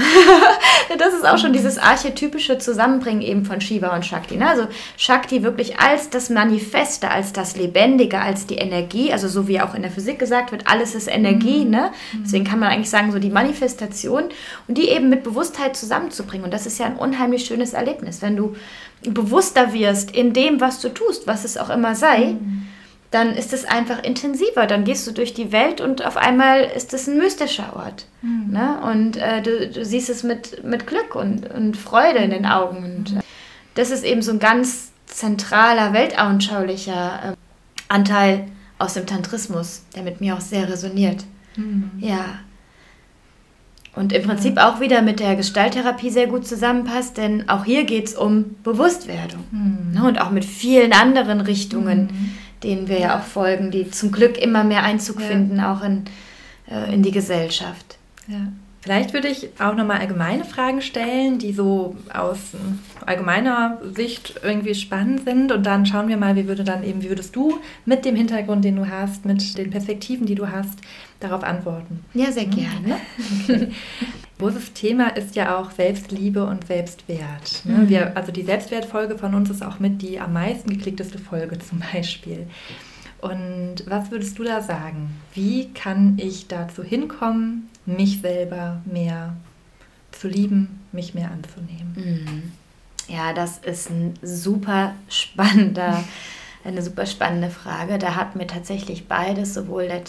das 0.98 1.14
ist 1.14 1.24
auch 1.24 1.38
schon 1.38 1.52
dieses 1.52 1.78
archetypische 1.78 2.58
Zusammenbringen 2.58 3.22
eben 3.22 3.44
von 3.44 3.60
Shiva 3.60 3.94
und 3.94 4.04
Shakti. 4.04 4.36
Ne? 4.36 4.48
Also 4.48 4.66
Shakti 4.96 5.44
wirklich 5.44 5.78
als 5.78 6.10
das 6.10 6.28
Manifeste, 6.28 7.08
als 7.08 7.32
das 7.32 7.56
Lebendige, 7.56 8.20
als 8.20 8.46
die 8.46 8.56
Energie, 8.56 9.12
also 9.12 9.28
so 9.28 9.46
wie 9.46 9.60
auch 9.60 9.74
in 9.74 9.82
der 9.82 9.90
Physik 9.92 10.18
gesagt 10.18 10.50
wird, 10.50 10.66
alles 10.66 10.96
ist 10.96 11.06
Energie. 11.06 11.64
Mhm. 11.64 11.70
Ne? 11.70 11.92
Deswegen 12.24 12.44
kann 12.44 12.58
man 12.58 12.70
eigentlich 12.70 12.90
sagen, 12.90 13.12
so 13.12 13.20
die 13.20 13.30
Manifestation 13.30 14.24
und 14.66 14.76
die 14.76 14.88
eben 14.88 15.08
mit 15.08 15.22
Bewusstheit 15.22 15.76
zusammenzubringen. 15.76 16.44
Und 16.44 16.52
das 16.52 16.66
ist 16.66 16.80
ja 16.80 16.86
ein 16.86 16.96
unheimlich 16.96 17.44
schönes 17.44 17.72
Erlebnis, 17.72 18.22
wenn 18.22 18.36
du 18.36 18.56
bewusster 19.02 19.72
wirst 19.72 20.10
in 20.10 20.32
dem, 20.32 20.60
was 20.60 20.80
du 20.80 20.88
tust, 20.88 21.28
was 21.28 21.44
es 21.44 21.56
auch 21.56 21.70
immer 21.70 21.94
sei. 21.94 22.32
Mhm 22.32 22.66
dann 23.10 23.34
ist 23.34 23.52
es 23.52 23.64
einfach 23.64 24.02
intensiver. 24.02 24.66
Dann 24.66 24.84
gehst 24.84 25.06
du 25.06 25.12
durch 25.12 25.34
die 25.34 25.50
Welt 25.50 25.80
und 25.80 26.04
auf 26.06 26.16
einmal 26.16 26.62
ist 26.62 26.94
es 26.94 27.08
ein 27.08 27.18
mystischer 27.18 27.74
Ort. 27.74 28.06
Mhm. 28.22 28.52
Ne? 28.52 28.80
Und 28.82 29.16
äh, 29.16 29.42
du, 29.42 29.68
du, 29.68 29.84
siehst 29.84 30.08
es 30.08 30.22
mit, 30.22 30.64
mit 30.64 30.86
Glück 30.86 31.16
und, 31.16 31.50
und 31.50 31.76
Freude 31.76 32.18
in 32.18 32.30
den 32.30 32.46
Augen. 32.46 32.84
Und 32.84 33.16
äh, 33.16 33.22
das 33.74 33.90
ist 33.90 34.04
eben 34.04 34.22
so 34.22 34.30
ein 34.30 34.38
ganz 34.38 34.92
zentraler, 35.06 35.92
weltanschaulicher 35.92 37.32
äh, 37.32 37.36
Anteil 37.88 38.46
aus 38.78 38.94
dem 38.94 39.06
Tantrismus, 39.06 39.82
der 39.96 40.04
mit 40.04 40.20
mir 40.20 40.36
auch 40.36 40.40
sehr 40.40 40.68
resoniert. 40.68 41.24
Mhm. 41.56 41.90
Ja. 41.98 42.24
Und 43.96 44.12
im 44.12 44.22
Prinzip 44.22 44.56
auch 44.58 44.78
wieder 44.78 45.02
mit 45.02 45.18
der 45.18 45.34
Gestalttherapie 45.34 46.10
sehr 46.10 46.28
gut 46.28 46.46
zusammenpasst, 46.46 47.16
denn 47.16 47.48
auch 47.48 47.64
hier 47.64 47.82
geht 47.82 48.06
es 48.06 48.14
um 48.14 48.54
Bewusstwerdung. 48.62 49.44
Mhm. 49.50 49.94
Ne? 49.94 50.06
Und 50.06 50.20
auch 50.20 50.30
mit 50.30 50.44
vielen 50.44 50.92
anderen 50.92 51.40
Richtungen 51.40 52.02
mhm 52.02 52.34
denen 52.62 52.88
wir 52.88 53.00
ja. 53.00 53.18
auch 53.18 53.22
folgen, 53.22 53.70
die 53.70 53.90
zum 53.90 54.12
Glück 54.12 54.38
immer 54.38 54.64
mehr 54.64 54.82
Einzug 54.82 55.20
ja. 55.20 55.26
finden, 55.26 55.60
auch 55.60 55.82
in, 55.82 56.04
äh, 56.70 56.92
in 56.92 57.02
die 57.02 57.10
Gesellschaft. 57.10 57.98
Ja. 58.28 58.48
Vielleicht 58.82 59.12
würde 59.12 59.28
ich 59.28 59.50
auch 59.58 59.74
nochmal 59.74 59.98
allgemeine 59.98 60.44
Fragen 60.44 60.80
stellen, 60.80 61.38
die 61.38 61.52
so 61.52 61.96
aus 62.14 62.38
allgemeiner 63.04 63.78
Sicht 63.94 64.40
irgendwie 64.42 64.74
spannend 64.74 65.24
sind. 65.26 65.52
Und 65.52 65.66
dann 65.66 65.84
schauen 65.84 66.08
wir 66.08 66.16
mal, 66.16 66.34
wie 66.34 66.48
würde 66.48 66.64
dann 66.64 66.82
eben, 66.82 67.02
wie 67.02 67.10
würdest 67.10 67.36
du 67.36 67.58
mit 67.84 68.06
dem 68.06 68.16
Hintergrund, 68.16 68.64
den 68.64 68.76
du 68.76 68.88
hast, 68.88 69.26
mit 69.26 69.58
den 69.58 69.70
Perspektiven, 69.70 70.24
die 70.24 70.34
du 70.34 70.50
hast, 70.50 70.78
darauf 71.20 71.44
antworten? 71.44 72.02
Ja, 72.14 72.32
sehr 72.32 72.46
gerne. 72.46 72.96
Okay. 73.48 73.68
Großes 74.40 74.72
Thema 74.72 75.08
ist 75.16 75.36
ja 75.36 75.58
auch 75.58 75.70
Selbstliebe 75.70 76.44
und 76.44 76.66
Selbstwert. 76.66 77.62
Ne? 77.64 77.78
Mhm. 77.78 77.88
Wir, 77.90 78.16
also 78.16 78.32
die 78.32 78.42
Selbstwertfolge 78.42 79.18
von 79.18 79.34
uns 79.34 79.50
ist 79.50 79.62
auch 79.62 79.80
mit 79.80 80.00
die 80.00 80.18
am 80.18 80.32
meisten 80.32 80.70
geklickteste 80.70 81.18
Folge 81.18 81.58
zum 81.58 81.82
Beispiel. 81.92 82.46
Und 83.20 83.84
was 83.86 84.10
würdest 84.10 84.38
du 84.38 84.44
da 84.44 84.62
sagen? 84.62 85.14
Wie 85.34 85.68
kann 85.74 86.16
ich 86.18 86.48
dazu 86.48 86.82
hinkommen, 86.82 87.68
mich 87.84 88.22
selber 88.22 88.80
mehr 88.86 89.36
zu 90.10 90.26
lieben, 90.26 90.80
mich 90.90 91.12
mehr 91.12 91.30
anzunehmen? 91.30 91.92
Mhm. 91.94 92.52
Ja, 93.14 93.34
das 93.34 93.58
ist 93.58 93.90
ein 93.90 94.14
super 94.22 94.94
spannender 95.10 96.02
eine 96.64 96.82
super 96.82 97.06
spannende 97.06 97.50
Frage. 97.50 97.98
Da 97.98 98.16
hat 98.16 98.36
mir 98.36 98.46
tatsächlich 98.46 99.08
beides, 99.08 99.54
sowohl 99.54 99.88
der, 99.88 100.02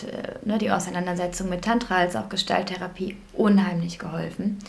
ne, 0.44 0.58
die 0.58 0.72
Auseinandersetzung 0.72 1.50
mit 1.50 1.64
Tantra 1.64 1.96
als 1.98 2.16
auch 2.16 2.30
Gestalttherapie, 2.30 3.16
unheimlich 3.34 4.00
geholfen, 4.00 4.60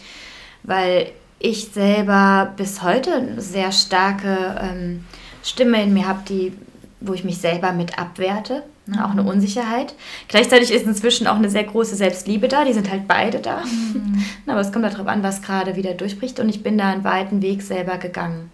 weil 0.62 1.11
ich 1.38 1.70
selber 1.72 2.52
bis 2.56 2.82
heute 2.82 3.14
eine 3.14 3.40
sehr 3.40 3.72
starke 3.72 4.61
ähm, 4.61 5.04
Stimme 5.42 5.82
in 5.82 5.92
mir 5.92 6.06
habe, 6.06 6.20
die, 6.28 6.52
wo 7.00 7.14
ich 7.14 7.24
mich 7.24 7.38
selber 7.38 7.72
mit 7.72 7.98
abwerte. 7.98 8.62
Ne, 8.84 9.04
auch 9.04 9.11
eine 9.11 9.22
mhm. 9.22 9.28
Unsicherheit. 9.28 9.94
Gleichzeitig 10.26 10.72
ist 10.72 10.86
inzwischen 10.86 11.28
auch 11.28 11.36
eine 11.36 11.50
sehr 11.50 11.62
große 11.62 11.94
Selbstliebe 11.94 12.48
da. 12.48 12.64
Die 12.64 12.72
sind 12.72 12.90
halt 12.90 13.06
beide 13.06 13.38
da. 13.38 13.62
Mhm. 13.64 14.24
Aber 14.46 14.61
es 14.61 14.72
kommt 14.72 14.84
darauf 14.84 15.06
an, 15.06 15.22
was 15.22 15.42
gerade 15.42 15.76
wieder 15.76 15.94
durchbricht. 15.94 16.40
Und 16.40 16.48
ich 16.48 16.64
bin 16.64 16.78
da 16.78 16.90
einen 16.90 17.04
weiten 17.04 17.42
Weg 17.42 17.62
selber 17.62 17.98
gegangen. 17.98 18.50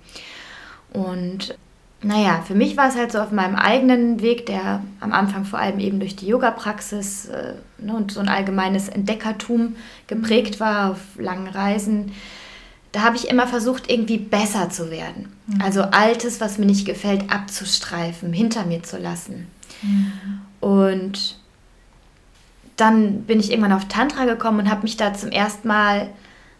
Und 0.93 1.57
naja, 2.01 2.43
für 2.47 2.55
mich 2.55 2.77
war 2.77 2.89
es 2.89 2.97
halt 2.97 3.11
so 3.11 3.19
auf 3.19 3.33
meinem 3.33 3.57
eigenen 3.57 4.21
Weg, 4.21 4.47
der 4.47 4.83
am 5.01 5.13
Anfang 5.13 5.45
vor 5.45 5.59
allem 5.59 5.81
eben 5.81 5.99
durch 5.99 6.15
die 6.15 6.29
Yoga-Praxis 6.29 7.27
äh, 7.27 7.55
ne, 7.79 7.95
und 7.95 8.13
so 8.13 8.21
ein 8.21 8.29
allgemeines 8.29 8.89
Entdeckertum 8.89 9.75
geprägt 10.07 10.61
war 10.61 10.93
auf 10.93 11.01
langen 11.17 11.49
Reisen. 11.49 12.13
Da 12.93 13.03
habe 13.03 13.17
ich 13.17 13.29
immer 13.29 13.49
versucht, 13.49 13.91
irgendwie 13.91 14.19
besser 14.19 14.71
zu 14.71 14.93
werden. 14.93 15.33
Mhm. 15.49 15.61
Also 15.61 15.83
Altes, 15.83 16.41
was 16.41 16.59
mir 16.59 16.67
nicht 16.67 16.87
gefällt, 16.87 17.31
abzustreifen, 17.33 18.33
hinter 18.33 18.65
mir 18.65 18.85
zu 18.85 18.97
lassen. 18.97 19.49
Mhm. 19.83 20.13
Und 20.61 21.39
dann 22.77 23.23
bin 23.23 23.41
ich 23.41 23.51
irgendwann 23.51 23.73
auf 23.73 23.89
Tantra 23.89 24.25
gekommen 24.25 24.61
und 24.61 24.71
habe 24.71 24.83
mich 24.83 24.97
da 24.97 25.15
zum 25.15 25.31
ersten 25.31 25.67
Mal 25.67 26.11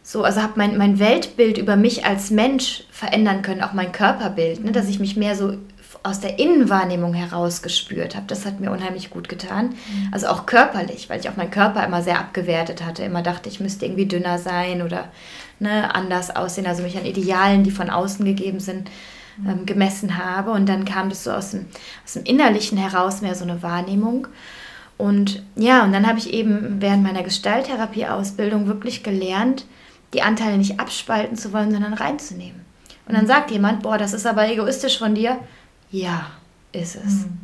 so, 0.09 0.25
also 0.25 0.41
habe 0.41 0.55
mein, 0.57 0.79
mein 0.79 0.99
Weltbild 0.99 1.59
über 1.59 1.77
mich 1.77 2.07
als 2.07 2.31
Mensch 2.31 2.85
verändern 2.91 3.43
können, 3.43 3.63
auch 3.63 3.75
mein 3.75 3.93
Körperbild, 3.93 4.65
ne, 4.65 4.73
dass 4.73 4.89
ich 4.89 5.01
mich 5.01 5.19
mehr 5.19 5.37
so 5.37 5.59
aus 6.03 6.21
der 6.21 6.39
Innenwahrnehmung 6.39 7.13
heraus 7.13 7.61
gespürt 7.61 8.17
habe. 8.17 8.25
Das 8.27 8.47
hat 8.47 8.59
mir 8.59 8.71
unheimlich 8.71 9.11
gut 9.11 9.29
getan. 9.29 9.67
Mhm. 9.67 10.09
Also 10.11 10.29
auch 10.29 10.47
körperlich, 10.47 11.11
weil 11.11 11.21
ich 11.21 11.29
auch 11.29 11.37
meinen 11.37 11.51
Körper 11.51 11.85
immer 11.85 12.03
sehr 12.03 12.19
abgewertet 12.19 12.83
hatte. 12.83 13.03
Immer 13.05 13.21
dachte, 13.21 13.51
ich 13.51 13.61
müsste 13.61 13.85
irgendwie 13.85 14.07
dünner 14.07 14.39
sein 14.39 14.81
oder 14.81 15.09
ne, 15.59 15.95
anders 15.95 16.35
aussehen. 16.35 16.67
Also 16.67 16.83
mich 16.85 16.97
an 16.97 17.05
Idealen, 17.05 17.63
die 17.63 17.71
von 17.71 17.91
außen 17.91 18.25
gegeben 18.25 18.61
sind, 18.61 18.89
mhm. 19.37 19.51
ähm, 19.51 19.67
gemessen 19.67 20.17
habe. 20.17 20.53
Und 20.53 20.71
dann 20.71 20.87
kam 20.87 21.11
das 21.11 21.23
so 21.23 21.33
aus 21.33 21.51
dem, 21.51 21.67
aus 22.07 22.15
dem 22.15 22.25
Innerlichen 22.25 22.79
heraus 22.79 23.21
mehr 23.21 23.35
so 23.35 23.45
eine 23.45 23.63
Wahrnehmung. 23.63 24.27
Und 24.97 25.43
ja, 25.55 25.85
und 25.85 25.93
dann 25.93 26.07
habe 26.07 26.19
ich 26.19 26.33
eben 26.33 26.81
während 26.81 27.03
meiner 27.03 27.23
Gestalttherapie-Ausbildung 27.23 28.69
wirklich 28.69 29.03
gelernt, 29.03 29.67
die 30.15 30.23
Anteile 30.23 30.59
nicht 30.59 30.81
abspalten 30.81 31.37
zu 31.37 31.53
wollen, 31.53 31.71
sondern 31.71 31.95
reinzunehmen. 31.95 32.65
Und 33.07 33.17
dann 33.17 33.27
sagt 33.27 33.51
jemand, 33.51 33.83
boah, 33.83 33.99
das 33.99 34.13
ist 34.13 34.27
aber 34.27 34.49
egoistisch 34.49 34.99
von 34.99 35.15
dir. 35.15 35.39
Ja, 35.91 36.27
ist 36.73 36.97
es. 36.97 37.25
Mhm. 37.25 37.39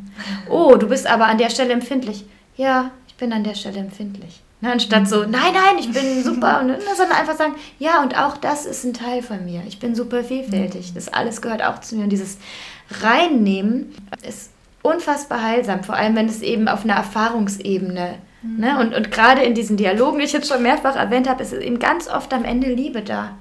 Oh, 0.49 0.75
du 0.75 0.87
bist 0.87 1.07
aber 1.07 1.25
an 1.25 1.37
der 1.37 1.49
Stelle 1.49 1.73
empfindlich. 1.73 2.25
Ja, 2.55 2.91
ich 3.07 3.15
bin 3.15 3.33
an 3.33 3.43
der 3.43 3.55
Stelle 3.55 3.79
empfindlich. 3.79 4.41
Ne, 4.61 4.71
anstatt 4.71 5.09
so, 5.09 5.23
nein, 5.23 5.53
nein, 5.53 5.77
ich 5.79 5.91
bin 5.91 6.23
super, 6.23 6.61
und, 6.61 6.67
ne, 6.67 6.79
sondern 6.95 7.17
einfach 7.17 7.35
sagen, 7.35 7.55
ja, 7.77 8.01
und 8.01 8.17
auch 8.17 8.37
das 8.37 8.65
ist 8.65 8.85
ein 8.85 8.93
Teil 8.93 9.21
von 9.21 9.43
mir. 9.43 9.61
Ich 9.67 9.79
bin 9.79 9.95
super 9.95 10.23
vielfältig. 10.23 10.93
Das 10.93 11.09
alles 11.09 11.41
gehört 11.41 11.63
auch 11.63 11.81
zu 11.81 11.95
mir. 11.95 12.03
Und 12.03 12.09
dieses 12.09 12.37
Reinnehmen 13.01 13.93
ist 14.25 14.51
unfassbar 14.81 15.41
heilsam, 15.41 15.83
vor 15.83 15.95
allem 15.95 16.15
wenn 16.15 16.29
es 16.29 16.41
eben 16.41 16.67
auf 16.67 16.83
einer 16.83 16.95
Erfahrungsebene 16.95 18.15
Mhm. 18.45 18.59
Ne? 18.59 18.79
Und, 18.79 18.93
und 18.93 19.11
gerade 19.11 19.41
in 19.41 19.53
diesen 19.53 19.77
Dialogen, 19.77 20.19
die 20.19 20.25
ich 20.25 20.33
jetzt 20.33 20.47
schon 20.47 20.63
mehrfach 20.63 20.95
erwähnt 20.95 21.27
habe, 21.27 21.43
ist 21.43 21.53
eben 21.53 21.79
ganz 21.79 22.07
oft 22.07 22.33
am 22.33 22.45
Ende 22.45 22.71
Liebe 22.73 23.01
da. 23.01 23.31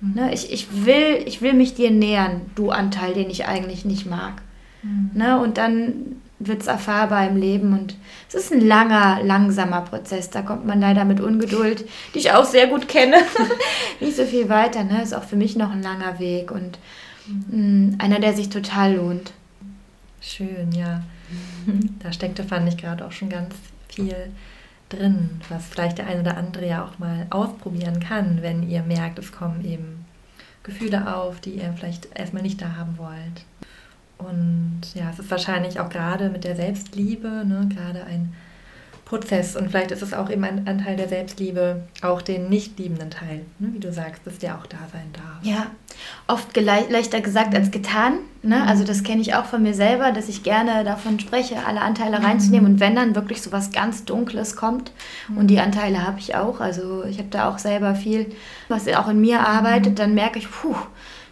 Mhm. 0.00 0.14
Ne? 0.14 0.34
Ich, 0.34 0.52
ich, 0.52 0.84
will, 0.84 1.22
ich 1.26 1.40
will 1.40 1.54
mich 1.54 1.74
dir 1.74 1.90
nähern, 1.90 2.42
du 2.54 2.70
Anteil, 2.70 3.14
den 3.14 3.30
ich 3.30 3.46
eigentlich 3.46 3.84
nicht 3.84 4.06
mag. 4.06 4.42
Mhm. 4.82 5.10
Ne? 5.14 5.40
Und 5.40 5.58
dann 5.58 6.16
wird 6.40 6.62
es 6.62 6.68
erfahrbar 6.68 7.26
im 7.26 7.36
Leben 7.36 7.72
und 7.72 7.96
es 8.28 8.34
ist 8.36 8.52
ein 8.52 8.60
langer, 8.60 9.22
langsamer 9.24 9.80
Prozess. 9.80 10.30
Da 10.30 10.42
kommt 10.42 10.66
man 10.66 10.80
leider 10.80 11.04
mit 11.04 11.20
Ungeduld, 11.20 11.84
die 12.14 12.18
ich 12.18 12.32
auch 12.32 12.44
sehr 12.44 12.68
gut 12.68 12.86
kenne, 12.86 13.16
nicht 14.00 14.16
so 14.16 14.24
viel 14.24 14.48
weiter. 14.48 14.84
Ne? 14.84 15.02
Ist 15.02 15.14
auch 15.14 15.24
für 15.24 15.36
mich 15.36 15.56
noch 15.56 15.72
ein 15.72 15.82
langer 15.82 16.20
Weg 16.20 16.52
und 16.52 16.78
mh, 17.26 17.56
mm, 17.56 17.94
einer, 17.98 18.20
der 18.20 18.34
sich 18.34 18.50
total 18.50 18.94
lohnt. 18.94 19.32
Schön, 20.20 20.72
ja. 20.72 21.02
Da 22.02 22.12
steckte, 22.12 22.44
fand 22.44 22.68
ich 22.68 22.78
gerade 22.78 23.04
auch 23.04 23.12
schon 23.12 23.28
ganz 23.28 23.54
viel 23.98 24.32
drin, 24.88 25.40
was 25.48 25.66
vielleicht 25.66 25.98
der 25.98 26.06
eine 26.06 26.20
oder 26.20 26.36
andere 26.36 26.66
ja 26.66 26.84
auch 26.84 26.98
mal 26.98 27.26
ausprobieren 27.30 28.00
kann, 28.00 28.42
wenn 28.42 28.68
ihr 28.68 28.82
merkt, 28.82 29.18
es 29.18 29.32
kommen 29.32 29.64
eben 29.64 30.06
Gefühle 30.62 31.14
auf, 31.14 31.40
die 31.40 31.54
ihr 31.54 31.72
vielleicht 31.76 32.08
erstmal 32.18 32.42
nicht 32.42 32.60
da 32.62 32.76
haben 32.76 32.96
wollt. 32.98 33.44
Und 34.18 34.82
ja, 34.94 35.10
es 35.10 35.18
ist 35.18 35.30
wahrscheinlich 35.30 35.78
auch 35.78 35.90
gerade 35.90 36.28
mit 36.30 36.44
der 36.44 36.56
Selbstliebe, 36.56 37.44
ne, 37.46 37.68
gerade 37.72 38.04
ein 38.04 38.34
Prozess. 39.08 39.56
Und 39.56 39.70
vielleicht 39.70 39.90
ist 39.90 40.02
es 40.02 40.12
auch 40.12 40.28
eben 40.30 40.44
ein 40.44 40.68
Anteil 40.68 40.96
der 40.96 41.08
Selbstliebe, 41.08 41.82
auch 42.02 42.20
den 42.20 42.48
nicht 42.48 42.78
liebenden 42.78 43.10
Teil, 43.10 43.40
ne, 43.58 43.70
wie 43.72 43.78
du 43.78 43.90
sagst, 43.92 44.26
dass 44.26 44.38
der 44.38 44.56
auch 44.56 44.66
da 44.66 44.76
sein 44.92 45.10
darf. 45.14 45.42
Ja, 45.42 45.66
oft 46.26 46.54
leichter 46.56 47.20
gesagt 47.20 47.54
als 47.54 47.70
getan. 47.70 48.18
Ne? 48.42 48.56
Mhm. 48.56 48.68
Also 48.68 48.84
das 48.84 49.02
kenne 49.02 49.22
ich 49.22 49.34
auch 49.34 49.46
von 49.46 49.62
mir 49.62 49.74
selber, 49.74 50.12
dass 50.12 50.28
ich 50.28 50.42
gerne 50.42 50.84
davon 50.84 51.18
spreche, 51.20 51.66
alle 51.66 51.80
Anteile 51.80 52.22
reinzunehmen. 52.22 52.66
Mhm. 52.66 52.74
Und 52.74 52.80
wenn 52.80 52.94
dann 52.96 53.14
wirklich 53.14 53.40
so 53.40 53.50
was 53.50 53.72
ganz 53.72 54.04
Dunkles 54.04 54.56
kommt, 54.56 54.92
und 55.34 55.48
die 55.48 55.58
Anteile 55.58 56.06
habe 56.06 56.18
ich 56.18 56.34
auch, 56.34 56.60
also 56.60 57.04
ich 57.04 57.18
habe 57.18 57.28
da 57.30 57.48
auch 57.48 57.58
selber 57.58 57.94
viel, 57.94 58.26
was 58.68 58.86
auch 58.88 59.08
in 59.08 59.20
mir 59.20 59.46
arbeitet, 59.46 59.98
dann 59.98 60.14
merke 60.14 60.38
ich, 60.38 60.50
puh, 60.50 60.76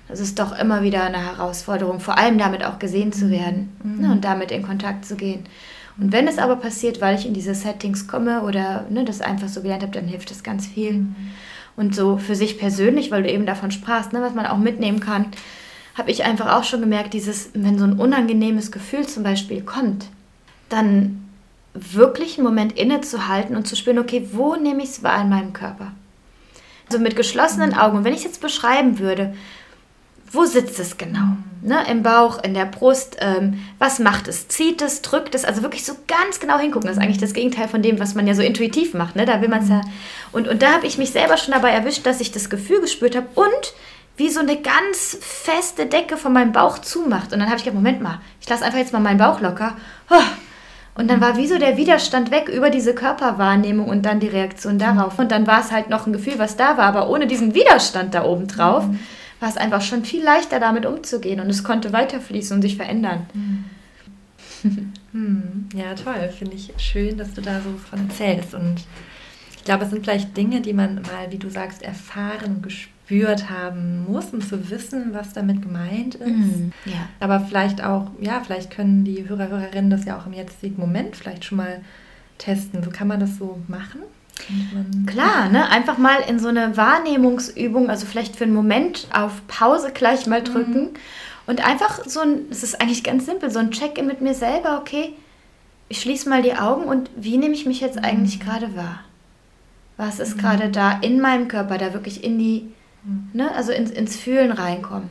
das 0.08 0.20
ist 0.20 0.38
doch 0.38 0.56
immer 0.58 0.82
wieder 0.82 1.04
eine 1.04 1.18
Herausforderung, 1.18 2.00
vor 2.00 2.16
allem 2.16 2.38
damit 2.38 2.64
auch 2.64 2.78
gesehen 2.78 3.12
zu 3.12 3.30
werden 3.30 3.76
mhm. 3.82 4.00
ne? 4.00 4.12
und 4.12 4.24
damit 4.24 4.50
in 4.50 4.62
Kontakt 4.62 5.04
zu 5.04 5.16
gehen. 5.16 5.44
Und 5.98 6.12
wenn 6.12 6.28
es 6.28 6.38
aber 6.38 6.56
passiert, 6.56 7.00
weil 7.00 7.18
ich 7.18 7.26
in 7.26 7.34
diese 7.34 7.54
Settings 7.54 8.06
komme 8.06 8.42
oder 8.42 8.86
ne, 8.90 9.04
das 9.04 9.20
einfach 9.20 9.48
so 9.48 9.62
gelernt 9.62 9.82
habe, 9.82 9.92
dann 9.92 10.06
hilft 10.06 10.30
das 10.30 10.42
ganz 10.42 10.66
viel. 10.66 10.92
Mhm. 10.92 11.16
Und 11.76 11.94
so 11.94 12.18
für 12.18 12.34
sich 12.34 12.58
persönlich, 12.58 13.10
weil 13.10 13.22
du 13.22 13.30
eben 13.30 13.46
davon 13.46 13.70
sprachst, 13.70 14.12
ne, 14.12 14.20
was 14.20 14.34
man 14.34 14.46
auch 14.46 14.58
mitnehmen 14.58 15.00
kann, 15.00 15.26
habe 15.94 16.10
ich 16.10 16.24
einfach 16.24 16.54
auch 16.54 16.64
schon 16.64 16.80
gemerkt, 16.80 17.14
dieses, 17.14 17.50
wenn 17.54 17.78
so 17.78 17.84
ein 17.84 17.98
unangenehmes 17.98 18.70
Gefühl 18.70 19.06
zum 19.06 19.22
Beispiel 19.22 19.62
kommt, 19.62 20.06
dann 20.68 21.22
wirklich 21.72 22.38
einen 22.38 22.46
Moment 22.46 22.72
innezuhalten 22.72 23.56
und 23.56 23.66
zu 23.66 23.76
spüren, 23.76 23.98
okay, 23.98 24.28
wo 24.32 24.56
nehme 24.56 24.82
ich 24.82 24.90
es 24.90 25.02
wahr 25.02 25.22
in 25.22 25.28
meinem 25.28 25.52
Körper? 25.52 25.92
Also 26.88 27.02
mit 27.02 27.16
geschlossenen 27.16 27.70
mhm. 27.70 27.78
Augen. 27.78 27.98
Und 27.98 28.04
wenn 28.04 28.12
ich 28.12 28.20
es 28.20 28.24
jetzt 28.24 28.40
beschreiben 28.42 28.98
würde, 28.98 29.34
wo 30.32 30.44
sitzt 30.44 30.78
es 30.80 30.98
genau? 30.98 31.20
Mhm. 31.20 31.44
Ne, 31.62 31.84
Im 31.90 32.02
Bauch, 32.02 32.42
in 32.42 32.54
der 32.54 32.64
Brust. 32.64 33.16
Ähm, 33.20 33.64
was 33.78 33.98
macht 33.98 34.28
es? 34.28 34.48
Zieht 34.48 34.82
es, 34.82 35.02
drückt 35.02 35.34
es? 35.34 35.44
Also 35.44 35.62
wirklich 35.62 35.84
so 35.84 35.94
ganz 36.06 36.38
genau 36.38 36.58
hingucken. 36.58 36.86
Das 36.86 36.96
ist 36.96 37.02
eigentlich 37.02 37.18
das 37.18 37.32
Gegenteil 37.32 37.68
von 37.68 37.82
dem, 37.82 37.98
was 37.98 38.14
man 38.14 38.26
ja 38.26 38.34
so 38.34 38.42
intuitiv 38.42 38.94
macht. 38.94 39.16
Ne? 39.16 39.24
Da 39.24 39.40
will 39.40 39.48
man 39.48 39.62
es 39.62 39.68
ja. 39.68 39.80
Und, 40.32 40.48
und 40.48 40.62
da 40.62 40.72
habe 40.72 40.86
ich 40.86 40.98
mich 40.98 41.10
selber 41.10 41.36
schon 41.36 41.54
dabei 41.54 41.70
erwischt, 41.70 42.06
dass 42.06 42.20
ich 42.20 42.30
das 42.30 42.50
Gefühl 42.50 42.80
gespürt 42.80 43.16
habe 43.16 43.26
und 43.34 43.74
wie 44.16 44.30
so 44.30 44.40
eine 44.40 44.56
ganz 44.56 45.18
feste 45.20 45.86
Decke 45.86 46.16
von 46.16 46.32
meinem 46.32 46.52
Bauch 46.52 46.78
zumacht. 46.78 47.32
Und 47.32 47.40
dann 47.40 47.48
habe 47.48 47.56
ich 47.56 47.64
gedacht, 47.64 47.76
Moment 47.76 48.00
mal, 48.00 48.20
ich 48.40 48.48
lasse 48.48 48.64
einfach 48.64 48.78
jetzt 48.78 48.92
mal 48.92 49.00
meinen 49.00 49.18
Bauch 49.18 49.40
locker. 49.40 49.76
Und 50.94 51.10
dann 51.10 51.20
war 51.20 51.36
wie 51.36 51.46
so 51.46 51.58
der 51.58 51.76
Widerstand 51.76 52.30
weg 52.30 52.48
über 52.48 52.70
diese 52.70 52.94
Körperwahrnehmung 52.94 53.88
und 53.88 54.06
dann 54.06 54.20
die 54.20 54.28
Reaktion 54.28 54.78
darauf. 54.78 55.18
Und 55.18 55.30
dann 55.32 55.46
war 55.46 55.60
es 55.60 55.70
halt 55.70 55.90
noch 55.90 56.06
ein 56.06 56.14
Gefühl, 56.14 56.38
was 56.38 56.56
da 56.56 56.78
war, 56.78 56.86
aber 56.86 57.10
ohne 57.10 57.26
diesen 57.26 57.54
Widerstand 57.54 58.14
da 58.14 58.24
oben 58.24 58.46
drauf. 58.46 58.86
Mhm 58.86 59.00
war 59.40 59.48
es 59.48 59.56
einfach 59.56 59.82
schon 59.82 60.04
viel 60.04 60.22
leichter 60.22 60.60
damit 60.60 60.86
umzugehen 60.86 61.40
und 61.40 61.50
es 61.50 61.64
konnte 61.64 61.92
weiterfließen 61.92 62.56
und 62.56 62.62
sich 62.62 62.76
verändern. 62.76 63.26
Hm. 65.12 65.70
Ja, 65.74 65.94
toll. 65.94 66.28
Finde 66.36 66.56
ich 66.56 66.72
schön, 66.76 67.16
dass 67.16 67.32
du 67.32 67.40
da 67.40 67.60
so 67.60 67.70
von 67.78 68.06
erzählst. 68.06 68.54
Und 68.54 68.84
ich 69.56 69.64
glaube, 69.64 69.84
es 69.84 69.90
sind 69.90 70.04
vielleicht 70.04 70.36
Dinge, 70.36 70.60
die 70.60 70.74
man 70.74 70.96
mal, 70.96 71.30
wie 71.30 71.38
du 71.38 71.48
sagst, 71.48 71.82
erfahren, 71.82 72.60
gespürt 72.60 73.48
haben 73.48 74.04
muss, 74.04 74.26
um 74.34 74.42
zu 74.42 74.68
wissen, 74.68 75.14
was 75.14 75.32
damit 75.32 75.62
gemeint 75.62 76.16
ist. 76.16 76.28
Mhm. 76.28 76.72
Ja. 76.84 77.08
Aber 77.18 77.40
vielleicht 77.40 77.82
auch, 77.82 78.10
ja, 78.20 78.42
vielleicht 78.44 78.70
können 78.70 79.04
die 79.04 79.26
Hörer, 79.26 79.48
Hörerinnen 79.48 79.90
das 79.90 80.04
ja 80.04 80.18
auch 80.18 80.26
im 80.26 80.34
jetzigen 80.34 80.78
Moment 80.78 81.16
vielleicht 81.16 81.46
schon 81.46 81.58
mal 81.58 81.80
testen. 82.36 82.82
So 82.82 82.90
kann 82.90 83.08
man 83.08 83.20
das 83.20 83.38
so 83.38 83.58
machen? 83.68 84.00
Klar, 85.06 85.48
ne? 85.48 85.68
einfach 85.70 85.98
mal 85.98 86.18
in 86.28 86.38
so 86.38 86.48
eine 86.48 86.76
Wahrnehmungsübung, 86.76 87.90
also 87.90 88.06
vielleicht 88.06 88.36
für 88.36 88.44
einen 88.44 88.54
Moment 88.54 89.08
auf 89.12 89.46
Pause 89.48 89.90
gleich 89.92 90.26
mal 90.26 90.42
drücken 90.42 90.82
mhm. 90.82 90.96
und 91.46 91.66
einfach 91.66 92.04
so 92.04 92.20
ein, 92.20 92.42
es 92.50 92.62
ist 92.62 92.80
eigentlich 92.80 93.02
ganz 93.02 93.26
simpel, 93.26 93.50
so 93.50 93.58
ein 93.58 93.70
Check-in 93.70 94.06
mit 94.06 94.20
mir 94.20 94.34
selber, 94.34 94.78
okay, 94.78 95.14
ich 95.88 96.00
schließe 96.00 96.28
mal 96.28 96.42
die 96.42 96.54
Augen 96.54 96.84
und 96.84 97.10
wie 97.16 97.38
nehme 97.38 97.54
ich 97.54 97.66
mich 97.66 97.80
jetzt 97.80 98.02
eigentlich 98.02 98.38
mhm. 98.38 98.44
gerade 98.44 98.76
wahr? 98.76 99.00
Was 99.96 100.20
ist 100.20 100.36
mhm. 100.36 100.40
gerade 100.40 100.68
da 100.68 100.98
in 101.00 101.20
meinem 101.20 101.48
Körper, 101.48 101.78
da 101.78 101.92
wirklich 101.92 102.22
in 102.22 102.38
die, 102.38 102.68
mhm. 103.04 103.30
ne, 103.32 103.54
also 103.54 103.72
ins, 103.72 103.90
ins 103.90 104.16
Fühlen 104.16 104.52
reinkommen? 104.52 105.08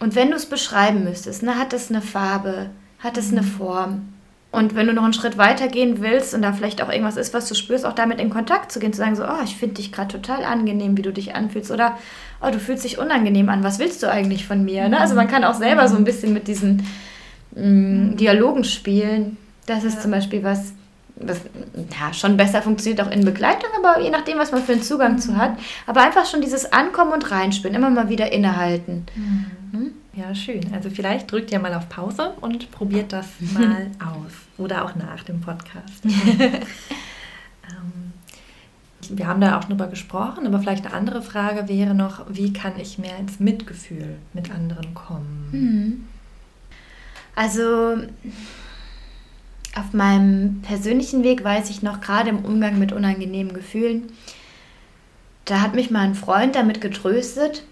Und 0.00 0.14
wenn 0.14 0.30
du 0.30 0.36
es 0.36 0.46
beschreiben 0.46 1.04
müsstest, 1.04 1.42
ne, 1.42 1.58
hat 1.58 1.72
es 1.72 1.90
eine 1.90 2.02
Farbe, 2.02 2.70
hat 2.98 3.18
es 3.18 3.30
eine 3.30 3.42
mhm. 3.42 3.46
Form? 3.46 4.13
Und 4.54 4.76
wenn 4.76 4.86
du 4.86 4.92
noch 4.92 5.02
einen 5.02 5.12
Schritt 5.12 5.36
weiter 5.36 5.66
gehen 5.66 6.00
willst 6.00 6.32
und 6.32 6.42
da 6.42 6.52
vielleicht 6.52 6.80
auch 6.80 6.88
irgendwas 6.88 7.16
ist, 7.16 7.34
was 7.34 7.48
du 7.48 7.56
spürst, 7.56 7.84
auch 7.84 7.92
damit 7.92 8.20
in 8.20 8.30
Kontakt 8.30 8.70
zu 8.70 8.78
gehen, 8.78 8.92
zu 8.92 8.98
sagen, 8.98 9.16
so, 9.16 9.24
oh, 9.24 9.42
ich 9.42 9.56
finde 9.56 9.74
dich 9.74 9.90
gerade 9.90 10.20
total 10.20 10.44
angenehm, 10.44 10.96
wie 10.96 11.02
du 11.02 11.12
dich 11.12 11.34
anfühlst. 11.34 11.72
Oder, 11.72 11.98
oh, 12.40 12.50
du 12.52 12.60
fühlst 12.60 12.84
dich 12.84 12.98
unangenehm 12.98 13.48
an, 13.48 13.64
was 13.64 13.80
willst 13.80 14.02
du 14.04 14.10
eigentlich 14.10 14.46
von 14.46 14.64
mir? 14.64 14.88
Ne? 14.88 15.00
Also 15.00 15.16
man 15.16 15.26
kann 15.26 15.42
auch 15.42 15.54
selber 15.54 15.88
so 15.88 15.96
ein 15.96 16.04
bisschen 16.04 16.32
mit 16.32 16.46
diesen 16.46 16.86
mh, 17.56 17.66
mm, 17.66 18.16
Dialogen 18.16 18.62
spielen. 18.62 19.36
Das 19.66 19.82
ist 19.82 19.96
ja. 19.96 20.00
zum 20.02 20.12
Beispiel 20.12 20.44
was, 20.44 20.72
was 21.16 21.40
ja, 22.00 22.12
schon 22.12 22.36
besser 22.36 22.62
funktioniert, 22.62 23.04
auch 23.04 23.10
in 23.10 23.24
Begleitung, 23.24 23.70
aber 23.82 24.00
je 24.00 24.10
nachdem, 24.10 24.38
was 24.38 24.52
man 24.52 24.62
für 24.62 24.72
einen 24.72 24.82
Zugang 24.82 25.18
zu 25.18 25.36
hat. 25.36 25.58
Aber 25.88 26.02
einfach 26.02 26.26
schon 26.26 26.42
dieses 26.42 26.72
Ankommen 26.72 27.12
und 27.12 27.28
Reinspielen, 27.28 27.74
immer 27.74 27.90
mal 27.90 28.08
wieder 28.08 28.30
innehalten. 28.30 29.06
Mhm. 29.16 29.46
Hm? 29.72 29.92
Ja, 30.16 30.34
schön. 30.34 30.62
Also 30.72 30.90
vielleicht 30.90 31.30
drückt 31.30 31.50
ihr 31.50 31.58
mal 31.58 31.74
auf 31.74 31.88
Pause 31.88 32.34
und 32.40 32.70
probiert 32.70 33.12
das 33.12 33.26
mal 33.54 33.90
aus. 34.00 34.32
Oder 34.58 34.84
auch 34.84 34.94
nach 34.94 35.24
dem 35.24 35.40
Podcast. 35.40 36.04
ähm, 36.04 36.62
wir 39.10 39.26
haben 39.26 39.40
da 39.40 39.58
auch 39.58 39.64
drüber 39.64 39.88
gesprochen, 39.88 40.46
aber 40.46 40.60
vielleicht 40.60 40.86
eine 40.86 40.94
andere 40.94 41.22
Frage 41.22 41.68
wäre 41.68 41.94
noch, 41.94 42.26
wie 42.28 42.52
kann 42.52 42.78
ich 42.78 42.98
mehr 42.98 43.18
ins 43.18 43.40
Mitgefühl 43.40 44.16
mit 44.32 44.50
anderen 44.50 44.94
kommen? 44.94 45.48
Mhm. 45.52 46.04
Also 47.34 47.96
auf 49.74 49.92
meinem 49.92 50.62
persönlichen 50.62 51.24
Weg 51.24 51.42
weiß 51.42 51.70
ich 51.70 51.82
noch 51.82 52.00
gerade 52.00 52.30
im 52.30 52.44
Umgang 52.44 52.78
mit 52.78 52.92
unangenehmen 52.92 53.52
Gefühlen, 53.52 54.12
da 55.44 55.60
hat 55.60 55.74
mich 55.74 55.90
mal 55.90 56.02
ein 56.02 56.14
Freund 56.14 56.54
damit 56.54 56.80
getröstet, 56.80 57.64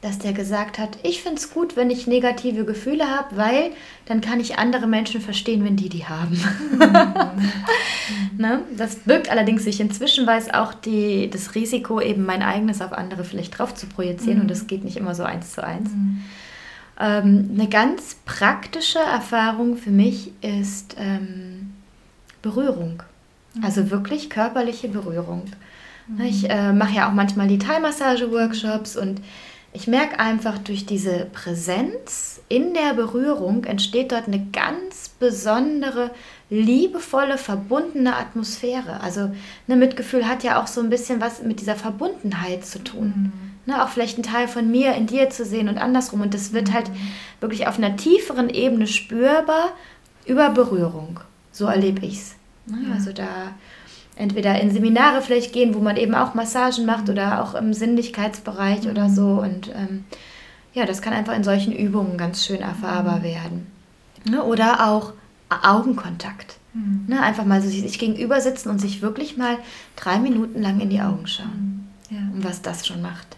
dass 0.00 0.18
der 0.18 0.32
gesagt 0.32 0.78
hat, 0.78 0.96
ich 1.02 1.22
finde 1.22 1.38
es 1.38 1.50
gut, 1.52 1.76
wenn 1.76 1.90
ich 1.90 2.06
negative 2.06 2.64
Gefühle 2.64 3.10
habe, 3.10 3.36
weil 3.36 3.70
dann 4.06 4.20
kann 4.20 4.38
ich 4.38 4.56
andere 4.56 4.86
Menschen 4.86 5.20
verstehen, 5.20 5.64
wenn 5.64 5.76
die 5.76 5.88
die 5.88 6.06
haben. 6.06 6.40
ne? 8.38 8.62
Das 8.76 8.96
birgt 8.96 9.28
allerdings 9.28 9.64
sich 9.64 9.80
inzwischen, 9.80 10.24
weiß 10.26 10.54
auch 10.54 10.72
die, 10.72 11.28
das 11.30 11.56
Risiko, 11.56 12.00
eben 12.00 12.24
mein 12.24 12.42
eigenes 12.42 12.80
auf 12.80 12.92
andere 12.92 13.24
vielleicht 13.24 13.58
drauf 13.58 13.74
zu 13.74 13.86
projizieren 13.86 14.36
mhm. 14.36 14.42
und 14.42 14.50
das 14.50 14.68
geht 14.68 14.84
nicht 14.84 14.96
immer 14.96 15.16
so 15.16 15.24
eins 15.24 15.52
zu 15.52 15.64
eins. 15.64 15.90
Mhm. 15.90 16.22
Ähm, 17.00 17.50
eine 17.54 17.68
ganz 17.68 18.16
praktische 18.24 19.00
Erfahrung 19.00 19.76
für 19.76 19.90
mich 19.90 20.32
ist 20.42 20.94
ähm, 20.98 21.72
Berührung. 22.40 23.02
Mhm. 23.54 23.64
Also 23.64 23.90
wirklich 23.90 24.30
körperliche 24.30 24.88
Berührung. 24.88 25.44
Mhm. 26.06 26.20
Ich 26.24 26.48
äh, 26.48 26.72
mache 26.72 26.94
ja 26.94 27.08
auch 27.08 27.14
manchmal 27.14 27.48
die 27.48 27.58
Thai-Massage-Workshops 27.58 28.96
und 28.96 29.20
ich 29.72 29.86
merke 29.86 30.18
einfach, 30.18 30.58
durch 30.58 30.86
diese 30.86 31.26
Präsenz 31.26 32.40
in 32.48 32.72
der 32.72 32.94
Berührung 32.94 33.64
entsteht 33.64 34.12
dort 34.12 34.26
eine 34.26 34.46
ganz 34.46 35.10
besondere, 35.10 36.10
liebevolle, 36.48 37.36
verbundene 37.36 38.16
Atmosphäre. 38.16 39.00
Also 39.02 39.30
ne, 39.66 39.76
Mitgefühl 39.76 40.26
hat 40.26 40.42
ja 40.42 40.60
auch 40.60 40.66
so 40.66 40.80
ein 40.80 40.88
bisschen 40.88 41.20
was 41.20 41.42
mit 41.42 41.60
dieser 41.60 41.76
Verbundenheit 41.76 42.64
zu 42.64 42.82
tun. 42.82 43.32
Mhm. 43.66 43.72
Ne, 43.72 43.84
auch 43.84 43.90
vielleicht 43.90 44.16
einen 44.16 44.22
Teil 44.22 44.48
von 44.48 44.70
mir 44.70 44.94
in 44.94 45.06
dir 45.06 45.28
zu 45.28 45.44
sehen 45.44 45.68
und 45.68 45.76
andersrum. 45.76 46.22
Und 46.22 46.32
das 46.32 46.54
wird 46.54 46.72
halt 46.72 46.88
mhm. 46.88 46.96
wirklich 47.40 47.66
auf 47.66 47.76
einer 47.76 47.96
tieferen 47.96 48.48
Ebene 48.48 48.86
spürbar 48.86 49.72
über 50.24 50.48
Berührung. 50.48 51.20
So 51.52 51.66
erlebe 51.66 52.06
ich 52.06 52.14
es. 52.14 52.36
Ne, 52.66 52.88
ja. 52.88 52.94
Also 52.94 53.12
da 53.12 53.54
entweder 54.18 54.60
in 54.60 54.70
Seminare 54.70 55.22
vielleicht 55.22 55.52
gehen, 55.52 55.74
wo 55.74 55.78
man 55.78 55.96
eben 55.96 56.14
auch 56.14 56.34
Massagen 56.34 56.84
macht 56.84 57.08
oder 57.08 57.42
auch 57.42 57.54
im 57.54 57.72
Sinnlichkeitsbereich 57.72 58.84
mhm. 58.84 58.90
oder 58.90 59.08
so. 59.08 59.40
Und 59.40 59.68
ähm, 59.74 60.04
ja, 60.74 60.84
das 60.84 61.00
kann 61.00 61.12
einfach 61.12 61.34
in 61.34 61.44
solchen 61.44 61.72
Übungen 61.72 62.18
ganz 62.18 62.44
schön 62.44 62.60
erfahrbar 62.60 63.20
mhm. 63.20 63.22
werden. 63.22 63.66
Ne? 64.28 64.42
Oder 64.42 64.88
auch 64.88 65.12
Augenkontakt. 65.48 66.58
Mhm. 66.74 67.04
Ne? 67.06 67.22
Einfach 67.22 67.44
mal 67.44 67.62
so 67.62 67.68
sich 67.68 67.98
gegenüber 67.98 68.40
sitzen 68.40 68.68
und 68.68 68.80
sich 68.80 69.00
wirklich 69.00 69.36
mal 69.36 69.56
drei 69.96 70.18
Minuten 70.18 70.60
lang 70.60 70.80
in 70.80 70.90
die 70.90 71.00
Augen 71.00 71.26
schauen. 71.26 71.88
Mhm. 72.10 72.16
Ja. 72.16 72.22
Und 72.34 72.44
was 72.44 72.62
das 72.62 72.86
schon 72.86 73.00
macht. 73.00 73.36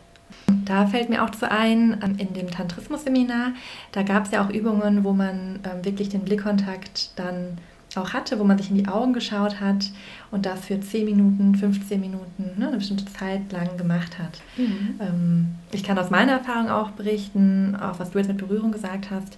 Da 0.64 0.86
fällt 0.86 1.10
mir 1.10 1.22
auch 1.22 1.30
zu 1.30 1.50
ein, 1.50 2.00
ähm, 2.02 2.16
in 2.18 2.32
dem 2.32 2.50
Tantrismus-Seminar, 2.50 3.52
da 3.92 4.02
gab 4.02 4.24
es 4.24 4.32
ja 4.32 4.44
auch 4.44 4.50
Übungen, 4.50 5.04
wo 5.04 5.12
man 5.12 5.60
ähm, 5.64 5.84
wirklich 5.84 6.08
den 6.08 6.22
Blickkontakt 6.22 7.10
dann 7.16 7.58
auch 7.96 8.12
hatte, 8.12 8.38
wo 8.38 8.44
man 8.44 8.58
sich 8.58 8.70
in 8.70 8.76
die 8.76 8.88
Augen 8.88 9.12
geschaut 9.12 9.60
hat 9.60 9.90
und 10.30 10.46
das 10.46 10.66
für 10.66 10.80
10 10.80 11.04
Minuten, 11.04 11.54
15 11.54 12.00
Minuten, 12.00 12.52
ne, 12.56 12.68
eine 12.68 12.76
bestimmte 12.76 13.06
Zeit 13.06 13.50
lang 13.52 13.76
gemacht 13.76 14.18
hat. 14.18 14.40
Mhm. 14.56 15.00
Ähm, 15.00 15.48
ich 15.72 15.82
kann 15.82 15.98
aus 15.98 16.10
meiner 16.10 16.32
Erfahrung 16.32 16.70
auch 16.70 16.90
berichten, 16.90 17.76
auch 17.76 17.98
was 17.98 18.12
du 18.12 18.18
jetzt 18.18 18.28
mit 18.28 18.38
Berührung 18.38 18.70
gesagt 18.70 19.10
hast. 19.10 19.36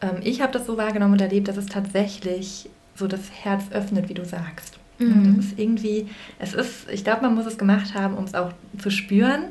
Ähm, 0.00 0.16
ich 0.22 0.42
habe 0.42 0.52
das 0.52 0.66
so 0.66 0.76
wahrgenommen 0.76 1.14
und 1.14 1.20
erlebt, 1.20 1.48
dass 1.48 1.56
es 1.56 1.66
tatsächlich 1.66 2.68
so 2.94 3.06
das 3.06 3.30
Herz 3.32 3.64
öffnet, 3.70 4.08
wie 4.08 4.14
du 4.14 4.24
sagst. 4.24 4.78
Mhm. 4.98 5.36
Das 5.36 5.46
ist 5.46 5.58
irgendwie, 5.58 6.08
es 6.38 6.52
ist, 6.52 6.90
ich 6.90 7.04
glaube, 7.04 7.22
man 7.22 7.34
muss 7.34 7.46
es 7.46 7.56
gemacht 7.56 7.94
haben, 7.94 8.14
um 8.14 8.24
es 8.24 8.34
auch 8.34 8.52
zu 8.78 8.90
spüren. 8.90 9.44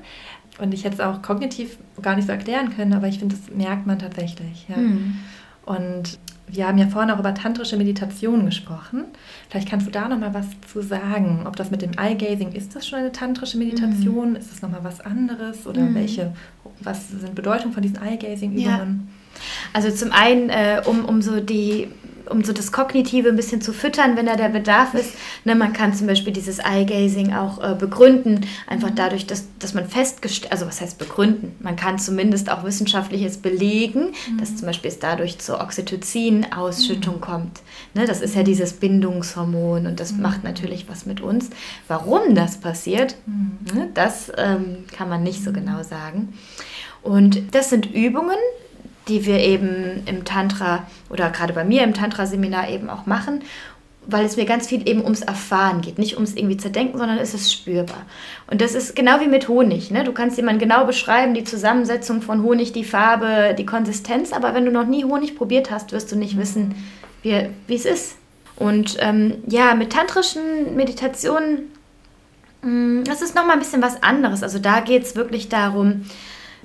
Und 0.60 0.74
ich 0.74 0.84
hätte 0.84 0.96
es 0.96 1.00
auch 1.00 1.22
kognitiv 1.22 1.78
gar 2.02 2.16
nicht 2.16 2.28
so 2.28 2.34
erklären 2.34 2.76
können, 2.76 2.94
aber 2.94 3.08
ich 3.08 3.20
finde, 3.20 3.36
das 3.36 3.56
merkt 3.56 3.88
man 3.88 3.98
tatsächlich. 3.98 4.68
Ja. 4.70 4.78
Mhm. 4.78 5.16
Und 5.66 6.20
wir 6.52 6.68
haben 6.68 6.78
ja 6.78 6.88
vorhin 6.88 7.12
auch 7.12 7.20
über 7.20 7.34
tantrische 7.34 7.78
Meditation 7.78 8.46
gesprochen. 8.46 9.06
Vielleicht 9.50 9.70
kannst 9.70 9.88
du 9.88 9.92
da 9.92 10.08
noch 10.08 10.20
mal 10.20 10.34
was 10.34 10.48
zu 10.72 10.82
sagen. 10.82 11.44
Ob 11.46 11.56
das 11.56 11.72
mit 11.72 11.82
dem 11.82 11.92
Eye-Gazing, 11.98 12.52
ist 12.52 12.76
das 12.76 12.88
schon 12.88 13.00
eine 13.00 13.12
tantrische 13.12 13.58
Meditation? 13.58 14.32
Mhm. 14.32 14.36
Ist 14.36 14.52
das 14.52 14.62
noch 14.62 14.70
mal 14.70 14.84
was 14.84 15.02
anderes? 15.02 15.66
Oder 15.66 15.82
mhm. 15.82 15.96
welche, 15.96 16.34
was 16.82 17.10
sind 17.10 17.36
Bedeutungen 17.36 17.74
von 17.74 17.84
diesen 17.84 17.98
Eye-Gazing-Übungen? 18.02 19.10
Ja. 19.10 19.40
Also 19.74 19.90
zum 19.92 20.12
einen, 20.12 20.50
äh, 20.50 20.82
um, 20.86 21.06
um 21.06 21.22
so 21.22 21.40
die 21.40 21.88
um 22.32 22.44
so 22.44 22.54
das 22.54 22.72
Kognitive 22.72 23.30
ein 23.30 23.36
bisschen 23.36 23.62
zu 23.62 23.74
füttern, 23.74 24.16
wenn 24.16 24.26
da 24.26 24.36
der 24.36 24.50
Bedarf 24.50 24.94
ist. 24.94 25.14
Ne, 25.46 25.56
man 25.56 25.74
kann 25.74 25.94
zum 25.94 26.08
Beispiel 26.08 26.34
dieses 26.34 26.60
Eye-Gazing 26.60 27.34
auch 27.34 27.62
äh, 27.62 27.76
begründen, 27.76 28.42
einfach 28.68 28.90
mhm. 28.90 28.96
dadurch, 28.96 29.28
dass, 29.28 29.46
dass 29.60 29.74
man 29.74 29.88
festgestellt, 29.88 30.52
also 30.52 30.66
was 30.66 30.82
heißt 30.82 30.98
begründen? 30.98 31.56
Man 31.60 31.76
kann 31.76 32.00
zumindest 32.00 32.52
auch 32.52 32.64
wissenschaftliches 32.64 33.38
belegen, 33.38 34.14
mhm. 34.30 34.38
dass 34.40 34.56
zum 34.56 34.68
Beispiel 34.68 34.90
es 34.90 35.00
dadurch 35.00 35.40
zur 35.40 35.60
Oxytocin-Ausschüttung 35.62 37.16
mhm. 37.16 37.22
kommt. 37.22 37.62
Ne, 37.94 38.06
das 38.06 38.22
ist 38.22 38.36
ja 38.36 38.44
dieses 38.44 38.74
Bindungshormon 38.74 39.86
und 39.86 40.00
das 40.00 40.14
mhm. 40.14 40.22
macht 40.22 40.44
natürlich 40.44 40.88
was 40.90 41.06
mit 41.06 41.22
uns. 41.22 41.50
Warum 41.88 42.36
das 42.36 42.58
passiert, 42.58 43.16
mhm. 43.26 43.58
ne, 43.74 43.90
das 43.94 44.32
ähm, 44.38 44.86
kann 44.96 45.10
man 45.10 45.24
nicht 45.24 45.44
so 45.44 45.52
genau 45.52 45.84
sagen. 45.84 46.34
Und 47.04 47.56
das 47.56 47.70
sind 47.70 47.88
Übungen, 47.94 48.38
die 49.08 49.26
wir 49.26 49.40
eben 49.40 50.04
im 50.06 50.26
Tantra 50.26 50.88
oder 51.10 51.30
gerade 51.30 51.54
bei 51.54 51.64
mir 51.64 51.84
im 51.84 51.94
Tantra-Seminar 51.94 52.70
eben 52.70 52.90
auch 52.90 53.06
machen, 53.06 53.42
weil 54.08 54.26
es 54.26 54.36
mir 54.36 54.46
ganz 54.46 54.68
viel 54.68 54.88
eben 54.88 55.04
ums 55.04 55.22
Erfahren 55.22 55.82
geht, 55.82 56.00
nicht 56.00 56.16
ums 56.16 56.34
irgendwie 56.34 56.58
zu 56.58 56.70
denken, 56.70 56.98
sondern 56.98 57.18
es 57.18 57.34
ist 57.34 57.52
spürbar. 57.52 58.06
Und 58.48 58.62
das 58.62 58.74
ist 58.74 58.96
genau 58.96 59.20
wie 59.20 59.28
mit 59.28 59.48
Honig. 59.48 59.92
Ne? 59.92 60.04
Du 60.04 60.12
kannst 60.12 60.38
jemand 60.38 60.60
genau 60.60 60.86
beschreiben, 60.86 61.34
die 61.34 61.44
Zusammensetzung 61.44 62.22
von 62.22 62.42
Honig, 62.42 62.74
die 62.74 62.84
Farbe, 62.84 63.56
die 63.58 63.66
Konsistenz, 63.66 64.34
aber 64.34 64.54
wenn 64.54 64.66
du 64.66 64.72
noch 64.72 64.88
nie 64.88 65.04
Honig 65.04 65.38
probiert 65.38 65.70
hast, 65.70 65.92
wirst 65.92 66.12
du 66.12 66.16
nicht 66.16 66.38
wissen, 66.38 66.74
wie, 67.22 67.50
es 67.70 67.86
ist. 67.86 68.16
Und 68.56 68.98
ähm, 69.00 69.36
ja, 69.48 69.76
mit 69.76 69.92
tantrischen 69.92 70.76
Meditationen, 70.76 71.72
mm, 72.64 73.04
das 73.04 73.22
ist 73.22 73.36
nochmal 73.36 73.54
ein 73.54 73.60
bisschen 73.60 73.84
was 73.84 74.02
anderes. 74.02 74.42
Also 74.42 74.58
da 74.58 74.80
geht 74.80 75.04
es 75.04 75.16
wirklich 75.16 75.50
darum, 75.50 76.06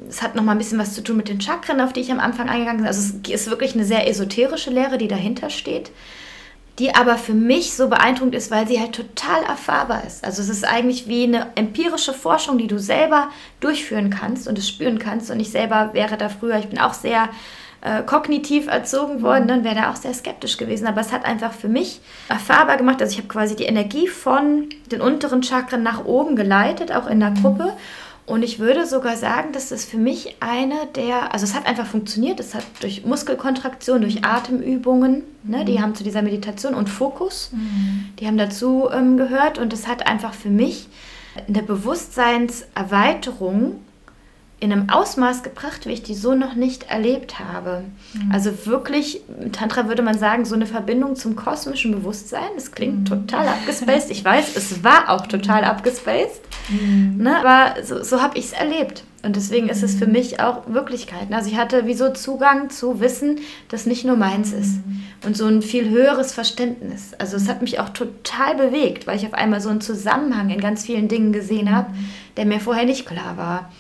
es 0.09 0.23
hat 0.23 0.35
noch 0.35 0.43
mal 0.43 0.53
ein 0.53 0.59
bisschen 0.59 0.79
was 0.79 0.95
zu 0.95 1.03
tun 1.03 1.17
mit 1.17 1.29
den 1.29 1.41
Chakren, 1.41 1.81
auf 1.81 1.93
die 1.93 2.01
ich 2.01 2.13
am 2.13 2.21
Anfang 2.21 2.49
eingegangen 2.49 2.79
bin. 2.79 2.87
Also 2.87 3.01
es 3.01 3.29
ist 3.29 3.51
wirklich 3.51 3.75
eine 3.75 3.85
sehr 3.85 4.09
esoterische 4.09 4.71
Lehre, 4.71 4.99
die 4.99 5.09
dahinter 5.09 5.51
steht, 5.51 5.91
die 6.79 6.95
aber 6.95 7.17
für 7.17 7.33
mich 7.33 7.73
so 7.75 7.89
beeindruckend 7.89 8.35
ist, 8.35 8.51
weil 8.51 8.69
sie 8.69 8.79
halt 8.79 8.93
total 8.93 9.43
erfahrbar 9.45 10.05
ist. 10.07 10.25
Also 10.25 10.43
es 10.43 10.51
ist 10.51 10.65
eigentlich 10.65 11.09
wie 11.09 11.25
eine 11.25 11.47
empirische 11.55 12.13
Forschung, 12.13 12.59
die 12.59 12.67
du 12.67 12.79
selber 12.79 13.31
durchführen 13.61 14.11
kannst 14.11 14.47
und 14.47 14.59
es 14.59 14.69
spüren 14.69 14.99
kannst. 14.99 15.31
Und 15.31 15.41
ich 15.41 15.51
selber 15.51 15.91
wäre 15.95 16.19
da 16.19 16.29
früher, 16.29 16.59
ich 16.59 16.69
bin 16.69 16.79
auch 16.79 16.93
sehr 16.93 17.31
äh, 17.81 18.03
kognitiv 18.03 18.67
erzogen 18.67 19.23
worden, 19.23 19.49
dann 19.49 19.65
wäre 19.65 19.77
da 19.77 19.91
auch 19.91 19.97
sehr 19.97 20.13
skeptisch 20.13 20.59
gewesen. 20.59 20.87
Aber 20.87 21.01
es 21.01 21.13
hat 21.13 21.25
einfach 21.25 21.53
für 21.53 21.69
mich 21.69 22.01
erfahrbar 22.29 22.77
gemacht. 22.77 23.01
Also 23.01 23.13
ich 23.13 23.19
habe 23.19 23.29
quasi 23.29 23.57
die 23.57 23.65
Energie 23.65 24.09
von 24.09 24.69
den 24.93 25.01
unteren 25.01 25.43
Chakren 25.43 25.83
nach 25.83 26.05
oben 26.05 26.37
geleitet, 26.37 26.93
auch 26.93 27.07
in 27.07 27.21
der 27.21 27.31
Gruppe. 27.31 27.75
Und 28.27 28.43
ich 28.43 28.59
würde 28.59 28.87
sogar 28.87 29.17
sagen, 29.17 29.53
dass 29.53 29.69
das 29.69 29.85
für 29.85 29.99
mich 29.99 30.35
eine 30.41 30.75
der, 30.97 31.33
also 31.33 31.45
es 31.45 31.55
hat 31.55 31.67
einfach 31.67 31.87
funktioniert, 31.87 32.41
es 32.41 32.57
hat 32.57 32.65
durch 32.81 33.05
Muskelkontraktion, 33.05 34.01
durch 34.01 34.25
Atemübungen, 34.25 35.23
ne, 35.45 35.65
die 35.65 35.79
mhm. 35.79 35.83
haben 35.83 35.95
zu 35.95 36.03
dieser 36.03 36.23
Meditation 36.23 36.75
und 36.75 36.89
Fokus, 36.89 37.51
mhm. 37.53 38.07
die 38.19 38.27
haben 38.27 38.37
dazu 38.37 38.89
ähm, 38.93 39.17
gehört 39.17 39.59
und 39.59 39.73
es 39.73 39.87
hat 39.87 40.09
einfach 40.09 40.35
für 40.35 40.51
mich 40.51 40.89
eine 41.47 41.63
Bewusstseinserweiterung 41.63 43.77
in 44.59 44.73
einem 44.73 44.89
Ausmaß 44.89 45.43
gebracht, 45.43 45.85
wie 45.85 45.93
ich 45.93 46.03
die 46.03 46.15
so 46.15 46.35
noch 46.35 46.55
nicht 46.55 46.89
erlebt 46.89 47.39
habe. 47.39 47.85
Mhm. 48.15 48.33
Also 48.33 48.51
wirklich, 48.65 49.21
Tantra 49.53 49.87
würde 49.87 50.01
man 50.01 50.19
sagen, 50.19 50.47
so 50.47 50.55
eine 50.55 50.65
Verbindung 50.65 51.15
zum 51.15 51.37
kosmischen 51.37 51.93
Bewusstsein. 51.93 52.49
Das 52.55 52.73
klingt 52.73 53.01
mhm. 53.01 53.05
total 53.05 53.49
abgespaced. 53.49 54.11
Ich 54.11 54.25
weiß, 54.25 54.57
es 54.57 54.83
war 54.83 55.11
auch 55.11 55.27
total 55.27 55.65
abgespaced. 55.65 56.41
Mhm. 56.71 57.19
Ne? 57.19 57.39
Aber 57.39 57.83
so, 57.85 58.03
so 58.03 58.23
habe 58.23 58.39
ich 58.39 58.47
es 58.47 58.53
erlebt. 58.53 59.05
Und 59.23 59.37
deswegen 59.37 59.69
ist 59.69 59.83
es 59.83 59.97
für 59.97 60.07
mhm. 60.07 60.13
mich 60.13 60.41
auch 60.41 60.63
Wirklichkeit. 60.69 61.31
Also 61.33 61.51
ich 61.51 61.59
hatte 61.59 61.85
wie 61.85 61.95
so 61.95 62.11
Zugang 62.13 62.71
zu 62.71 63.01
Wissen, 63.01 63.41
das 63.69 63.85
nicht 63.85 64.07
nur 64.07 64.17
meins 64.17 64.55
ist. 64.55 64.87
Mhm. 64.87 65.03
Und 65.27 65.37
so 65.37 65.45
ein 65.47 65.61
viel 65.61 65.91
höheres 65.91 66.33
Verständnis. 66.33 67.13
Also 67.19 67.37
es 67.37 67.47
hat 67.47 67.61
mich 67.61 67.79
auch 67.79 67.91
total 67.91 68.55
bewegt, 68.55 69.07
weil 69.07 69.17
ich 69.17 69.27
auf 69.27 69.35
einmal 69.35 69.61
so 69.61 69.69
einen 69.69 69.83
Zusammenhang 69.83 70.49
in 70.49 70.61
ganz 70.61 70.85
vielen 70.87 71.09
Dingen 71.09 71.33
gesehen 71.35 71.75
habe, 71.75 71.91
mhm. 71.91 72.09
der 72.39 72.47
mir 72.47 72.61
vorher 72.61 72.87
nicht 72.87 73.05
klar 73.05 73.37
war. 73.37 73.71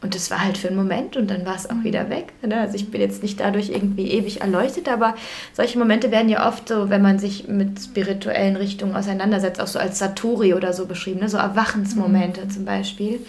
Und 0.00 0.14
das 0.14 0.30
war 0.30 0.44
halt 0.44 0.56
für 0.56 0.68
einen 0.68 0.76
Moment 0.76 1.16
und 1.16 1.28
dann 1.28 1.44
war 1.44 1.56
es 1.56 1.68
auch 1.68 1.74
mhm. 1.74 1.84
wieder 1.84 2.08
weg. 2.08 2.32
Ne? 2.46 2.60
Also 2.60 2.76
ich 2.76 2.90
bin 2.90 3.00
jetzt 3.00 3.22
nicht 3.22 3.40
dadurch 3.40 3.70
irgendwie 3.70 4.12
ewig 4.12 4.40
erleuchtet, 4.40 4.88
aber 4.88 5.16
solche 5.52 5.78
Momente 5.78 6.12
werden 6.12 6.28
ja 6.28 6.46
oft 6.46 6.68
so, 6.68 6.88
wenn 6.88 7.02
man 7.02 7.18
sich 7.18 7.48
mit 7.48 7.80
spirituellen 7.80 8.54
Richtungen 8.54 8.94
auseinandersetzt, 8.94 9.60
auch 9.60 9.66
so 9.66 9.78
als 9.78 9.98
Saturi 9.98 10.54
oder 10.54 10.72
so 10.72 10.86
beschrieben, 10.86 11.20
ne? 11.20 11.28
so 11.28 11.36
Erwachensmomente 11.36 12.44
mhm. 12.44 12.50
zum 12.50 12.64
Beispiel. 12.64 13.20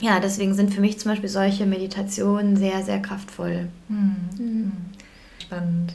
Ja, 0.00 0.20
deswegen 0.20 0.52
sind 0.52 0.74
für 0.74 0.82
mich 0.82 0.98
zum 0.98 1.12
Beispiel 1.12 1.30
solche 1.30 1.64
Meditationen 1.64 2.56
sehr, 2.56 2.82
sehr 2.82 3.00
kraftvoll. 3.00 3.68
Mhm. 3.88 4.16
mhm 4.38 4.72
spannend. 5.54 5.92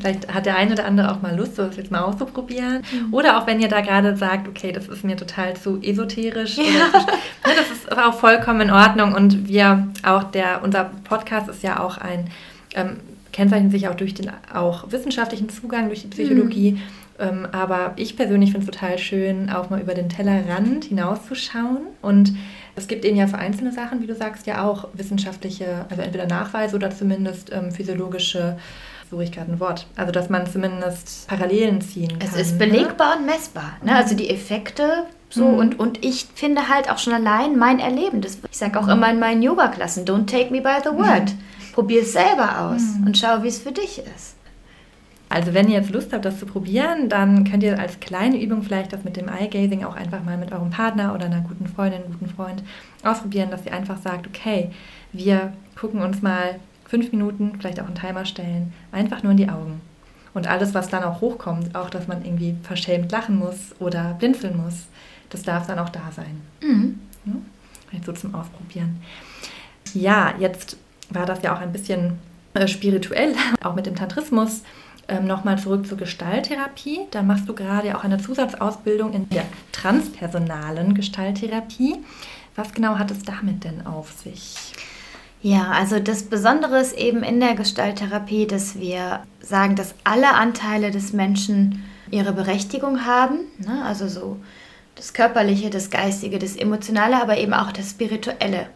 Vielleicht 0.00 0.32
hat 0.32 0.46
der 0.46 0.56
eine 0.56 0.72
oder 0.72 0.84
andere 0.84 1.12
auch 1.12 1.22
mal 1.22 1.36
Lust, 1.36 1.58
das 1.58 1.76
jetzt 1.76 1.90
mal 1.90 2.00
auszuprobieren. 2.00 2.82
Mhm. 2.92 3.14
Oder 3.14 3.38
auch 3.38 3.46
wenn 3.46 3.60
ihr 3.60 3.68
da 3.68 3.80
gerade 3.80 4.16
sagt, 4.16 4.48
okay, 4.48 4.72
das 4.72 4.88
ist 4.88 5.04
mir 5.04 5.16
total 5.16 5.54
zu 5.56 5.80
esoterisch. 5.82 6.56
Ja. 6.56 6.64
Zu, 6.64 7.06
ne, 7.06 7.54
das 7.56 7.70
ist 7.70 7.92
auch 7.92 8.14
vollkommen 8.14 8.62
in 8.62 8.70
Ordnung. 8.70 9.14
Und 9.14 9.48
wir 9.48 9.88
auch, 10.02 10.24
der, 10.24 10.62
unser 10.62 10.90
Podcast 11.04 11.48
ist 11.48 11.62
ja 11.62 11.80
auch 11.80 11.98
ein 11.98 12.30
ähm, 12.74 12.98
kennzeichnet 13.32 13.72
sich 13.72 13.88
auch 13.88 13.94
durch 13.94 14.14
den 14.14 14.30
auch 14.52 14.90
wissenschaftlichen 14.90 15.48
Zugang, 15.48 15.86
durch 15.86 16.02
die 16.02 16.08
Psychologie. 16.08 16.72
Mhm. 16.72 16.80
Ähm, 17.20 17.46
aber 17.52 17.92
ich 17.96 18.16
persönlich 18.16 18.52
finde 18.52 18.66
es 18.66 18.72
total 18.72 18.98
schön, 18.98 19.50
auch 19.50 19.70
mal 19.70 19.80
über 19.80 19.94
den 19.94 20.08
Tellerrand 20.08 20.86
hinauszuschauen. 20.86 21.78
Und 22.02 22.34
es 22.76 22.88
gibt 22.88 23.04
eben 23.04 23.16
ja 23.16 23.26
für 23.26 23.38
einzelne 23.38 23.72
Sachen, 23.72 24.02
wie 24.02 24.06
du 24.06 24.14
sagst, 24.14 24.46
ja 24.46 24.64
auch 24.64 24.88
wissenschaftliche, 24.94 25.86
also 25.90 26.02
entweder 26.02 26.26
Nachweise 26.26 26.76
oder 26.76 26.90
zumindest 26.90 27.52
ähm, 27.52 27.70
physiologische 27.70 28.56
suche 29.10 29.24
ich 29.24 29.32
gerade 29.32 29.50
ein 29.52 29.60
Wort. 29.60 29.86
Also, 29.96 30.12
dass 30.12 30.30
man 30.30 30.46
zumindest 30.46 31.26
Parallelen 31.26 31.80
ziehen 31.80 32.08
kann. 32.10 32.20
Es 32.20 32.36
ist 32.36 32.58
belegbar 32.58 33.16
ne? 33.16 33.20
und 33.20 33.26
messbar. 33.26 33.72
Ne? 33.82 33.94
Also 33.94 34.14
die 34.14 34.30
Effekte 34.30 35.06
so 35.30 35.46
mhm. 35.46 35.58
und, 35.58 35.78
und 35.78 36.04
ich 36.04 36.26
finde 36.34 36.68
halt 36.68 36.90
auch 36.90 36.98
schon 36.98 37.12
allein 37.12 37.56
mein 37.56 37.78
Erleben. 37.78 38.20
Das, 38.20 38.38
ich 38.50 38.58
sage 38.58 38.78
auch 38.78 38.86
mhm. 38.86 38.92
immer 38.92 39.10
in 39.10 39.20
meinen 39.20 39.42
Yoga-Klassen, 39.42 40.04
don't 40.04 40.26
take 40.26 40.50
me 40.50 40.60
by 40.60 40.78
the 40.82 40.90
word. 40.90 41.30
Mhm. 41.30 41.72
Probier 41.72 42.02
es 42.02 42.12
selber 42.12 42.60
aus 42.60 42.82
mhm. 42.98 43.06
und 43.06 43.18
schau, 43.18 43.42
wie 43.42 43.48
es 43.48 43.60
für 43.60 43.72
dich 43.72 43.98
ist. 44.16 44.34
Also 45.30 45.54
wenn 45.54 45.68
ihr 45.68 45.78
jetzt 45.78 45.92
Lust 45.92 46.12
habt, 46.12 46.24
das 46.24 46.40
zu 46.40 46.44
probieren, 46.44 47.08
dann 47.08 47.44
könnt 47.44 47.62
ihr 47.62 47.78
als 47.78 48.00
kleine 48.00 48.42
Übung 48.42 48.64
vielleicht 48.64 48.92
das 48.92 49.04
mit 49.04 49.16
dem 49.16 49.28
Eye-Gazing 49.28 49.84
auch 49.84 49.94
einfach 49.94 50.24
mal 50.24 50.36
mit 50.36 50.50
eurem 50.50 50.70
Partner 50.70 51.14
oder 51.14 51.26
einer 51.26 51.40
guten 51.42 51.68
Freundin, 51.68 52.02
guten 52.06 52.28
Freund 52.28 52.64
ausprobieren, 53.04 53.48
dass 53.48 53.64
ihr 53.64 53.72
einfach 53.72 53.98
sagt, 53.98 54.26
okay, 54.26 54.70
wir 55.12 55.52
gucken 55.76 56.02
uns 56.02 56.20
mal 56.20 56.56
fünf 56.84 57.12
Minuten, 57.12 57.52
vielleicht 57.58 57.80
auch 57.80 57.86
einen 57.86 57.94
Timer 57.94 58.24
stellen, 58.24 58.72
einfach 58.90 59.22
nur 59.22 59.30
in 59.30 59.38
die 59.38 59.48
Augen. 59.48 59.80
Und 60.34 60.48
alles, 60.48 60.74
was 60.74 60.88
dann 60.88 61.04
auch 61.04 61.20
hochkommt, 61.20 61.76
auch 61.76 61.90
dass 61.90 62.08
man 62.08 62.24
irgendwie 62.24 62.56
verschämt 62.64 63.12
lachen 63.12 63.38
muss 63.38 63.74
oder 63.78 64.16
blinzeln 64.18 64.56
muss, 64.56 64.86
das 65.28 65.42
darf 65.42 65.68
dann 65.68 65.78
auch 65.78 65.90
da 65.90 66.10
sein. 66.10 66.40
Mhm. 66.60 66.98
Ja? 67.24 67.32
Vielleicht 67.88 68.04
so 68.04 68.12
zum 68.12 68.34
Ausprobieren. 68.34 69.00
Ja, 69.94 70.34
jetzt 70.40 70.76
war 71.10 71.24
das 71.24 71.42
ja 71.42 71.54
auch 71.54 71.60
ein 71.60 71.72
bisschen 71.72 72.18
äh, 72.54 72.66
spirituell, 72.66 73.34
auch 73.62 73.76
mit 73.76 73.86
dem 73.86 73.94
Tantrismus. 73.94 74.62
Ähm, 75.08 75.26
Nochmal 75.26 75.58
zurück 75.58 75.86
zur 75.86 75.98
Gestalttherapie. 75.98 77.00
Da 77.10 77.22
machst 77.22 77.48
du 77.48 77.54
gerade 77.54 77.96
auch 77.96 78.04
eine 78.04 78.18
Zusatzausbildung 78.18 79.12
in 79.12 79.28
der 79.30 79.44
transpersonalen 79.72 80.94
Gestalttherapie. 80.94 81.96
Was 82.56 82.72
genau 82.72 82.98
hat 82.98 83.10
es 83.10 83.22
damit 83.22 83.64
denn 83.64 83.86
auf 83.86 84.12
sich? 84.12 84.74
Ja, 85.42 85.70
also 85.70 85.98
das 85.98 86.24
Besondere 86.24 86.80
ist 86.80 86.92
eben 86.92 87.22
in 87.22 87.40
der 87.40 87.54
Gestalttherapie, 87.54 88.46
dass 88.46 88.78
wir 88.78 89.20
sagen, 89.40 89.74
dass 89.74 89.94
alle 90.04 90.34
Anteile 90.34 90.90
des 90.90 91.12
Menschen 91.14 91.84
ihre 92.10 92.32
Berechtigung 92.32 93.06
haben. 93.06 93.38
Ne? 93.58 93.82
Also 93.84 94.08
so 94.08 94.36
das 94.96 95.14
Körperliche, 95.14 95.70
das 95.70 95.88
Geistige, 95.88 96.38
das 96.38 96.56
Emotionale, 96.56 97.22
aber 97.22 97.38
eben 97.38 97.54
auch 97.54 97.72
das 97.72 97.90
Spirituelle. 97.90 98.66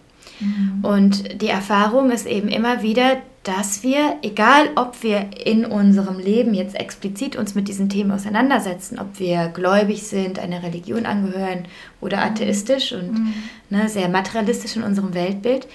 Mhm. 0.41 0.85
Und 0.85 1.43
die 1.43 1.49
Erfahrung 1.49 2.11
ist 2.11 2.27
eben 2.27 2.49
immer 2.49 2.83
wieder, 2.83 3.19
dass 3.45 3.83
wir, 3.83 4.17
egal 4.23 4.71
ob 4.75 5.03
wir 5.03 5.27
in 5.45 5.67
unserem 5.67 6.19
Leben 6.19 6.55
jetzt 6.55 6.75
explizit 6.75 7.37
uns 7.37 7.55
mit 7.55 7.69
diesen 7.69 7.91
Themen 7.91 8.11
auseinandersetzen, 8.11 8.99
ob 8.99 9.19
wir 9.19 9.49
gläubig 9.49 10.03
sind, 10.05 10.39
einer 10.39 10.63
Religion 10.63 11.05
angehören 11.05 11.67
oder 12.01 12.19
mhm. 12.19 12.23
atheistisch 12.23 12.93
und 12.93 13.13
mhm. 13.13 13.35
ne, 13.69 13.89
sehr 13.89 14.09
materialistisch 14.09 14.77
in 14.77 14.83
unserem 14.83 15.13
Weltbild, 15.15 15.67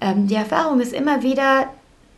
ähm, 0.00 0.26
die 0.26 0.34
Erfahrung 0.34 0.80
ist 0.80 0.92
immer 0.92 1.22
wieder, 1.22 1.68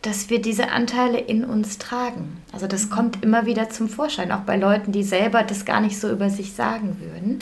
dass 0.03 0.31
wir 0.31 0.41
diese 0.41 0.71
Anteile 0.71 1.19
in 1.19 1.45
uns 1.45 1.79
tragen. 1.79 2.39
Also 2.53 2.67
das 2.67 2.87
mhm. 2.87 2.91
kommt 2.91 3.23
immer 3.23 3.47
wieder 3.47 3.71
zum 3.71 3.89
Vorschein, 3.89 4.33
auch 4.33 4.41
bei 4.41 4.57
Leuten, 4.57 4.91
die 4.91 5.05
selber 5.05 5.45
das 5.45 5.65
gar 5.65 5.81
nicht 5.81 5.99
so 5.99 6.11
über 6.11 6.29
sich 6.29 6.53
sagen 6.55 6.99
würden. 7.01 7.39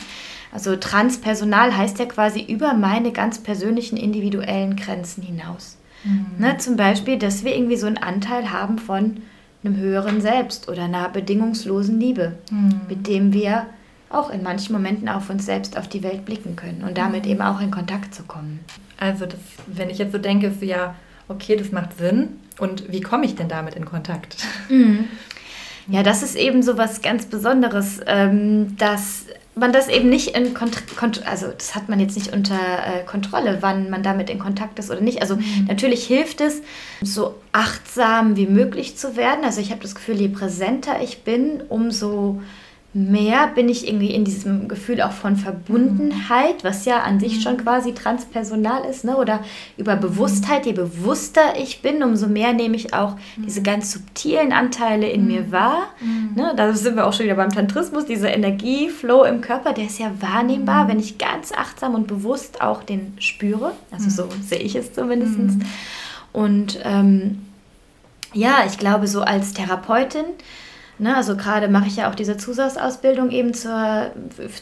Also 0.51 0.75
transpersonal 0.75 1.75
heißt 1.75 1.99
ja 1.99 2.05
quasi 2.05 2.41
über 2.41 2.73
meine 2.73 3.11
ganz 3.11 3.39
persönlichen 3.39 3.97
individuellen 3.97 4.75
Grenzen 4.75 5.21
hinaus. 5.21 5.77
Mhm. 6.03 6.25
Ne, 6.39 6.57
zum 6.57 6.77
Beispiel, 6.77 7.17
dass 7.17 7.43
wir 7.43 7.55
irgendwie 7.55 7.77
so 7.77 7.87
einen 7.87 7.97
Anteil 7.97 8.51
haben 8.51 8.77
von 8.77 9.17
einem 9.63 9.77
höheren 9.77 10.21
Selbst 10.21 10.69
oder 10.69 10.83
einer 10.83 11.09
bedingungslosen 11.09 11.99
Liebe, 11.99 12.37
mhm. 12.51 12.81
mit 12.87 13.07
dem 13.07 13.33
wir 13.33 13.67
auch 14.09 14.29
in 14.29 14.41
manchen 14.41 14.73
Momenten 14.73 15.09
auf 15.09 15.29
uns 15.29 15.45
selbst, 15.45 15.77
auf 15.77 15.87
die 15.87 16.03
Welt 16.03 16.25
blicken 16.25 16.55
können 16.55 16.83
und 16.83 16.97
damit 16.97 17.25
mhm. 17.25 17.31
eben 17.31 17.41
auch 17.41 17.59
in 17.59 17.71
Kontakt 17.71 18.13
zu 18.13 18.23
kommen. 18.23 18.59
Also 18.97 19.25
das, 19.25 19.39
wenn 19.67 19.89
ich 19.89 19.97
jetzt 19.97 20.13
so 20.13 20.17
denke, 20.17 20.47
ist 20.47 20.61
so, 20.61 20.65
ja, 20.65 20.95
okay, 21.27 21.55
das 21.55 21.71
macht 21.71 21.97
Sinn. 21.97 22.39
Und 22.57 22.91
wie 22.91 23.01
komme 23.01 23.25
ich 23.25 23.35
denn 23.35 23.49
damit 23.49 23.75
in 23.75 23.85
Kontakt? 23.85 24.37
Mhm. 24.69 25.05
Ja, 25.89 26.03
das 26.03 26.21
ist 26.21 26.35
eben 26.35 26.63
so 26.63 26.77
was 26.77 27.01
ganz 27.01 27.27
Besonderes, 27.27 28.01
ähm, 28.07 28.75
dass 28.75 29.27
man 29.57 29.73
das 29.73 29.87
eben 29.87 30.09
nicht 30.09 30.35
in 30.35 30.53
Kontrolle, 30.53 31.27
also 31.27 31.47
das 31.47 31.75
hat 31.75 31.89
man 31.89 31.99
jetzt 31.99 32.15
nicht 32.15 32.33
unter 32.33 32.55
äh, 32.55 33.03
Kontrolle, 33.05 33.57
wann 33.61 33.89
man 33.89 34.03
damit 34.03 34.29
in 34.29 34.39
Kontakt 34.39 34.79
ist 34.79 34.91
oder 34.91 35.01
nicht. 35.01 35.21
Also 35.21 35.35
mhm. 35.35 35.65
natürlich 35.67 36.05
hilft 36.05 36.41
es, 36.41 36.61
so 37.01 37.35
achtsam 37.51 38.35
wie 38.35 38.47
möglich 38.47 38.97
zu 38.97 39.15
werden. 39.15 39.43
Also 39.43 39.61
ich 39.61 39.71
habe 39.71 39.81
das 39.81 39.95
Gefühl, 39.95 40.19
je 40.19 40.29
präsenter 40.29 41.01
ich 41.01 41.23
bin, 41.23 41.61
umso 41.69 42.41
mehr 42.97 43.47
bin 43.47 43.69
ich 43.69 43.87
irgendwie 43.87 44.09
in 44.09 44.25
diesem 44.25 44.67
Gefühl 44.67 45.01
auch 45.03 45.11
von 45.11 45.35
Verbundenheit, 45.35 46.63
was 46.63 46.85
ja 46.85 47.03
an 47.03 47.19
sich 47.19 47.43
schon 47.43 47.57
quasi 47.57 47.93
transpersonal 47.93 48.85
ist, 48.89 49.05
ne? 49.05 49.17
oder 49.17 49.41
über 49.77 49.95
Bewusstheit. 49.95 50.65
Je 50.65 50.73
bewusster 50.73 51.59
ich 51.59 51.83
bin, 51.83 52.01
umso 52.01 52.27
mehr 52.27 52.53
nehme 52.53 52.75
ich 52.75 52.95
auch 52.95 53.15
diese 53.37 53.61
ganz 53.61 53.91
subtilen 53.91 54.51
Anteile 54.51 55.07
in 55.07 55.27
mir 55.27 55.51
wahr. 55.51 55.89
Ne? 56.35 56.53
Da 56.57 56.73
sind 56.73 56.95
wir 56.95 57.05
auch 57.05 57.13
schon 57.13 57.25
wieder 57.25 57.35
beim 57.35 57.51
Tantrismus, 57.51 58.05
dieser 58.05 58.33
Energieflow 58.33 59.25
im 59.25 59.41
Körper, 59.41 59.73
der 59.73 59.85
ist 59.85 59.99
ja 59.99 60.11
wahrnehmbar, 60.19 60.87
wenn 60.87 60.99
ich 60.99 61.19
ganz 61.19 61.51
achtsam 61.51 61.93
und 61.93 62.07
bewusst 62.07 62.61
auch 62.61 62.81
den 62.81 63.13
spüre. 63.19 63.73
Also 63.91 64.09
so 64.09 64.29
sehe 64.41 64.59
ich 64.59 64.75
es 64.75 64.93
zumindest. 64.93 65.37
Und 66.33 66.79
ähm, 66.83 67.45
ja, 68.33 68.63
ich 68.65 68.77
glaube, 68.77 69.07
so 69.07 69.21
als 69.21 69.53
Therapeutin, 69.53 70.25
Ne, 70.99 71.15
also 71.15 71.37
gerade 71.37 71.67
mache 71.67 71.87
ich 71.87 71.97
ja 71.97 72.09
auch 72.09 72.15
diese 72.15 72.37
Zusatzausbildung 72.37 73.29
eben 73.29 73.53
zur, 73.53 74.11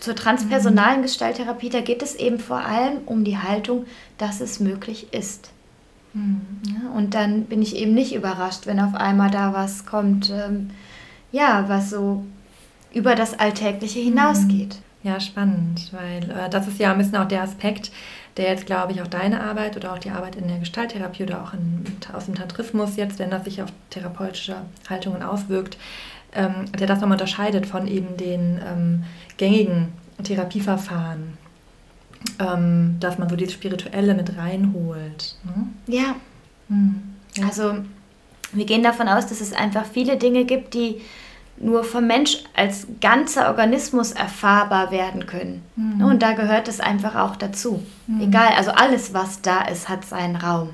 zur 0.01 0.15
transpersonalen 0.15 0.99
mhm. 0.99 1.03
Gestalttherapie. 1.03 1.69
Da 1.69 1.79
geht 1.79 2.03
es 2.03 2.15
eben 2.15 2.39
vor 2.39 2.59
allem 2.59 2.97
um 3.05 3.23
die 3.23 3.37
Haltung, 3.37 3.85
dass 4.17 4.41
es 4.41 4.59
möglich 4.59 5.13
ist. 5.13 5.51
Mhm. 6.13 6.41
Ja, 6.67 6.89
und 6.91 7.13
dann 7.13 7.45
bin 7.45 7.61
ich 7.61 7.75
eben 7.77 7.93
nicht 7.93 8.13
überrascht, 8.13 8.65
wenn 8.65 8.81
auf 8.81 8.95
einmal 8.95 9.31
da 9.31 9.53
was 9.53 9.85
kommt, 9.85 10.29
ähm, 10.29 10.71
ja, 11.31 11.65
was 11.67 11.89
so 11.89 12.25
über 12.93 13.15
das 13.15 13.37
Alltägliche 13.39 13.99
hinausgeht. 13.99 14.75
Mhm. 14.75 15.09
Ja, 15.09 15.19
spannend, 15.19 15.91
weil 15.93 16.31
äh, 16.31 16.49
das 16.49 16.67
ist 16.67 16.79
ja 16.79 16.91
ein 16.91 16.97
bisschen 16.97 17.17
auch 17.17 17.27
der 17.27 17.43
Aspekt, 17.43 17.91
der 18.37 18.49
jetzt, 18.49 18.65
glaube 18.65 18.91
ich, 18.91 19.01
auch 19.01 19.07
deine 19.07 19.41
Arbeit 19.41 19.77
oder 19.77 19.93
auch 19.93 19.99
die 19.99 20.09
Arbeit 20.09 20.35
in 20.35 20.47
der 20.47 20.57
Gestalttherapie 20.57 21.23
oder 21.23 21.43
auch 21.43 21.53
in, 21.53 21.85
aus 22.11 22.25
dem 22.25 22.35
Tantrismus 22.35 22.95
jetzt, 22.95 23.19
wenn 23.19 23.29
das 23.29 23.45
sich 23.45 23.61
auf 23.61 23.69
therapeutische 23.91 24.55
Haltungen 24.89 25.21
auswirkt, 25.21 25.77
ähm, 26.35 26.71
der 26.77 26.87
das 26.87 26.99
nochmal 26.99 27.15
unterscheidet 27.15 27.65
von 27.65 27.87
eben 27.87 28.17
den 28.17 28.59
ähm, 28.65 29.03
gängigen 29.37 29.89
Therapieverfahren, 30.23 31.37
ähm, 32.39 32.97
dass 32.99 33.17
man 33.17 33.29
so 33.29 33.35
dieses 33.35 33.53
Spirituelle 33.53 34.13
mit 34.13 34.37
reinholt. 34.37 35.35
Ne? 35.43 35.67
Ja. 35.87 36.15
Hm. 36.69 37.01
ja. 37.35 37.47
Also 37.47 37.75
wir 38.53 38.65
gehen 38.65 38.83
davon 38.83 39.07
aus, 39.07 39.27
dass 39.27 39.41
es 39.41 39.53
einfach 39.53 39.85
viele 39.85 40.17
Dinge 40.17 40.45
gibt, 40.45 40.73
die 40.73 41.01
nur 41.57 41.83
vom 41.83 42.07
Mensch 42.07 42.43
als 42.53 42.87
ganzer 42.99 43.47
Organismus 43.47 44.11
erfahrbar 44.11 44.91
werden 44.91 45.25
können. 45.25 45.63
Mhm. 45.75 46.03
Und 46.03 46.21
da 46.21 46.33
gehört 46.33 46.67
es 46.67 46.79
einfach 46.79 47.15
auch 47.15 47.35
dazu. 47.37 47.81
Mhm. 48.07 48.21
Egal, 48.21 48.49
also 48.57 48.71
alles, 48.71 49.13
was 49.13 49.41
da 49.41 49.61
ist, 49.61 49.87
hat 49.87 50.05
seinen 50.05 50.35
Raum. 50.35 50.71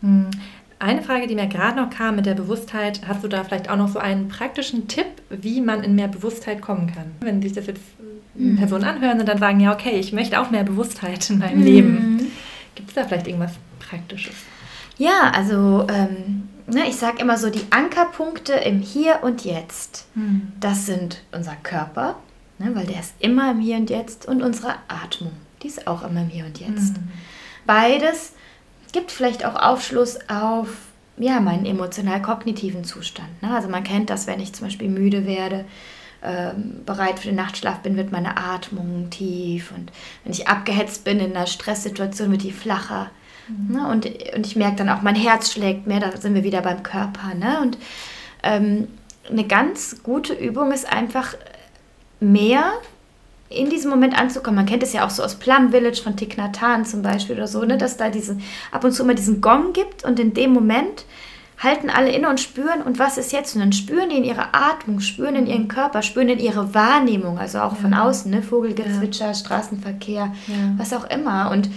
Mhm. 0.00 0.30
Eine 0.78 1.02
Frage, 1.02 1.26
die 1.26 1.34
mir 1.34 1.46
gerade 1.46 1.80
noch 1.80 1.90
kam 1.90 2.16
mit 2.16 2.26
der 2.26 2.34
Bewusstheit, 2.34 3.00
hast 3.08 3.24
du 3.24 3.28
da 3.28 3.44
vielleicht 3.44 3.70
auch 3.70 3.76
noch 3.76 3.88
so 3.88 3.98
einen 3.98 4.28
praktischen 4.28 4.88
Tipp, 4.88 5.06
wie 5.30 5.62
man 5.62 5.82
in 5.82 5.94
mehr 5.94 6.08
Bewusstheit 6.08 6.60
kommen 6.60 6.92
kann? 6.92 7.12
Wenn 7.20 7.40
sich 7.40 7.54
das 7.54 7.66
jetzt 7.66 7.82
mhm. 8.34 8.56
Personen 8.56 8.84
anhören 8.84 9.18
und 9.18 9.26
dann 9.26 9.38
sagen, 9.38 9.58
ja, 9.60 9.72
okay, 9.72 9.98
ich 9.98 10.12
möchte 10.12 10.38
auch 10.38 10.50
mehr 10.50 10.64
Bewusstheit 10.64 11.30
in 11.30 11.38
meinem 11.38 11.60
mhm. 11.60 11.64
Leben. 11.64 12.32
Gibt 12.74 12.90
es 12.90 12.94
da 12.94 13.04
vielleicht 13.04 13.26
irgendwas 13.26 13.54
Praktisches? 13.78 14.34
Ja, 14.98 15.30
also 15.34 15.86
ähm, 15.88 16.48
ne, 16.66 16.88
ich 16.88 16.96
sage 16.96 17.20
immer 17.20 17.38
so, 17.38 17.50
die 17.50 17.64
Ankerpunkte 17.70 18.52
im 18.52 18.80
Hier 18.80 19.20
und 19.22 19.44
Jetzt, 19.44 20.06
mhm. 20.14 20.52
das 20.60 20.86
sind 20.86 21.22
unser 21.32 21.56
Körper, 21.62 22.16
ne, 22.58 22.74
weil 22.74 22.86
der 22.86 23.00
ist 23.00 23.14
immer 23.18 23.50
im 23.50 23.60
Hier 23.60 23.76
und 23.76 23.88
Jetzt 23.88 24.26
und 24.26 24.42
unsere 24.42 24.74
Atmung, 24.88 25.32
die 25.62 25.68
ist 25.68 25.86
auch 25.86 26.02
immer 26.02 26.22
im 26.22 26.28
Hier 26.28 26.46
und 26.46 26.58
Jetzt. 26.58 26.98
Mhm. 26.98 27.08
Beides 27.66 28.32
gibt 28.96 29.12
vielleicht 29.12 29.44
auch 29.44 29.56
Aufschluss 29.56 30.18
auf 30.30 30.68
ja, 31.18 31.38
meinen 31.40 31.66
emotional-kognitiven 31.66 32.82
Zustand. 32.82 33.42
Ne? 33.42 33.54
Also 33.54 33.68
man 33.68 33.84
kennt 33.84 34.08
das, 34.08 34.26
wenn 34.26 34.40
ich 34.40 34.54
zum 34.54 34.68
Beispiel 34.68 34.88
müde 34.88 35.26
werde, 35.26 35.66
ähm, 36.24 36.80
bereit 36.86 37.18
für 37.18 37.28
den 37.28 37.36
Nachtschlaf 37.36 37.80
bin, 37.80 37.98
wird 37.98 38.10
meine 38.10 38.38
Atmung 38.38 39.10
tief 39.10 39.70
und 39.70 39.92
wenn 40.24 40.32
ich 40.32 40.48
abgehetzt 40.48 41.04
bin 41.04 41.20
in 41.20 41.36
einer 41.36 41.46
Stresssituation, 41.46 42.30
wird 42.30 42.42
die 42.42 42.52
flacher. 42.52 43.10
Mhm. 43.48 43.76
Ne? 43.76 43.86
Und, 43.86 44.06
und 44.34 44.46
ich 44.46 44.56
merke 44.56 44.76
dann 44.76 44.88
auch, 44.88 45.02
mein 45.02 45.14
Herz 45.14 45.52
schlägt 45.52 45.86
mehr, 45.86 46.00
da 46.00 46.16
sind 46.16 46.34
wir 46.34 46.42
wieder 46.44 46.62
beim 46.62 46.82
Körper. 46.82 47.34
Ne? 47.34 47.60
Und 47.60 47.76
ähm, 48.42 48.88
eine 49.28 49.44
ganz 49.44 50.02
gute 50.04 50.32
Übung 50.32 50.72
ist 50.72 50.90
einfach 50.90 51.34
mehr 52.18 52.72
in 53.48 53.70
diesem 53.70 53.90
Moment 53.90 54.18
anzukommen. 54.18 54.56
Man 54.56 54.66
kennt 54.66 54.82
es 54.82 54.92
ja 54.92 55.06
auch 55.06 55.10
so 55.10 55.22
aus 55.22 55.36
Plum 55.36 55.70
Village 55.70 56.00
von 56.02 56.16
Thich 56.16 56.36
Nhat 56.36 56.60
Hanh 56.60 56.84
zum 56.84 57.02
Beispiel 57.02 57.36
oder 57.36 57.46
so, 57.46 57.64
ne, 57.64 57.78
dass 57.78 57.96
da 57.96 58.10
diese, 58.10 58.38
ab 58.72 58.84
und 58.84 58.92
zu 58.92 59.02
immer 59.02 59.14
diesen 59.14 59.40
Gong 59.40 59.72
gibt 59.72 60.04
und 60.04 60.18
in 60.18 60.34
dem 60.34 60.52
Moment 60.52 61.04
halten 61.58 61.88
alle 61.88 62.10
inne 62.12 62.28
und 62.28 62.38
spüren, 62.38 62.82
und 62.82 62.98
was 62.98 63.16
ist 63.16 63.32
jetzt? 63.32 63.54
Und 63.54 63.62
dann 63.62 63.72
spüren 63.72 64.10
die 64.10 64.16
in 64.16 64.24
ihrer 64.24 64.48
Atmung, 64.52 65.00
spüren 65.00 65.36
in 65.36 65.46
ihren 65.46 65.68
Körper, 65.68 66.02
spüren 66.02 66.28
in 66.28 66.38
ihre 66.38 66.74
Wahrnehmung, 66.74 67.38
also 67.38 67.60
auch 67.60 67.72
ja. 67.72 67.78
von 67.78 67.94
außen, 67.94 68.30
ne? 68.30 68.42
Vogelgezwitscher, 68.42 69.28
ja. 69.28 69.34
Straßenverkehr, 69.34 70.32
ja. 70.48 70.54
was 70.76 70.92
auch 70.92 71.08
immer. 71.08 71.50
Und 71.50 71.70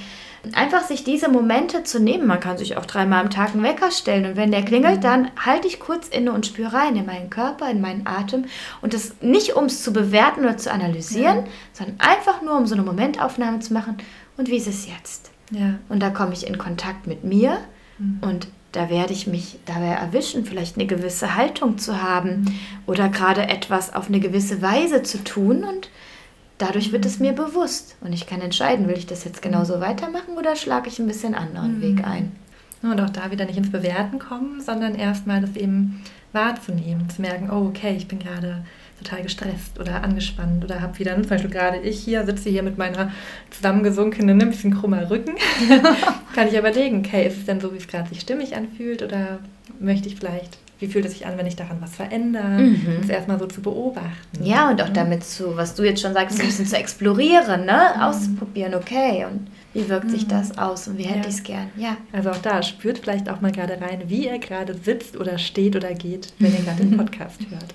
einfach 0.53 0.83
sich 0.83 1.03
diese 1.03 1.29
Momente 1.29 1.83
zu 1.83 1.99
nehmen. 1.99 2.27
Man 2.27 2.39
kann 2.39 2.57
sich 2.57 2.77
auch 2.77 2.85
dreimal 2.85 3.21
am 3.21 3.29
Tag 3.29 3.53
einen 3.53 3.63
Wecker 3.63 3.91
stellen 3.91 4.25
und 4.25 4.35
wenn 4.35 4.51
der 4.51 4.63
klingelt, 4.63 4.97
mhm. 4.97 5.01
dann 5.01 5.31
halte 5.43 5.67
ich 5.67 5.79
kurz 5.79 6.07
inne 6.07 6.31
und 6.31 6.45
spüre 6.45 6.73
rein 6.73 6.95
in 6.95 7.05
meinen 7.05 7.29
Körper, 7.29 7.69
in 7.69 7.81
meinen 7.81 8.07
Atem 8.07 8.45
und 8.81 8.93
das 8.93 9.15
nicht, 9.21 9.55
um 9.55 9.65
es 9.65 9.83
zu 9.83 9.93
bewerten 9.93 10.41
oder 10.41 10.57
zu 10.57 10.71
analysieren, 10.71 11.45
sondern 11.73 11.99
einfach 11.99 12.41
nur, 12.41 12.57
um 12.57 12.65
so 12.65 12.75
eine 12.75 12.83
Momentaufnahme 12.83 13.59
zu 13.59 13.73
machen 13.73 13.97
und 14.37 14.49
wie 14.49 14.57
ist 14.57 14.67
es 14.67 14.87
jetzt? 14.87 15.31
Ja. 15.51 15.75
Und 15.89 16.01
da 16.01 16.09
komme 16.09 16.33
ich 16.33 16.47
in 16.47 16.57
Kontakt 16.57 17.07
mit 17.07 17.23
mir 17.23 17.59
mhm. 17.97 18.19
und 18.21 18.47
da 18.71 18.89
werde 18.89 19.13
ich 19.13 19.25
mich 19.25 19.59
dabei 19.65 19.87
erwischen, 19.87 20.45
vielleicht 20.45 20.77
eine 20.77 20.85
gewisse 20.85 21.35
Haltung 21.35 21.79
zu 21.79 22.01
haben 22.01 22.41
mhm. 22.41 22.59
oder 22.85 23.09
gerade 23.09 23.47
etwas 23.47 23.93
auf 23.93 24.07
eine 24.07 24.19
gewisse 24.19 24.61
Weise 24.61 25.01
zu 25.01 25.23
tun 25.23 25.63
und 25.63 25.89
dadurch 26.59 26.91
wird 26.91 27.05
es 27.05 27.19
mir 27.19 27.33
bewusst 27.33 27.95
und 28.01 28.13
ich 28.13 28.27
kann 28.27 28.41
entscheiden, 28.41 28.87
will 28.87 28.97
ich 28.97 29.07
das 29.07 29.23
jetzt 29.23 29.41
genauso 29.41 29.79
weitermachen 29.79 30.37
oder 30.37 30.55
schlage 30.55 30.89
ich 30.89 30.99
ein 30.99 31.07
bisschen 31.07 31.33
anderen 31.33 31.77
mhm. 31.77 31.81
Weg 31.81 32.05
ein. 32.05 32.31
Und 32.81 33.01
auch 33.01 33.09
da 33.09 33.31
wieder 33.31 33.45
nicht 33.45 33.57
ins 33.57 33.71
Bewerten 33.71 34.19
kommen, 34.19 34.61
sondern 34.61 34.95
erstmal 34.95 35.41
das 35.41 35.55
eben 35.55 36.01
wahrzunehmen, 36.31 37.09
zu 37.09 37.21
merken, 37.21 37.49
oh 37.51 37.67
okay, 37.67 37.95
ich 37.97 38.07
bin 38.07 38.19
gerade 38.19 38.63
total 39.01 39.23
gestresst 39.23 39.79
oder 39.79 40.03
angespannt 40.03 40.63
oder 40.63 40.81
habe 40.81 40.99
wieder, 40.99 41.15
zum 41.15 41.27
Beispiel 41.27 41.49
gerade 41.49 41.79
ich 41.79 41.99
hier 41.99 42.25
sitze 42.25 42.49
hier 42.49 42.63
mit 42.63 42.77
meiner 42.77 43.11
zusammengesunkenen, 43.49 44.41
ein 44.41 44.49
bisschen 44.49 44.73
krummer 44.73 45.09
Rücken, 45.09 45.35
kann 46.35 46.47
ich 46.47 46.57
überlegen, 46.57 46.99
okay, 46.99 47.27
ist 47.27 47.37
es 47.37 47.45
denn 47.45 47.61
so, 47.61 47.73
wie 47.73 47.77
es 47.77 47.87
gerade 47.87 48.09
sich 48.09 48.19
stimmig 48.19 48.55
anfühlt 48.55 49.01
oder 49.01 49.39
möchte 49.79 50.07
ich 50.07 50.17
vielleicht 50.17 50.57
wie 50.79 50.87
fühlt 50.87 51.05
es 51.05 51.11
sich 51.11 51.25
an, 51.25 51.37
wenn 51.37 51.45
ich 51.45 51.55
daran 51.55 51.77
was 51.81 51.95
verändere? 51.95 52.59
Mhm. 52.59 52.97
Das 53.01 53.09
erstmal 53.09 53.37
so 53.37 53.45
zu 53.47 53.61
beobachten. 53.61 54.43
Ja, 54.43 54.69
und 54.69 54.81
auch 54.81 54.89
damit 54.89 55.23
zu, 55.23 55.57
was 55.57 55.75
du 55.75 55.83
jetzt 55.83 56.01
schon 56.01 56.13
sagst, 56.13 56.39
ein 56.39 56.45
bisschen 56.45 56.65
zu 56.65 56.77
explorieren, 56.77 57.65
ne? 57.65 57.93
Mhm. 57.95 58.01
auszuprobieren, 58.01 58.75
okay. 58.75 59.25
Und 59.29 59.47
wie 59.73 59.87
wirkt 59.89 60.09
sich 60.09 60.23
mhm. 60.23 60.29
das 60.29 60.57
aus 60.57 60.87
und 60.87 60.97
wie 60.97 61.03
hätte 61.03 61.19
ja. 61.19 61.27
ich 61.27 61.35
es 61.35 61.43
gern? 61.43 61.69
Ja. 61.75 61.97
Also 62.11 62.31
auch 62.31 62.37
da, 62.37 62.63
spürt 62.63 62.99
vielleicht 62.99 63.29
auch 63.29 63.41
mal 63.41 63.51
gerade 63.51 63.79
rein, 63.81 64.03
wie 64.07 64.27
ihr 64.27 64.39
gerade 64.39 64.73
sitzt 64.73 65.17
oder 65.17 65.37
steht 65.37 65.75
oder 65.75 65.93
geht, 65.93 66.33
wenn 66.39 66.53
ihr 66.53 66.63
gerade 66.63 66.85
den 66.85 66.97
Podcast 66.97 67.39
hört. 67.49 67.73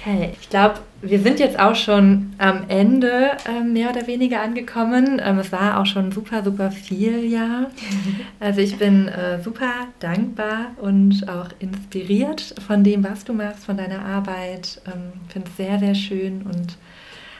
Okay, 0.00 0.32
ich 0.40 0.48
glaube, 0.48 0.80
wir 1.02 1.20
sind 1.20 1.40
jetzt 1.40 1.58
auch 1.58 1.74
schon 1.74 2.34
am 2.38 2.68
Ende 2.68 3.32
äh, 3.46 3.62
mehr 3.62 3.90
oder 3.90 4.06
weniger 4.06 4.42
angekommen. 4.42 5.20
Ähm, 5.24 5.38
es 5.38 5.50
war 5.52 5.80
auch 5.80 5.86
schon 5.86 6.12
super, 6.12 6.42
super 6.42 6.70
viel, 6.70 7.24
ja. 7.24 7.66
Also 8.40 8.60
ich 8.60 8.78
bin 8.78 9.08
äh, 9.08 9.42
super 9.42 9.88
dankbar 9.98 10.72
und 10.80 11.28
auch 11.28 11.48
inspiriert 11.58 12.54
von 12.66 12.84
dem, 12.84 13.02
was 13.02 13.24
du 13.24 13.32
machst, 13.32 13.64
von 13.64 13.76
deiner 13.76 14.04
Arbeit. 14.04 14.80
Ähm, 14.86 15.12
Finde 15.28 15.48
es 15.48 15.56
sehr, 15.56 15.78
sehr 15.78 15.94
schön 15.94 16.42
und 16.42 16.76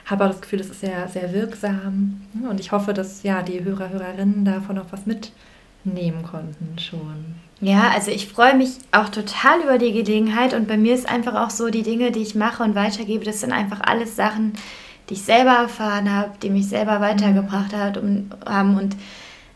habe 0.05 0.25
auch 0.25 0.29
das 0.29 0.41
Gefühl, 0.41 0.59
es 0.59 0.69
ist 0.69 0.81
sehr, 0.81 1.07
sehr 1.07 1.33
wirksam. 1.33 2.21
Und 2.49 2.59
ich 2.59 2.71
hoffe, 2.71 2.93
dass 2.93 3.23
ja 3.23 3.41
die 3.41 3.63
Hörer, 3.63 3.89
Hörerinnen 3.89 4.43
davon 4.43 4.77
auch 4.79 4.91
was 4.91 5.05
mitnehmen 5.05 6.23
konnten 6.23 6.77
schon. 6.79 7.35
Ja, 7.61 7.91
also 7.93 8.09
ich 8.11 8.27
freue 8.27 8.55
mich 8.55 8.69
auch 8.91 9.09
total 9.09 9.61
über 9.61 9.77
die 9.77 9.91
Gelegenheit 9.91 10.53
und 10.53 10.67
bei 10.67 10.77
mir 10.77 10.95
ist 10.95 11.09
einfach 11.09 11.35
auch 11.35 11.49
so, 11.49 11.69
die 11.69 11.83
Dinge, 11.83 12.11
die 12.11 12.21
ich 12.21 12.35
mache 12.35 12.63
und 12.63 12.75
weitergebe, 12.75 13.25
das 13.25 13.41
sind 13.41 13.51
einfach 13.51 13.81
alles 13.81 14.15
Sachen, 14.15 14.53
die 15.09 15.15
ich 15.15 15.23
selber 15.23 15.51
erfahren 15.51 16.13
habe, 16.13 16.31
die 16.41 16.49
mich 16.49 16.69
selber 16.69 17.01
weitergebracht 17.01 17.75
hat 17.75 17.97
und, 17.97 18.31
haben 18.45 18.77
und 18.77 18.95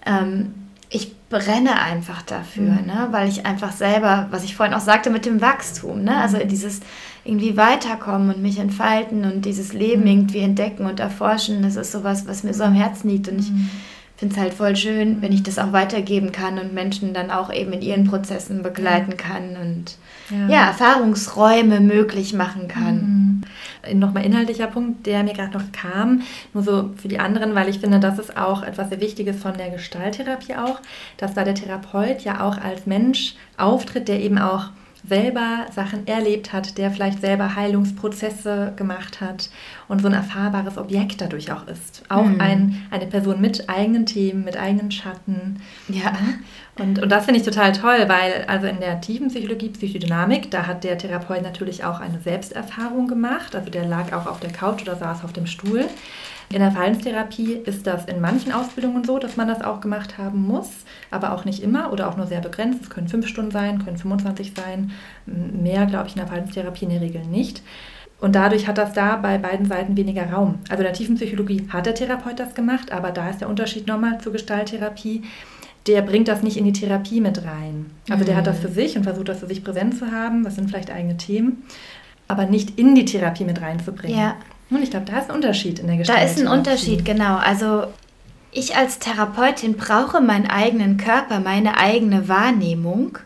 ähm, 0.06 0.54
ich 0.89 1.16
brenne 1.30 1.82
einfach 1.82 2.22
dafür, 2.24 2.72
mhm. 2.72 2.88
ne? 2.88 3.08
weil 3.12 3.30
ich 3.30 3.45
einfach 3.45 3.72
selber, 3.72 4.28
was 4.32 4.43
ich 4.43 4.56
vorhin 4.56 4.76
auch 4.76 4.82
sagte 4.82 5.10
mit 5.10 5.26
dem 5.26 5.39
Wachstum, 5.39 6.04
ne? 6.04 6.18
also 6.18 6.38
mhm. 6.38 6.49
dieses 6.49 6.82
irgendwie 7.24 7.56
weiterkommen 7.56 8.36
und 8.36 8.41
mich 8.41 8.60
entfalten 8.60 9.24
und 9.24 9.45
dieses 9.45 9.72
Leben 9.72 10.01
mhm. 10.01 10.08
irgendwie 10.08 10.39
entdecken 10.39 10.86
und 10.86 10.99
erforschen, 10.99 11.64
das 11.64 11.78
ist 11.78 11.93
sowas, 11.93 12.28
was 12.28 12.43
mir 12.43 12.54
so 12.54 12.66
am 12.66 12.74
Herzen 12.74 13.10
liegt 13.10 13.30
und 13.30 13.39
ich 13.39 13.49
mhm 13.49 13.70
finde 14.24 14.36
es 14.36 14.41
halt 14.41 14.53
voll 14.53 14.76
schön, 14.78 15.21
wenn 15.21 15.34
ich 15.34 15.43
das 15.43 15.59
auch 15.59 15.74
weitergeben 15.74 16.32
kann 16.32 16.57
und 16.57 16.74
Menschen 16.74 17.13
dann 17.13 17.30
auch 17.30 17.51
eben 17.51 17.74
in 17.74 17.82
ihren 17.82 18.05
Prozessen 18.05 18.63
begleiten 18.63 19.17
kann 19.17 19.57
und 19.61 19.97
ja, 20.30 20.47
ja 20.47 20.67
Erfahrungsräume 20.67 21.82
möglich 21.82 22.34
machen 22.34 22.69
kann. 22.69 23.43
Mhm. 23.84 23.99
Nochmal 23.99 24.26
inhaltlicher 24.26 24.67
Punkt, 24.67 25.05
der 25.07 25.24
mir 25.24 25.34
gerade 25.34 25.57
noch 25.57 25.74
kam, 25.74 26.21
nur 26.53 26.63
so 26.63 26.91
für 26.95 27.09
die 27.09 27.19
anderen, 27.19 27.53
weil 27.53 27.67
ich 27.67 27.80
finde, 27.80 27.99
das 27.99 28.17
ist 28.17 28.38
auch 28.38 28.63
etwas 28.63 28.88
sehr 28.88 29.01
Wichtiges 29.01 29.41
von 29.41 29.57
der 29.57 29.71
Gestalttherapie 29.71 30.55
auch, 30.55 30.80
dass 31.17 31.34
da 31.34 31.43
der 31.43 31.55
Therapeut 31.55 32.21
ja 32.21 32.47
auch 32.47 32.57
als 32.57 32.86
Mensch 32.86 33.36
auftritt, 33.57 34.07
der 34.07 34.21
eben 34.21 34.38
auch 34.38 34.67
selber 35.08 35.66
Sachen 35.74 36.08
erlebt 36.08 36.54
hat, 36.54 36.78
der 36.78 36.89
vielleicht 36.91 37.20
selber 37.20 37.56
Heilungsprozesse 37.56 38.74
gemacht 38.76 39.20
hat 39.20 39.49
und 39.88 40.01
so 40.01 40.08
ein 40.08 40.14
erfahrbares 40.14 40.78
Objekt 40.78 41.20
dadurch 41.20 41.51
auch 41.51 41.68
ist. 41.68 42.04
Auch 42.10 42.24
mhm. 42.24 42.39
ein, 42.39 42.88
eine 42.89 43.08
Person 43.08 43.41
mit 43.41 43.70
eigenen 43.70 44.06
Themen, 44.06 44.43
mit 44.43 44.58
eigenen 44.58 44.91
Schatten. 44.91 45.62
Ja. 45.89 46.14
Und, 46.80 46.99
und 46.99 47.10
das 47.10 47.26
finde 47.26 47.39
ich 47.39 47.45
total 47.45 47.72
toll, 47.74 48.06
weil 48.08 48.45
also 48.47 48.66
in 48.66 48.80
der 48.80 48.99
tiefen 48.99 49.28
Psychologie, 49.28 49.70
Psychodynamik, 49.70 50.49
da 50.49 50.66
hat 50.66 50.84
der 50.84 50.97
Therapeut 50.97 51.43
natürlich 51.43 51.84
auch 51.84 51.99
eine 51.99 52.20
Selbsterfahrung 52.20 53.08
gemacht. 53.08 53.56
Also 53.56 53.70
der 53.70 53.86
lag 53.86 54.12
auch 54.14 54.26
auf 54.26 54.39
der 54.39 54.51
Couch 54.51 54.82
oder 54.82 54.95
saß 54.95 55.24
auf 55.24 55.34
dem 55.34 55.45
Stuhl. 55.45 55.86
In 56.54 56.60
der 56.60 56.72
Verhaltenstherapie 56.72 57.54
ist 57.66 57.88
das 57.88 58.06
in 58.06 58.22
manchen 58.22 58.51
Ausbildungen 58.51 59.04
so, 59.04 59.18
dass 59.18 59.38
man 59.38 59.47
das 59.47 59.64
auch 59.64 59.82
gemacht 59.82 60.20
haben 60.20 60.45
muss, 60.45 60.70
aber 61.10 61.34
auch 61.34 61.45
nicht 61.45 61.64
immer 61.64 61.91
oder 61.91 62.08
auch 62.08 62.16
nur 62.16 62.28
sehr 62.28 62.41
begrenzt. 62.41 62.84
Es 62.84 62.89
können 62.91 63.08
fünf 63.08 63.28
Stunden 63.28 63.49
sein, 63.49 63.84
können 63.84 63.97
25 63.97 64.54
sein. 64.56 64.91
Mehr, 65.26 65.88
glaube 65.88 66.08
ich, 66.08 66.14
in 66.14 66.20
der 66.20 66.28
Verhaltenstherapie 66.28 66.86
in 66.86 66.91
der 66.91 67.01
Regel 67.01 67.26
nicht. 67.26 67.64
Und 68.22 68.36
dadurch 68.36 68.68
hat 68.68 68.78
das 68.78 68.93
da 68.93 69.16
bei 69.16 69.39
beiden 69.39 69.66
Seiten 69.66 69.97
weniger 69.97 70.32
Raum. 70.32 70.60
Also 70.70 70.84
in 70.84 70.86
der 70.86 70.93
tiefen 70.93 71.16
Psychologie 71.16 71.68
hat 71.70 71.88
der 71.88 71.95
Therapeut 71.95 72.39
das 72.39 72.54
gemacht, 72.54 72.91
aber 72.91 73.10
da 73.10 73.32
ist 73.32 73.41
der 73.41 73.49
Unterschied 73.49 73.88
nochmal 73.88 74.22
zur 74.22 74.32
Gestalttherapie. 74.32 75.24
Der 75.88 76.04
bringt 76.04 76.28
das 76.28 76.43
nicht 76.43 76.58
in 76.58 76.66
die 76.66 76.72
Therapie 76.72 77.20
mit 77.20 77.43
rein. 77.45 77.88
Also 78.10 78.22
mhm. 78.22 78.28
der 78.28 78.36
hat 78.38 78.45
das 78.45 78.60
für 78.60 78.70
sich 78.70 78.95
und 78.95 79.06
versucht 79.06 79.28
das 79.28 79.39
für 79.39 79.47
sich 79.47 79.64
präsent 79.64 79.97
zu 79.97 80.12
haben. 80.12 80.43
Das 80.43 80.54
sind 80.54 80.70
vielleicht 80.70 80.91
eigene 80.91 81.18
Themen, 81.18 81.64
aber 82.28 82.45
nicht 82.45 82.78
in 82.78 82.93
die 82.93 83.06
Therapie 83.06 83.43
mit 83.43 83.60
reinzubringen. 83.60 84.20
Ja. 84.20 84.36
Und 84.70 84.82
ich 84.82 84.89
glaube, 84.89 85.05
da 85.05 85.20
ist 85.20 85.30
ein 85.30 85.36
Unterschied 85.36 85.80
in 85.80 85.88
der 85.88 85.97
Gestaltung. 85.97 86.26
Da 86.26 86.32
ist 86.32 86.39
ein 86.39 86.47
Unterschied, 86.47 87.05
genau. 87.05 87.38
Also 87.38 87.88
ich 88.51 88.76
als 88.76 88.99
Therapeutin 88.99 89.76
brauche 89.76 90.22
meinen 90.22 90.47
eigenen 90.47 90.97
Körper, 90.97 91.39
meine 91.39 91.78
eigene 91.78 92.28
Wahrnehmung, 92.28 93.18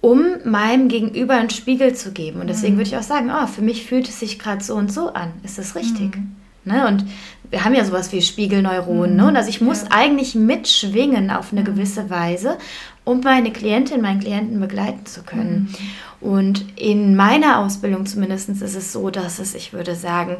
um 0.00 0.24
meinem 0.44 0.88
Gegenüber 0.88 1.34
einen 1.34 1.50
Spiegel 1.50 1.94
zu 1.94 2.12
geben. 2.12 2.40
Und 2.40 2.48
deswegen 2.48 2.74
mhm. 2.74 2.78
würde 2.78 2.90
ich 2.90 2.96
auch 2.96 3.02
sagen, 3.02 3.30
oh, 3.30 3.46
für 3.46 3.62
mich 3.62 3.86
fühlt 3.86 4.08
es 4.08 4.20
sich 4.20 4.38
gerade 4.38 4.62
so 4.62 4.74
und 4.74 4.92
so 4.92 5.12
an. 5.12 5.32
Ist 5.42 5.58
das 5.58 5.74
richtig? 5.74 6.16
Mhm. 6.16 6.36
Ne? 6.64 6.86
Und 6.86 7.04
wir 7.50 7.64
haben 7.64 7.74
ja 7.74 7.84
sowas 7.84 8.12
wie 8.12 8.22
Spiegelneuronen. 8.22 9.12
Mhm. 9.12 9.16
Ne? 9.16 9.26
Und 9.28 9.36
also 9.36 9.48
ich 9.48 9.60
muss 9.60 9.82
ja. 9.82 9.88
eigentlich 9.90 10.34
mitschwingen 10.34 11.30
auf 11.30 11.52
eine 11.52 11.62
mhm. 11.62 11.66
gewisse 11.66 12.10
Weise, 12.10 12.58
um 13.04 13.20
meine 13.20 13.52
Klientin, 13.52 14.00
meinen 14.00 14.20
Klienten 14.20 14.60
begleiten 14.60 15.06
zu 15.06 15.22
können. 15.22 15.74
Mhm. 16.20 16.28
Und 16.28 16.64
in 16.76 17.14
meiner 17.14 17.60
Ausbildung 17.60 18.06
zumindest 18.06 18.48
ist 18.48 18.62
es 18.62 18.92
so, 18.92 19.10
dass 19.10 19.38
es, 19.38 19.54
ich 19.54 19.72
würde 19.72 19.94
sagen, 19.94 20.38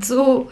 so 0.00 0.50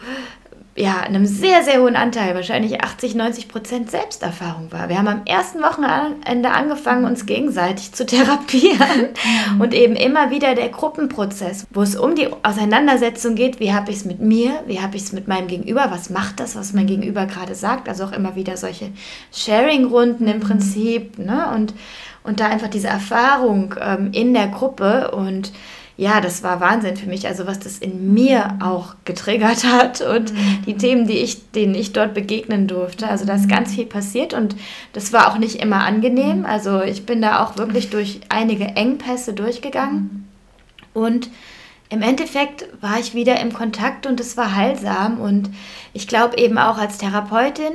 ja, 0.75 1.01
einem 1.01 1.25
sehr, 1.25 1.63
sehr 1.63 1.81
hohen 1.81 1.97
Anteil, 1.97 2.33
wahrscheinlich 2.33 2.81
80, 2.81 3.15
90 3.15 3.49
Prozent 3.49 3.91
Selbsterfahrung 3.91 4.71
war. 4.71 4.87
Wir 4.87 4.97
haben 4.97 5.07
am 5.09 5.25
ersten 5.25 5.61
Wochenende 5.61 6.49
angefangen, 6.49 7.03
uns 7.03 7.25
gegenseitig 7.25 7.91
zu 7.91 8.05
therapieren 8.05 9.09
mhm. 9.53 9.61
und 9.61 9.73
eben 9.73 9.97
immer 9.97 10.31
wieder 10.31 10.55
der 10.55 10.69
Gruppenprozess, 10.69 11.67
wo 11.71 11.81
es 11.81 11.97
um 11.97 12.15
die 12.15 12.29
Auseinandersetzung 12.43 13.35
geht, 13.35 13.59
wie 13.59 13.73
habe 13.73 13.91
ich 13.91 13.97
es 13.97 14.05
mit 14.05 14.21
mir, 14.21 14.63
wie 14.65 14.79
habe 14.79 14.95
ich 14.95 15.03
es 15.03 15.11
mit 15.11 15.27
meinem 15.27 15.47
Gegenüber, 15.47 15.87
was 15.89 16.09
macht 16.09 16.39
das, 16.39 16.55
was 16.55 16.71
mein 16.71 16.87
Gegenüber 16.87 17.25
gerade 17.25 17.53
sagt, 17.53 17.89
also 17.89 18.05
auch 18.05 18.13
immer 18.13 18.37
wieder 18.37 18.55
solche 18.55 18.91
Sharing-Runden 19.33 20.25
im 20.27 20.37
mhm. 20.37 20.41
Prinzip 20.41 21.19
ne? 21.19 21.51
und, 21.53 21.73
und 22.23 22.39
da 22.39 22.47
einfach 22.47 22.69
diese 22.69 22.87
Erfahrung 22.87 23.75
ähm, 23.81 24.11
in 24.13 24.33
der 24.33 24.47
Gruppe 24.47 25.11
und 25.11 25.51
ja, 26.01 26.19
das 26.19 26.41
war 26.41 26.59
Wahnsinn 26.59 26.97
für 26.97 27.07
mich. 27.07 27.27
Also 27.27 27.45
was 27.45 27.59
das 27.59 27.77
in 27.77 28.11
mir 28.11 28.57
auch 28.59 28.95
getriggert 29.05 29.63
hat 29.63 30.01
und 30.01 30.33
mhm. 30.33 30.63
die 30.65 30.75
Themen, 30.75 31.05
die 31.05 31.19
ich, 31.19 31.51
denen 31.51 31.75
ich 31.75 31.93
dort 31.93 32.15
begegnen 32.15 32.65
durfte. 32.65 33.07
Also 33.07 33.23
da 33.23 33.35
ist 33.35 33.47
ganz 33.47 33.69
mhm. 33.69 33.75
viel 33.75 33.85
passiert 33.85 34.33
und 34.33 34.55
das 34.93 35.13
war 35.13 35.31
auch 35.31 35.37
nicht 35.37 35.57
immer 35.61 35.83
angenehm. 35.83 36.39
Mhm. 36.39 36.45
Also 36.47 36.81
ich 36.81 37.05
bin 37.05 37.21
da 37.21 37.43
auch 37.43 37.55
wirklich 37.57 37.91
durch 37.91 38.19
einige 38.29 38.65
Engpässe 38.65 39.33
durchgegangen 39.33 40.27
mhm. 40.95 40.99
und 40.99 41.29
im 41.89 42.01
Endeffekt 42.01 42.65
war 42.81 42.97
ich 42.99 43.13
wieder 43.13 43.39
im 43.39 43.53
Kontakt 43.53 44.07
und 44.07 44.19
es 44.19 44.37
war 44.37 44.55
heilsam 44.55 45.19
und 45.19 45.51
ich 45.93 46.07
glaube 46.07 46.35
eben 46.39 46.57
auch 46.57 46.79
als 46.79 46.97
Therapeutin 46.97 47.73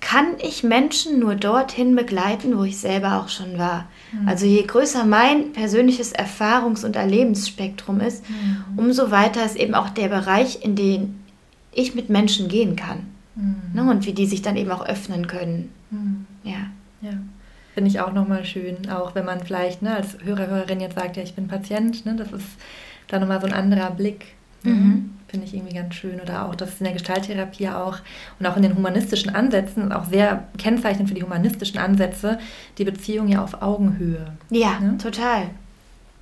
kann 0.00 0.36
ich 0.38 0.62
Menschen 0.62 1.18
nur 1.18 1.34
dorthin 1.34 1.94
begleiten, 1.94 2.56
wo 2.56 2.62
ich 2.62 2.78
selber 2.78 3.20
auch 3.20 3.28
schon 3.28 3.58
war. 3.58 3.88
Mhm. 4.12 4.28
Also 4.28 4.46
je 4.46 4.62
größer 4.62 5.04
mein 5.04 5.52
persönliches 5.52 6.14
Erfahrungs- 6.14 6.84
und 6.84 6.96
Erlebensspektrum 6.96 8.00
ist, 8.00 8.28
mhm. 8.28 8.78
umso 8.78 9.10
weiter 9.10 9.44
ist 9.44 9.56
eben 9.56 9.74
auch 9.74 9.90
der 9.90 10.08
Bereich, 10.08 10.64
in 10.64 10.76
den 10.76 11.20
ich 11.72 11.94
mit 11.94 12.10
Menschen 12.10 12.48
gehen 12.48 12.76
kann. 12.76 13.06
Mhm. 13.34 13.56
Ne? 13.74 13.90
Und 13.90 14.06
wie 14.06 14.12
die 14.12 14.26
sich 14.26 14.42
dann 14.42 14.56
eben 14.56 14.70
auch 14.70 14.86
öffnen 14.86 15.26
können. 15.26 15.70
Mhm. 15.90 16.26
Ja. 16.42 16.70
ja. 17.02 17.12
finde 17.74 17.90
ich 17.90 18.00
auch 18.00 18.12
nochmal 18.12 18.44
schön, 18.44 18.88
auch 18.90 19.14
wenn 19.14 19.24
man 19.24 19.40
vielleicht 19.40 19.82
ne, 19.82 19.96
als 19.96 20.18
Hörer, 20.22 20.48
Hörerin 20.48 20.80
jetzt 20.80 20.98
sagt, 20.98 21.16
ja, 21.16 21.22
ich 21.22 21.34
bin 21.34 21.48
Patient, 21.48 22.04
ne, 22.04 22.16
das 22.16 22.32
ist 22.32 22.46
dann 23.08 23.20
nochmal 23.20 23.40
so 23.40 23.46
ein 23.46 23.52
anderer 23.52 23.90
Blick. 23.90 24.26
Ne? 24.62 24.72
Mhm. 24.72 25.10
Finde 25.28 25.46
ich 25.46 25.54
irgendwie 25.54 25.74
ganz 25.74 25.94
schön. 25.94 26.20
Oder 26.20 26.46
auch, 26.46 26.54
dass 26.54 26.70
es 26.70 26.80
in 26.80 26.84
der 26.84 26.94
Gestalttherapie 26.94 27.68
auch 27.68 27.98
und 28.40 28.46
auch 28.46 28.56
in 28.56 28.62
den 28.62 28.74
humanistischen 28.74 29.34
Ansätzen, 29.34 29.92
auch 29.92 30.06
sehr 30.06 30.48
kennzeichnend 30.56 31.08
für 31.08 31.14
die 31.14 31.22
humanistischen 31.22 31.78
Ansätze, 31.78 32.38
die 32.78 32.84
Beziehung 32.84 33.28
ja 33.28 33.44
auf 33.44 33.60
Augenhöhe. 33.60 34.32
Ja, 34.50 34.80
ne? 34.80 34.96
total. 34.96 35.50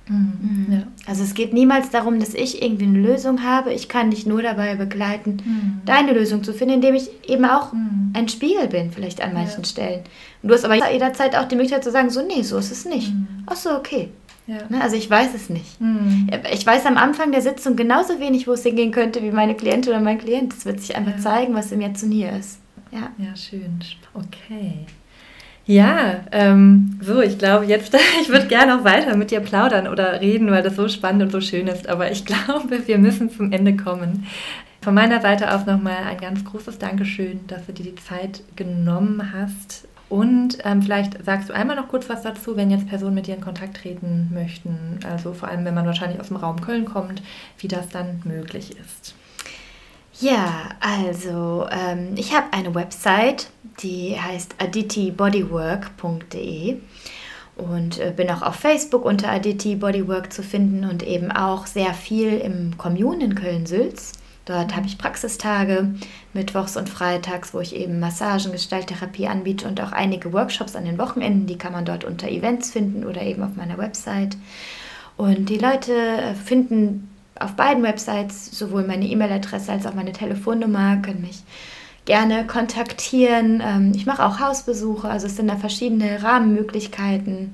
Mhm. 0.09 0.67
Ja. 0.69 0.83
Also 1.05 1.23
es 1.23 1.33
geht 1.33 1.53
niemals 1.53 1.89
darum, 1.89 2.19
dass 2.19 2.33
ich 2.33 2.61
irgendwie 2.61 2.85
eine 2.85 2.99
Lösung 2.99 3.43
habe. 3.43 3.73
Ich 3.73 3.89
kann 3.89 4.11
dich 4.11 4.25
nur 4.25 4.41
dabei 4.41 4.75
begleiten, 4.75 5.37
mhm. 5.43 5.81
deine 5.85 6.13
Lösung 6.13 6.43
zu 6.43 6.53
finden, 6.53 6.75
indem 6.75 6.95
ich 6.95 7.09
eben 7.27 7.45
auch 7.45 7.73
mhm. 7.73 8.11
ein 8.13 8.27
Spiegel 8.29 8.67
bin, 8.67 8.91
vielleicht 8.91 9.21
an 9.21 9.33
manchen 9.33 9.63
ja. 9.63 9.69
Stellen. 9.69 9.99
Und 10.41 10.49
du 10.49 10.53
hast 10.53 10.65
aber 10.65 10.91
jederzeit 10.91 11.35
auch 11.35 11.47
die 11.47 11.55
Möglichkeit 11.55 11.83
zu 11.83 11.91
sagen, 11.91 12.09
so 12.09 12.21
nee, 12.21 12.41
so 12.41 12.57
ist 12.57 12.71
es 12.71 12.85
nicht. 12.85 13.13
Mhm. 13.13 13.27
Ach 13.45 13.55
so, 13.55 13.71
okay. 13.71 14.09
Ja. 14.47 14.59
Ne, 14.69 14.81
also 14.81 14.95
ich 14.95 15.09
weiß 15.09 15.33
es 15.35 15.49
nicht. 15.49 15.79
Mhm. 15.79 16.29
Ich 16.53 16.65
weiß 16.65 16.85
am 16.85 16.97
Anfang 16.97 17.31
der 17.31 17.41
Sitzung 17.41 17.75
genauso 17.75 18.19
wenig, 18.19 18.47
wo 18.47 18.53
es 18.53 18.63
hingehen 18.63 18.91
könnte, 18.91 19.21
wie 19.21 19.31
meine 19.31 19.55
Klientin 19.55 19.91
oder 19.91 20.01
mein 20.01 20.17
Klient. 20.17 20.53
Es 20.53 20.65
wird 20.65 20.79
sich 20.79 20.95
einfach 20.95 21.17
zeigen, 21.17 21.53
was 21.53 21.71
im 21.71 21.81
Jetzt 21.81 22.03
und 22.03 22.11
Hier 22.11 22.31
ist. 22.31 22.59
Ja, 22.91 23.11
ja 23.17 23.35
schön. 23.35 23.79
Okay. 24.13 24.85
Ja, 25.65 26.21
ähm, 26.31 26.97
so, 27.01 27.21
ich 27.21 27.37
glaube 27.37 27.65
jetzt, 27.65 27.93
ich 28.21 28.29
würde 28.29 28.47
gerne 28.47 28.79
auch 28.79 28.83
weiter 28.85 29.17
mit 29.17 29.31
dir 29.31 29.41
plaudern 29.41 29.87
oder 29.89 30.21
reden, 30.21 30.49
weil 30.49 30.63
das 30.63 30.77
so 30.77 30.87
spannend 30.87 31.23
und 31.23 31.31
so 31.31 31.41
schön 31.41 31.67
ist, 31.67 31.89
aber 31.89 32.09
ich 32.09 32.25
glaube, 32.25 32.87
wir 32.87 32.97
müssen 32.97 33.29
zum 33.29 33.51
Ende 33.51 33.75
kommen. 33.75 34.25
Von 34.81 34.93
meiner 34.93 35.19
Seite 35.19 35.53
aus 35.53 35.65
nochmal 35.65 36.05
ein 36.09 36.17
ganz 36.17 36.45
großes 36.45 36.79
Dankeschön, 36.79 37.41
dass 37.47 37.65
du 37.65 37.73
dir 37.73 37.83
die 37.83 37.95
Zeit 37.95 38.41
genommen 38.55 39.33
hast. 39.33 39.85
Und 40.09 40.59
ähm, 40.63 40.81
vielleicht 40.81 41.23
sagst 41.25 41.49
du 41.49 41.53
einmal 41.53 41.75
noch 41.75 41.89
kurz 41.89 42.07
was 42.07 42.21
dazu, 42.21 42.55
wenn 42.55 42.71
jetzt 42.71 42.87
Personen 42.87 43.15
mit 43.15 43.27
dir 43.27 43.35
in 43.35 43.41
Kontakt 43.41 43.75
treten 43.77 44.29
möchten, 44.33 44.99
also 45.05 45.33
vor 45.33 45.49
allem, 45.49 45.65
wenn 45.65 45.73
man 45.73 45.85
wahrscheinlich 45.85 46.21
aus 46.21 46.29
dem 46.29 46.37
Raum 46.37 46.61
Köln 46.61 46.85
kommt, 46.85 47.21
wie 47.57 47.67
das 47.67 47.89
dann 47.89 48.21
möglich 48.23 48.77
ist. 48.77 49.15
Ja, 50.19 50.69
also 50.79 51.67
ähm, 51.69 52.13
ich 52.15 52.35
habe 52.35 52.51
eine 52.51 52.73
Website, 52.73 53.51
die 53.83 54.19
heißt 54.19 54.55
aditibodywork.de 54.59 56.77
und 57.57 57.99
äh, 57.99 58.13
bin 58.15 58.31
auch 58.31 58.41
auf 58.41 58.55
Facebook 58.55 59.05
unter 59.05 59.29
Aditi 59.29 59.75
Bodywork 59.75 60.31
zu 60.31 60.41
finden 60.41 60.85
und 60.89 61.03
eben 61.03 61.31
auch 61.31 61.67
sehr 61.67 61.93
viel 61.93 62.37
im 62.37 62.77
Commune 62.77 63.25
in 63.25 63.35
Köln-Sülz. 63.35 64.13
Dort 64.47 64.77
habe 64.77 64.87
ich 64.87 64.97
Praxistage 64.97 65.93
mittwochs 66.33 66.77
und 66.77 66.87
freitags, 66.87 67.53
wo 67.53 67.59
ich 67.59 67.75
eben 67.75 67.99
Massagen, 67.99 68.53
Gestalttherapie 68.53 69.27
anbiete 69.27 69.67
und 69.67 69.81
auch 69.81 69.91
einige 69.91 70.31
Workshops 70.31 70.77
an 70.77 70.85
den 70.85 70.97
Wochenenden. 70.97 71.47
Die 71.47 71.57
kann 71.57 71.73
man 71.73 71.83
dort 71.83 72.05
unter 72.05 72.29
Events 72.29 72.71
finden 72.71 73.03
oder 73.03 73.21
eben 73.23 73.43
auf 73.43 73.57
meiner 73.57 73.77
Website. 73.77 74.37
Und 75.17 75.49
die 75.49 75.57
Leute 75.57 75.93
äh, 75.93 76.33
finden 76.33 77.09
auf 77.37 77.57
beiden 77.57 77.83
Websites 77.83 78.57
sowohl 78.57 78.87
meine 78.87 79.05
E-Mail-Adresse 79.05 79.73
als 79.73 79.85
auch 79.85 79.93
meine 79.93 80.13
Telefonnummer, 80.13 80.97
können 80.97 81.21
mich 81.21 81.43
gerne 82.05 82.47
kontaktieren. 82.47 83.61
Ähm, 83.61 83.91
ich 83.93 84.05
mache 84.05 84.25
auch 84.25 84.39
Hausbesuche, 84.39 85.09
also 85.09 85.27
es 85.27 85.35
sind 85.35 85.49
da 85.49 85.57
verschiedene 85.57 86.23
Rahmenmöglichkeiten 86.23 87.51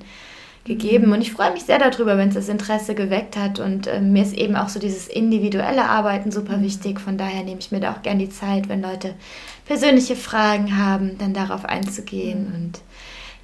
gegeben 0.64 1.12
und 1.12 1.20
ich 1.20 1.32
freue 1.32 1.52
mich 1.52 1.64
sehr 1.64 1.78
darüber, 1.78 2.16
wenn 2.16 2.28
es 2.28 2.34
das 2.34 2.48
Interesse 2.48 2.94
geweckt 2.94 3.36
hat 3.36 3.60
und 3.60 3.86
äh, 3.86 4.00
mir 4.00 4.22
ist 4.22 4.32
eben 4.34 4.56
auch 4.56 4.68
so 4.68 4.80
dieses 4.80 5.08
individuelle 5.08 5.84
Arbeiten 5.84 6.32
super 6.32 6.62
wichtig. 6.62 7.00
Von 7.00 7.18
daher 7.18 7.42
nehme 7.44 7.60
ich 7.60 7.70
mir 7.70 7.80
da 7.80 7.92
auch 7.92 8.02
gerne 8.02 8.24
die 8.24 8.30
Zeit, 8.30 8.68
wenn 8.68 8.80
Leute 8.80 9.14
persönliche 9.66 10.16
Fragen 10.16 10.78
haben, 10.78 11.18
dann 11.18 11.34
darauf 11.34 11.64
einzugehen 11.66 12.52
und 12.54 12.80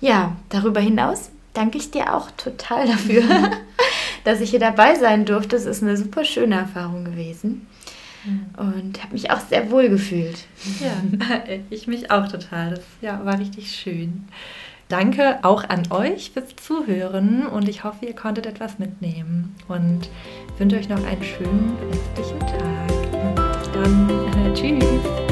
ja, 0.00 0.36
darüber 0.48 0.80
hinaus 0.80 1.30
danke 1.52 1.78
ich 1.78 1.90
dir 1.90 2.14
auch 2.14 2.30
total 2.32 2.86
dafür, 2.86 3.22
dass 4.24 4.40
ich 4.40 4.50
hier 4.50 4.60
dabei 4.60 4.94
sein 4.94 5.26
durfte. 5.26 5.56
Es 5.56 5.66
ist 5.66 5.82
eine 5.82 5.96
super 5.96 6.24
schöne 6.24 6.54
Erfahrung 6.54 7.04
gewesen 7.04 7.66
und 8.56 9.02
habe 9.02 9.12
mich 9.12 9.30
auch 9.30 9.40
sehr 9.40 9.70
wohl 9.70 9.88
gefühlt. 9.88 10.46
Ja, 10.80 10.92
ich 11.70 11.86
mich 11.86 12.10
auch 12.10 12.28
total. 12.28 12.70
Das 12.70 12.84
ja, 13.00 13.24
war 13.24 13.38
richtig 13.38 13.74
schön. 13.74 14.28
Danke 14.90 15.38
auch 15.42 15.62
an 15.68 15.84
euch 15.92 16.32
fürs 16.32 16.56
Zuhören 16.56 17.46
und 17.46 17.68
ich 17.68 17.84
hoffe, 17.84 18.06
ihr 18.06 18.16
konntet 18.16 18.44
etwas 18.44 18.80
mitnehmen 18.80 19.54
und 19.68 20.10
wünsche 20.58 20.76
euch 20.76 20.88
noch 20.88 21.04
einen 21.04 21.22
schönen 21.22 21.76
restlichen 21.92 22.40
Tag. 22.40 23.72
Dann 23.72 24.10
äh, 24.10 24.52
tschüss. 24.52 25.29